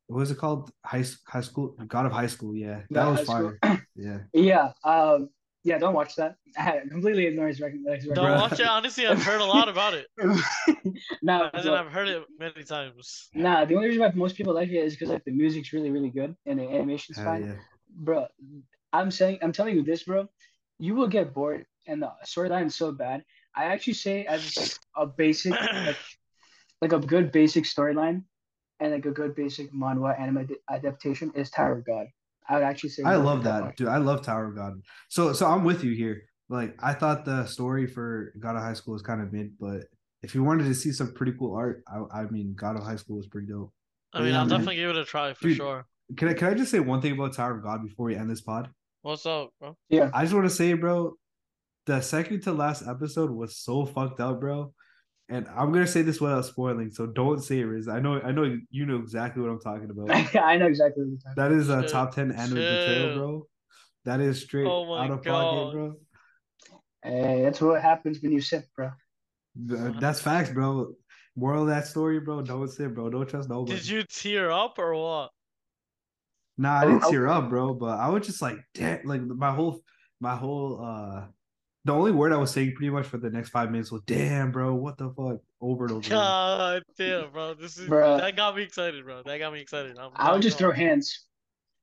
what 0.07 0.19
was 0.19 0.31
it 0.31 0.37
called? 0.37 0.71
High 0.83 1.03
High 1.27 1.41
School, 1.41 1.75
God 1.87 2.05
of 2.05 2.11
High 2.11 2.27
School. 2.27 2.55
Yeah, 2.55 2.81
that 2.91 3.05
was 3.05 3.21
fire. 3.21 3.57
yeah. 3.95 4.19
Yeah. 4.33 4.71
Um. 4.83 5.29
Yeah. 5.63 5.79
Don't 5.79 5.93
watch 5.93 6.15
that. 6.15 6.35
I 6.57 6.81
completely 6.89 7.25
ignore 7.25 7.47
his 7.47 7.59
recommendation. 7.59 8.13
Don't 8.13 8.39
watch 8.39 8.59
it. 8.59 8.67
Honestly, 8.67 9.07
I've 9.07 9.23
heard 9.23 9.41
a 9.41 9.45
lot 9.45 9.67
about 9.67 9.93
it. 9.93 10.07
no, 11.21 11.49
so, 11.61 11.73
I've 11.75 11.91
heard 11.91 12.07
it 12.07 12.23
many 12.39 12.63
times. 12.63 13.29
Nah, 13.33 13.65
the 13.65 13.75
only 13.75 13.87
reason 13.87 14.01
why 14.01 14.11
most 14.13 14.35
people 14.35 14.53
like 14.53 14.69
it 14.69 14.75
is 14.75 14.93
because 14.93 15.09
like 15.09 15.25
the 15.25 15.31
music's 15.31 15.73
really, 15.73 15.91
really 15.91 16.09
good 16.09 16.35
and 16.45 16.59
the 16.59 16.69
animation's 16.69 17.17
uh, 17.17 17.23
fine. 17.23 17.45
Yeah. 17.45 17.53
Bro, 17.89 18.27
I'm 18.93 19.09
saying, 19.09 19.39
I'm 19.41 19.51
telling 19.51 19.75
you 19.75 19.83
this, 19.83 20.03
bro 20.03 20.27
you 20.79 20.95
will 20.95 21.07
get 21.07 21.33
bored 21.33 21.65
and 21.87 22.01
the 22.01 22.11
storyline 22.25 22.67
is 22.67 22.75
so 22.75 22.91
bad. 22.91 23.23
I 23.55 23.65
actually 23.65 23.93
say 23.93 24.25
as 24.25 24.79
a 24.95 25.05
basic 25.05 25.51
like, 25.73 25.97
like 26.81 26.93
a 26.93 26.99
good 26.99 27.31
basic 27.31 27.65
storyline 27.65 28.23
and 28.79 28.91
like 28.91 29.05
a 29.05 29.11
good 29.11 29.35
basic 29.35 29.73
manhwa 29.73 30.19
anime 30.19 30.47
adaptation 30.69 31.31
is 31.35 31.49
Tower 31.49 31.79
of 31.79 31.85
God. 31.85 32.07
I 32.47 32.55
would 32.55 32.63
actually 32.63 32.89
say 32.89 33.03
I 33.03 33.15
love 33.15 33.43
that, 33.43 33.75
dude. 33.75 33.87
I 33.87 33.97
love 33.97 34.21
Tower 34.21 34.47
of 34.47 34.55
God. 34.55 34.73
So 35.09 35.33
so 35.33 35.47
I'm 35.47 35.63
with 35.63 35.83
you 35.83 35.93
here. 35.93 36.23
Like 36.49 36.75
I 36.81 36.93
thought 36.93 37.25
the 37.25 37.45
story 37.45 37.87
for 37.87 38.33
God 38.39 38.55
of 38.55 38.61
High 38.61 38.73
School 38.73 38.93
was 38.93 39.01
kind 39.01 39.21
of 39.21 39.33
mid, 39.33 39.57
but 39.59 39.85
if 40.21 40.35
you 40.35 40.43
wanted 40.43 40.65
to 40.65 40.75
see 40.75 40.91
some 40.91 41.13
pretty 41.13 41.33
cool 41.33 41.55
art, 41.55 41.83
I, 41.87 42.21
I 42.21 42.23
mean 42.25 42.53
God 42.55 42.77
of 42.77 42.83
High 42.83 42.97
School 42.97 43.17
was 43.17 43.27
pretty 43.27 43.47
dope. 43.47 43.71
I 44.13 44.19
mean, 44.19 44.29
yeah, 44.29 44.39
I'll 44.39 44.45
man. 44.45 44.49
definitely 44.49 44.75
give 44.77 44.91
it 44.91 44.97
a 44.97 45.05
try 45.05 45.33
for 45.33 45.47
dude, 45.47 45.57
sure. 45.57 45.85
Can 46.15 46.29
I 46.29 46.33
can 46.33 46.49
I 46.49 46.53
just 46.53 46.71
say 46.71 46.79
one 46.79 47.01
thing 47.01 47.13
about 47.13 47.33
Tower 47.33 47.57
of 47.57 47.63
God 47.63 47.83
before 47.83 48.05
we 48.07 48.15
end 48.15 48.29
this 48.29 48.41
pod? 48.41 48.69
What's 49.01 49.25
up, 49.25 49.51
bro? 49.59 49.77
Yeah. 49.89 50.09
I 50.13 50.23
just 50.23 50.33
want 50.33 50.47
to 50.47 50.55
say, 50.55 50.73
bro, 50.73 51.13
the 51.85 52.01
second 52.01 52.41
to 52.41 52.51
last 52.51 52.87
episode 52.87 53.29
was 53.29 53.55
so 53.57 53.85
fucked 53.85 54.19
up, 54.19 54.39
bro. 54.39 54.73
And 55.27 55.47
I'm 55.47 55.71
gonna 55.71 55.87
say 55.87 56.03
this 56.03 56.21
without 56.21 56.45
spoiling, 56.45 56.91
so 56.91 57.07
don't 57.07 57.43
say 57.43 57.59
it, 57.59 57.65
Rizz. 57.65 57.91
I 57.91 57.99
know, 57.99 58.21
I 58.21 58.31
know, 58.31 58.59
you 58.69 58.85
know 58.85 58.97
exactly 58.97 59.41
what 59.41 59.49
I'm 59.49 59.59
talking 59.59 59.89
about. 59.89 60.35
I 60.35 60.57
know 60.57 60.67
exactly 60.67 61.03
what 61.03 61.19
you're. 61.25 61.35
That 61.35 61.51
is 61.51 61.69
a 61.69 61.81
Shit. 61.81 61.91
top 61.91 62.13
ten 62.13 62.31
anime 62.31 62.55
betrayal, 62.55 63.17
bro. 63.17 63.47
That 64.05 64.19
is 64.19 64.41
straight 64.41 64.67
oh 64.67 64.93
out 64.93 65.09
of 65.09 65.23
God. 65.23 65.43
pocket, 65.43 65.73
bro. 65.73 65.95
Hey, 67.03 67.41
that's 67.41 67.59
what 67.59 67.81
happens 67.81 68.19
when 68.21 68.31
you 68.31 68.41
sip, 68.41 68.65
bro. 68.75 68.91
That's 69.55 70.21
facts, 70.21 70.51
bro. 70.51 70.93
Moral 71.35 71.63
of 71.63 71.69
that 71.69 71.87
story, 71.87 72.19
bro. 72.19 72.41
Don't 72.41 72.67
sip, 72.67 72.93
bro. 72.93 73.09
Don't 73.09 73.27
trust 73.27 73.49
nobody. 73.49 73.77
Did 73.77 73.87
you 73.87 74.03
tear 74.03 74.51
up 74.51 74.77
or 74.77 74.95
what? 74.95 75.31
Nah, 76.57 76.77
I 76.77 76.85
didn't 76.85 77.03
oh, 77.03 77.11
tear 77.11 77.27
up, 77.27 77.49
bro. 77.49 77.73
But 77.73 77.99
I 77.99 78.09
was 78.09 78.25
just 78.25 78.41
like, 78.41 78.57
damn, 78.73 79.05
like 79.05 79.21
my 79.21 79.51
whole, 79.51 79.81
my 80.21 80.35
whole, 80.35 80.81
uh, 80.83 81.25
the 81.85 81.93
only 81.93 82.11
word 82.11 82.33
I 82.33 82.37
was 82.37 82.51
saying 82.51 82.73
pretty 82.75 82.89
much 82.89 83.05
for 83.05 83.17
the 83.17 83.29
next 83.29 83.49
five 83.49 83.71
minutes 83.71 83.91
was, 83.91 84.01
damn, 84.07 84.51
bro, 84.51 84.73
what 84.73 84.97
the 84.97 85.09
fuck, 85.09 85.37
over 85.61 85.85
and 85.85 85.93
over. 85.93 86.09
God 86.09 86.83
damn, 86.97 87.31
bro, 87.31 87.53
this 87.53 87.77
is 87.77 87.87
bro. 87.87 88.17
that 88.17 88.35
got 88.35 88.55
me 88.55 88.63
excited, 88.63 89.05
bro. 89.05 89.21
That 89.23 89.37
got 89.37 89.53
me 89.53 89.61
excited. 89.61 89.95
I'm, 89.97 90.09
I 90.15 90.33
would 90.33 90.41
just 90.41 90.57
throw 90.57 90.71
hands. 90.71 91.25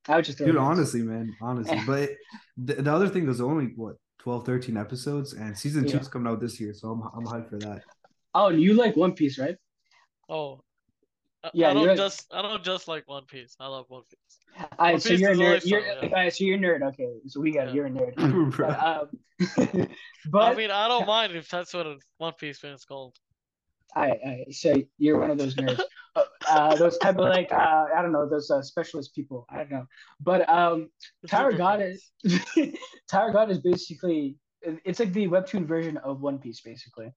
I 0.09 0.17
would 0.17 0.25
just 0.25 0.37
throw. 0.37 0.47
dude. 0.47 0.57
Honestly, 0.57 1.01
man, 1.01 1.33
honestly, 1.41 1.79
but 1.87 2.09
the, 2.57 2.81
the 2.81 2.93
other 2.93 3.07
thing 3.07 3.25
was 3.25 3.39
only 3.39 3.71
what 3.77 3.95
12, 4.19 4.45
13 4.45 4.75
episodes, 4.75 5.33
and 5.33 5.57
season 5.57 5.87
two 5.87 5.97
is 5.97 6.09
coming 6.09 6.31
out 6.31 6.41
this 6.41 6.59
year, 6.59 6.73
so 6.73 6.89
I'm 6.91 7.01
I'm 7.15 7.25
hyped 7.25 7.49
for 7.49 7.59
that. 7.59 7.83
Oh, 8.35 8.47
and 8.47 8.61
you 8.61 8.73
like 8.73 8.97
One 8.97 9.13
Piece, 9.13 9.39
right? 9.39 9.55
Oh, 10.27 10.61
yeah. 11.53 11.69
I 11.69 11.73
don't 11.73 11.87
like... 11.87 11.97
just 11.97 12.33
I 12.33 12.41
don't 12.41 12.63
just 12.63 12.87
like 12.87 13.07
One 13.07 13.25
Piece. 13.25 13.55
I 13.59 13.67
love 13.67 13.85
One 13.89 14.03
Piece. 14.09 14.65
All 14.77 14.85
right, 14.85 15.01
so 15.01 15.13
you're 15.13 15.31
a 15.31 15.35
nerd. 15.35 15.65
You're, 15.65 15.81
yeah. 15.81 16.09
right, 16.11 16.33
so 16.33 16.43
you're 16.43 16.57
a 16.57 16.59
nerd. 16.59 16.87
Okay, 16.89 17.09
so 17.27 17.41
we 17.41 17.51
got 17.51 17.67
yeah. 17.67 17.73
you're 17.73 17.85
a 17.87 17.89
nerd. 17.89 18.57
but, 18.57 19.79
um, 19.79 19.87
but 20.31 20.41
I 20.41 20.55
mean, 20.55 20.71
I 20.71 20.87
don't 20.87 21.07
mind 21.07 21.33
if 21.33 21.49
that's 21.49 21.73
what 21.73 21.85
a 21.85 21.97
One 22.17 22.33
Piece 22.33 22.59
fan 22.59 22.73
is 22.73 22.85
called. 22.85 23.15
I, 23.95 24.07
I 24.07 24.45
so 24.51 24.81
you're 24.97 25.19
one 25.19 25.31
of 25.31 25.37
those 25.37 25.55
nerds, 25.55 25.79
uh, 26.49 26.75
those 26.75 26.97
type 26.97 27.17
of 27.17 27.25
like 27.25 27.51
uh, 27.51 27.85
I 27.95 28.01
don't 28.01 28.11
know 28.11 28.27
those 28.27 28.49
uh, 28.49 28.61
specialist 28.61 29.13
people. 29.13 29.45
I 29.49 29.57
don't 29.57 29.71
know, 29.71 29.85
but 30.21 30.47
um, 30.49 30.89
Tower 31.27 31.53
God 31.53 31.81
is 31.81 32.11
Tower 33.07 33.31
God 33.31 33.51
is 33.51 33.59
basically 33.59 34.37
it's 34.85 34.99
like 34.99 35.13
the 35.13 35.27
webtoon 35.27 35.65
version 35.65 35.97
of 35.97 36.21
One 36.21 36.39
Piece, 36.39 36.61
basically. 36.61 37.11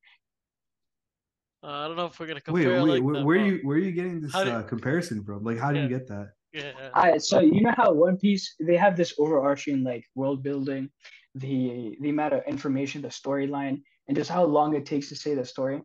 Uh, 1.62 1.66
I 1.68 1.88
don't 1.88 1.96
know 1.96 2.06
if 2.06 2.18
we're 2.20 2.26
gonna 2.26 2.40
compare. 2.40 2.82
Wait, 2.82 2.82
wait, 2.82 3.02
like 3.02 3.24
where, 3.24 3.38
are 3.38 3.46
you 3.46 3.60
where 3.62 3.76
are 3.76 3.80
you 3.80 3.92
getting 3.92 4.20
this 4.20 4.34
uh, 4.34 4.62
comparison 4.62 5.24
from? 5.24 5.42
Like, 5.42 5.58
how 5.58 5.72
do 5.72 5.78
yeah. 5.78 5.82
you 5.84 5.88
get 5.88 6.06
that? 6.08 6.28
Yeah. 6.52 6.72
I, 6.94 7.18
so 7.18 7.40
you 7.40 7.60
know 7.60 7.74
how 7.76 7.92
One 7.92 8.16
Piece 8.16 8.54
they 8.60 8.76
have 8.76 8.96
this 8.96 9.14
overarching 9.18 9.82
like 9.84 10.04
world 10.14 10.42
building, 10.42 10.90
the 11.34 11.96
the 12.00 12.10
amount 12.10 12.34
of 12.34 12.42
information, 12.46 13.02
the 13.02 13.08
storyline, 13.08 13.82
and 14.08 14.16
just 14.16 14.30
how 14.30 14.44
long 14.44 14.74
it 14.74 14.86
takes 14.86 15.08
to 15.10 15.16
say 15.16 15.34
the 15.34 15.44
story. 15.44 15.82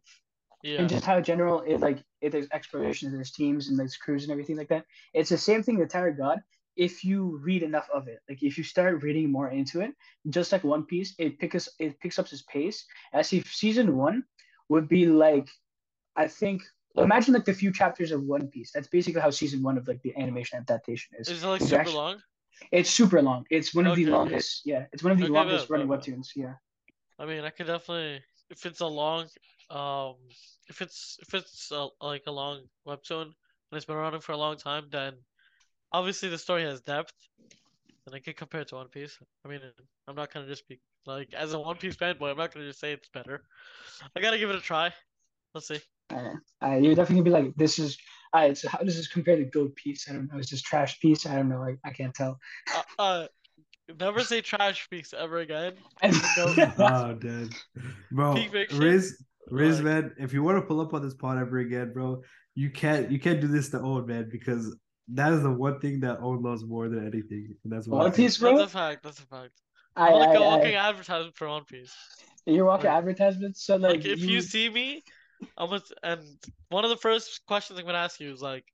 Yeah. 0.64 0.80
And 0.80 0.90
just 0.90 1.04
how 1.04 1.20
general 1.20 1.62
it 1.62 1.80
like 1.80 2.04
it 2.22 2.32
there's 2.32 2.48
exploration, 2.54 3.12
there's 3.12 3.32
teams 3.32 3.70
and 3.70 3.78
there's 3.78 3.98
crews 3.98 4.24
and 4.24 4.32
everything 4.32 4.58
like 4.58 4.70
that. 4.70 4.86
It's 5.14 5.30
the 5.30 5.38
same 5.38 5.64
thing 5.64 5.80
with 5.80 5.90
Tower 5.90 6.12
God. 6.12 6.40
If 6.78 7.04
you 7.04 7.40
read 7.44 7.64
enough 7.64 7.90
of 7.94 8.08
it, 8.08 8.20
like 8.30 8.44
if 8.44 8.58
you 8.58 8.64
start 8.64 9.04
reading 9.04 9.32
more 9.32 9.50
into 9.50 9.82
it, 9.82 9.92
just 10.30 10.52
like 10.52 10.64
One 10.64 10.86
Piece, 10.86 11.16
it 11.18 11.40
picks 11.40 11.68
it 11.80 12.00
picks 12.00 12.20
up 12.20 12.32
its 12.32 12.44
pace. 12.44 12.86
As 13.12 13.34
if 13.34 13.52
season 13.54 13.98
one 13.98 14.24
would 14.72 14.88
be 14.88 15.06
like, 15.06 15.50
I 16.16 16.28
think 16.28 16.64
imagine 16.96 17.34
like 17.34 17.46
the 17.46 17.54
few 17.54 17.72
chapters 17.72 18.12
of 18.12 18.24
One 18.24 18.48
Piece. 18.48 18.72
That's 18.74 18.88
basically 18.88 19.22
how 19.22 19.30
season 19.30 19.62
one 19.62 19.78
of 19.78 19.88
like 19.88 20.02
the 20.02 20.14
animation 20.18 20.60
adaptation 20.60 21.10
is. 21.20 21.28
Is 21.28 21.44
it 21.44 21.48
like 21.48 21.62
super 21.62 21.82
actually, 21.82 21.96
long? 21.96 22.18
It's 22.72 22.90
super 22.90 23.22
long. 23.22 23.46
It's 23.50 23.76
one 23.76 23.86
of 23.86 23.94
okay. 23.94 24.06
the 24.06 24.12
longest. 24.12 24.62
Yeah, 24.66 24.86
it's 24.94 25.04
one 25.04 25.12
of 25.12 25.18
the 25.18 25.26
okay, 25.26 25.34
longest 25.34 25.70
running 25.70 25.88
webtoons. 25.88 26.28
Yeah. 26.36 26.54
I 27.20 27.26
mean, 27.26 27.44
I 27.44 27.50
could 27.50 27.68
definitely 27.68 28.24
if 28.50 28.66
it's 28.66 28.82
a 28.82 28.88
long 28.88 29.28
um 29.70 30.16
if 30.68 30.82
it's 30.82 31.18
if 31.22 31.34
it's 31.34 31.72
a, 31.72 31.88
like 32.02 32.24
a 32.28 32.32
long 32.32 32.62
webtoon 32.88 33.24
and 33.24 33.74
it's 33.74 33.86
been 33.86 33.98
running 33.98 34.22
for 34.22 34.32
a 34.32 34.38
long 34.38 34.58
time, 34.58 34.86
then 34.90 35.14
obviously 35.92 36.30
the 36.30 36.38
story 36.38 36.64
has 36.64 36.80
depth, 36.82 37.14
and 38.06 38.16
I 38.16 38.20
can 38.20 38.34
compare 38.34 38.62
it 38.62 38.70
to 38.70 38.76
One 38.76 38.88
Piece. 38.88 39.18
I 39.46 39.50
mean, 39.50 39.62
I'm 40.08 40.16
not 40.16 40.34
gonna 40.34 40.48
just 40.48 40.68
be 40.68 40.80
like 41.06 41.34
as 41.34 41.54
a 41.54 41.60
One 41.60 41.78
Piece 41.78 41.96
fanboy, 41.96 42.32
I'm 42.32 42.38
not 42.38 42.54
gonna 42.54 42.68
just 42.68 42.80
say 42.80 42.94
it's 42.94 43.10
better. 43.10 43.44
I 44.16 44.22
gotta 44.22 44.38
give 44.38 44.50
it 44.50 44.56
a 44.56 44.62
try. 44.62 44.92
Let's 45.54 45.68
see. 45.68 45.80
Uh, 46.14 46.34
uh, 46.64 46.76
you're 46.76 46.96
definitely 46.96 47.24
gonna 47.30 47.44
be 47.44 47.46
like, 47.48 47.56
this 47.56 47.80
is. 47.80 47.98
Alright, 48.34 48.58
so 48.58 48.70
how 48.70 48.80
does 48.80 48.96
this 48.96 49.10
compare 49.10 49.36
to 49.36 49.44
Goat 49.44 49.76
Piece? 49.76 50.10
I 50.10 50.14
don't 50.14 50.32
know. 50.32 50.40
Is 50.40 50.50
this 50.50 50.62
trash 50.62 51.00
piece? 51.02 51.26
I 51.26 51.36
don't 51.36 51.50
know. 51.50 51.64
I, 51.64 51.76
I 51.84 51.92
can't 51.92 52.14
tell. 52.14 52.40
Uh, 52.74 52.82
uh 52.98 53.28
never 54.00 54.22
say 54.22 54.40
trash 54.40 54.90
piece 54.90 55.14
ever 55.14 55.40
again. 55.40 55.74
oh, 56.04 57.14
dude, 57.20 57.54
bro. 58.12 58.36
Rizz, 58.36 59.12
Rizz, 59.52 59.76
like, 59.76 59.84
man, 59.84 60.16
if 60.18 60.32
you 60.32 60.44
want 60.44 60.58
to 60.58 60.62
pull 60.62 60.80
up 60.80 60.94
on 60.94 61.02
this 61.02 61.14
pod 61.14 61.38
ever 61.38 61.60
again, 61.60 61.92
bro, 61.94 62.22
you 62.56 62.70
can't. 62.70 63.12
You 63.12 63.20
can't 63.20 63.42
do 63.42 63.48
this 63.48 63.70
to 63.70 63.82
old 63.82 64.08
man, 64.08 64.30
because 64.32 64.76
that 65.10 65.34
is 65.34 65.44
the 65.44 65.52
one 65.52 65.80
thing 65.80 66.00
that 66.02 66.20
Aunn 66.20 66.42
loves 66.42 66.64
more 66.66 66.88
than 66.90 67.06
anything. 67.06 67.56
And 67.64 67.74
that's 67.74 67.88
One 67.88 68.12
Piece, 68.12 68.38
bro. 68.38 68.58
That's 68.58 68.72
a 68.72 68.78
fact. 68.78 69.04
That's 69.04 69.20
a 69.20 69.26
fact. 69.26 69.62
I, 69.96 70.08
I'm 70.08 70.14
like 70.14 70.30
I, 70.30 70.34
a 70.36 70.42
walking 70.42 70.76
I, 70.76 70.90
advertisement 70.90 71.36
for 71.36 71.48
One 71.48 71.66
Piece. 71.66 71.94
You're 72.46 72.66
walking 72.66 72.90
like, 72.90 72.98
advertisements, 72.98 73.64
so 73.64 73.76
like, 73.76 73.98
like 73.98 74.06
if 74.06 74.20
you... 74.20 74.28
you 74.28 74.42
see 74.42 74.70
me 74.70 75.04
I'm 75.58 75.70
gonna, 75.70 75.82
and 76.04 76.22
one 76.70 76.84
of 76.84 76.90
the 76.90 76.98
first 76.98 77.46
questions 77.48 77.80
I'm 77.80 77.86
gonna 77.86 77.98
ask 77.98 78.20
you 78.20 78.32
is 78.32 78.42
like 78.42 78.66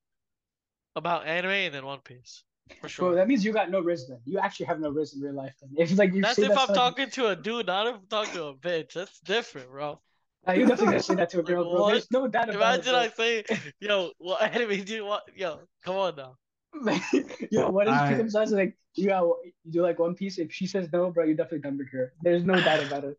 about 0.95 1.25
anime 1.25 1.51
and 1.51 1.73
then 1.73 1.85
One 1.85 1.99
Piece. 1.99 2.43
For 2.81 2.89
sure. 2.89 3.09
Bro, 3.09 3.15
that 3.15 3.27
means 3.27 3.45
you 3.45 3.53
got 3.53 3.71
no 3.71 3.81
Rizz 3.81 4.09
then. 4.09 4.19
You 4.25 4.39
actually 4.39 4.65
have 4.65 4.79
no 4.79 4.91
Rizz 4.91 5.15
in 5.15 5.21
real 5.21 5.33
life 5.33 5.53
then. 5.61 5.71
If 5.77 5.97
like 5.97 6.13
you 6.13 6.21
That's 6.21 6.39
if 6.39 6.57
I'm 6.57 6.67
talking 6.67 7.09
to 7.11 7.27
a 7.27 7.35
dude, 7.35 7.67
not 7.67 7.87
if 7.87 7.95
I'm 7.95 8.07
talking 8.09 8.33
to 8.33 8.43
a 8.45 8.55
bitch. 8.55 8.93
That's 8.93 9.19
different, 9.21 9.69
bro. 9.69 9.99
Uh, 10.47 10.53
you 10.53 10.65
definitely 10.65 10.87
gonna 10.87 11.03
say 11.03 11.15
that 11.15 11.29
to 11.31 11.39
a 11.39 11.43
girl, 11.43 11.71
bro. 11.71 11.87
There's 11.87 12.11
no 12.11 12.27
doubt 12.27 12.49
about 12.49 12.85
Imagine 12.85 12.95
it. 12.95 12.97
Imagine 12.97 13.45
I 13.49 13.59
say, 13.59 13.71
yo, 13.79 14.11
what 14.17 14.41
anime 14.41 14.83
do 14.83 14.93
you 14.93 15.05
want? 15.05 15.23
Yo, 15.35 15.59
come 15.83 15.95
on 15.95 16.15
now. 16.15 16.35
yo, 17.51 17.69
what 17.69 17.87
is 17.87 17.93
right. 17.93 18.31
size? 18.31 18.51
Like, 18.51 18.77
you 18.95 19.07
got, 19.07 19.23
you 19.63 19.71
do 19.71 19.81
like 19.81 19.99
One 19.99 20.15
Piece. 20.15 20.37
If 20.37 20.53
she 20.53 20.67
says 20.67 20.89
no, 20.91 21.11
bro, 21.11 21.25
you 21.25 21.35
definitely 21.35 21.59
done 21.59 21.77
with 21.77 21.89
her. 21.91 22.13
There's 22.21 22.43
no 22.43 22.55
doubt 22.55 22.83
about 22.83 23.03
it. 23.03 23.17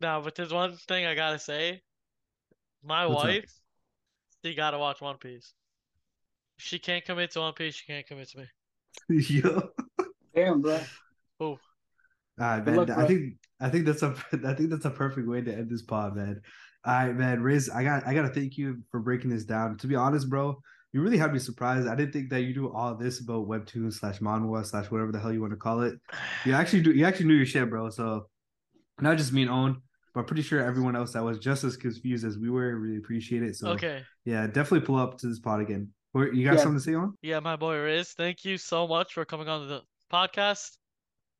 No, 0.00 0.20
but 0.22 0.34
there's 0.34 0.52
one 0.52 0.76
thing 0.88 1.06
I 1.06 1.14
gotta 1.14 1.38
say. 1.38 1.82
My 2.84 3.06
What's 3.06 3.24
wife, 3.24 3.44
up? 3.44 4.44
she 4.44 4.54
gotta 4.54 4.78
watch 4.78 5.00
One 5.00 5.16
Piece. 5.18 5.54
If 6.58 6.64
she 6.64 6.78
can't 6.78 7.04
commit 7.04 7.30
to 7.32 7.40
One 7.40 7.52
Piece. 7.54 7.76
She 7.76 7.86
can't 7.86 8.06
commit 8.06 8.28
to 8.30 8.38
me. 8.38 8.46
Yo. 9.28 9.70
Damn, 10.34 10.60
bro. 10.60 10.80
Oh. 11.40 11.46
All 11.46 11.58
right, 12.38 12.64
man. 12.64 12.76
Luck, 12.76 12.90
I 12.90 13.06
think 13.06 13.34
I 13.60 13.68
think 13.68 13.86
that's 13.86 14.02
a 14.02 14.14
I 14.46 14.54
think 14.54 14.70
that's 14.70 14.84
a 14.84 14.90
perfect 14.90 15.28
way 15.28 15.40
to 15.42 15.52
end 15.52 15.70
this 15.70 15.82
pod, 15.82 16.16
man. 16.16 16.40
All 16.84 16.92
right, 16.94 17.14
man. 17.14 17.40
Rizz, 17.40 17.72
I 17.74 17.84
got 17.84 18.06
I 18.06 18.14
gotta 18.14 18.28
thank 18.28 18.58
you 18.58 18.82
for 18.90 19.00
breaking 19.00 19.30
this 19.30 19.44
down. 19.44 19.76
To 19.78 19.86
be 19.86 19.94
honest, 19.94 20.28
bro, 20.28 20.60
you 20.92 21.00
really 21.00 21.18
had 21.18 21.32
me 21.32 21.38
surprised. 21.38 21.88
I 21.88 21.94
didn't 21.94 22.12
think 22.12 22.30
that 22.30 22.42
you 22.42 22.54
do 22.54 22.72
all 22.72 22.94
this 22.94 23.20
about 23.20 23.48
webtoon 23.48 23.92
slash 23.92 24.18
manhwa 24.20 24.64
slash 24.64 24.90
whatever 24.90 25.12
the 25.12 25.18
hell 25.18 25.32
you 25.32 25.40
want 25.40 25.52
to 25.52 25.56
call 25.56 25.82
it. 25.82 25.94
You 26.44 26.52
actually 26.54 26.82
do. 26.82 26.92
You 26.92 27.06
actually 27.06 27.26
knew 27.26 27.34
your 27.34 27.46
shit, 27.46 27.68
bro. 27.70 27.90
So 27.90 28.28
not 29.00 29.16
just 29.16 29.32
me 29.32 29.42
and 29.42 29.50
Aunn 29.50 29.82
but 30.14 30.26
pretty 30.26 30.42
sure 30.42 30.62
everyone 30.62 30.94
else 30.94 31.12
that 31.12 31.24
was 31.24 31.38
just 31.38 31.64
as 31.64 31.76
confused 31.76 32.24
as 32.24 32.38
we 32.38 32.50
were 32.50 32.76
really 32.76 32.98
appreciate 32.98 33.42
it. 33.42 33.56
So 33.56 33.68
okay, 33.68 34.02
yeah, 34.24 34.46
definitely 34.46 34.86
pull 34.86 34.96
up 34.96 35.18
to 35.18 35.26
this 35.26 35.38
pod 35.38 35.60
again. 35.60 35.88
You 36.14 36.44
got 36.44 36.54
yeah. 36.54 36.56
something 36.56 36.78
to 36.78 36.80
say 36.80 36.94
on? 36.94 37.16
Yeah, 37.22 37.40
my 37.40 37.56
boy 37.56 37.76
Rizz, 37.76 38.12
thank 38.12 38.44
you 38.44 38.58
so 38.58 38.86
much 38.86 39.14
for 39.14 39.24
coming 39.24 39.48
on 39.48 39.66
the 39.66 39.80
podcast. 40.12 40.76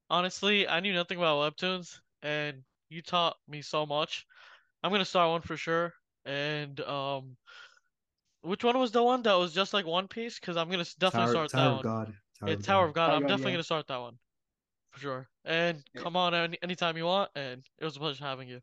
Honestly, 0.09 0.67
I 0.67 0.81
knew 0.81 0.95
nothing 0.95 1.19
about 1.19 1.57
webtoons, 1.57 1.99
and 2.23 2.63
you 2.89 3.03
taught 3.03 3.37
me 3.49 3.61
so 3.61 3.85
much. 3.85 4.25
I'm 4.83 4.91
gonna 4.91 5.05
start 5.05 5.31
one 5.31 5.43
for 5.43 5.57
sure. 5.57 5.93
And 6.25 6.81
um, 6.81 7.37
which 8.43 8.65
one 8.65 8.79
was 8.79 8.93
the 8.93 9.03
one 9.03 9.23
that 9.23 9.35
was 9.35 9.55
just 9.55 9.73
like 9.73 9.87
One 9.87 10.09
Piece? 10.09 10.39
Because 10.39 10.57
I'm 10.57 10.69
gonna 10.69 10.85
definitely 10.99 11.35
Tower, 11.35 11.49
start 11.49 11.51
Tower 11.51 11.71
that 11.71 11.77
of 11.77 11.83
God. 11.83 12.07
Tower 12.39 12.49
yeah, 12.49 12.55
of 12.55 12.63
Tower 12.63 12.85
God. 12.85 12.89
of 12.89 12.95
God. 12.95 13.11
I'm 13.11 13.23
definitely 13.23 13.53
yeah. 13.53 13.57
gonna 13.57 13.65
start 13.65 13.87
that 13.89 14.01
one 14.01 14.19
for 14.91 15.01
sure. 15.01 15.29
And 15.45 15.83
yeah. 15.95 16.03
come 16.03 16.17
on 16.17 16.35
any 16.35 16.59
anytime 16.63 16.97
you 16.97 17.05
want. 17.05 17.31
And 17.35 17.63
it 17.79 17.85
was 17.85 17.97
a 17.97 18.01
pleasure 18.01 18.25
having 18.25 18.49
you. 18.49 18.61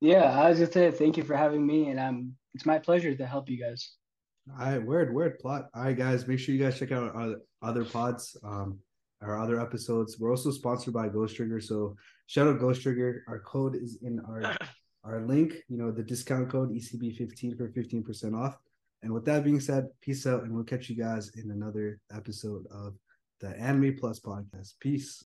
Yeah, 0.00 0.38
I 0.38 0.50
was 0.50 0.58
just 0.58 0.72
saying 0.72 0.92
thank 0.92 1.16
you 1.16 1.22
for 1.22 1.36
having 1.36 1.66
me, 1.66 1.88
and 1.88 1.98
um, 1.98 2.34
it's 2.54 2.66
my 2.66 2.78
pleasure 2.78 3.14
to 3.14 3.26
help 3.26 3.48
you 3.48 3.58
guys. 3.58 3.92
All 4.50 4.66
right, 4.66 4.82
word, 4.82 5.14
word, 5.14 5.38
plot. 5.38 5.68
All 5.74 5.84
right, 5.84 5.96
guys, 5.96 6.28
make 6.28 6.38
sure 6.38 6.54
you 6.54 6.62
guys 6.62 6.78
check 6.78 6.92
out 6.92 7.14
our 7.14 7.36
other 7.62 7.84
pods, 7.84 8.36
um, 8.44 8.78
our 9.22 9.40
other 9.40 9.58
episodes. 9.60 10.18
We're 10.20 10.30
also 10.30 10.50
sponsored 10.50 10.92
by 10.92 11.08
Ghost 11.08 11.36
Trigger, 11.36 11.60
so 11.60 11.96
shout 12.26 12.46
out 12.46 12.60
Ghost 12.60 12.82
Trigger. 12.82 13.24
Our 13.26 13.40
code 13.40 13.74
is 13.74 13.98
in 14.02 14.20
our 14.20 14.54
our 15.04 15.22
link. 15.22 15.54
You 15.68 15.78
know 15.78 15.90
the 15.90 16.02
discount 16.02 16.50
code 16.50 16.70
ECB 16.70 17.16
fifteen 17.16 17.56
for 17.56 17.68
fifteen 17.70 18.02
percent 18.04 18.34
off. 18.34 18.58
And 19.02 19.12
with 19.12 19.24
that 19.26 19.44
being 19.44 19.60
said, 19.60 19.86
peace 20.00 20.26
out, 20.26 20.42
and 20.42 20.52
we'll 20.52 20.64
catch 20.64 20.88
you 20.88 20.96
guys 20.96 21.30
in 21.36 21.50
another 21.50 22.00
episode 22.12 22.66
of 22.70 22.94
the 23.40 23.48
Anime 23.58 23.96
Plus 23.98 24.20
podcast. 24.20 24.74
Peace. 24.80 25.22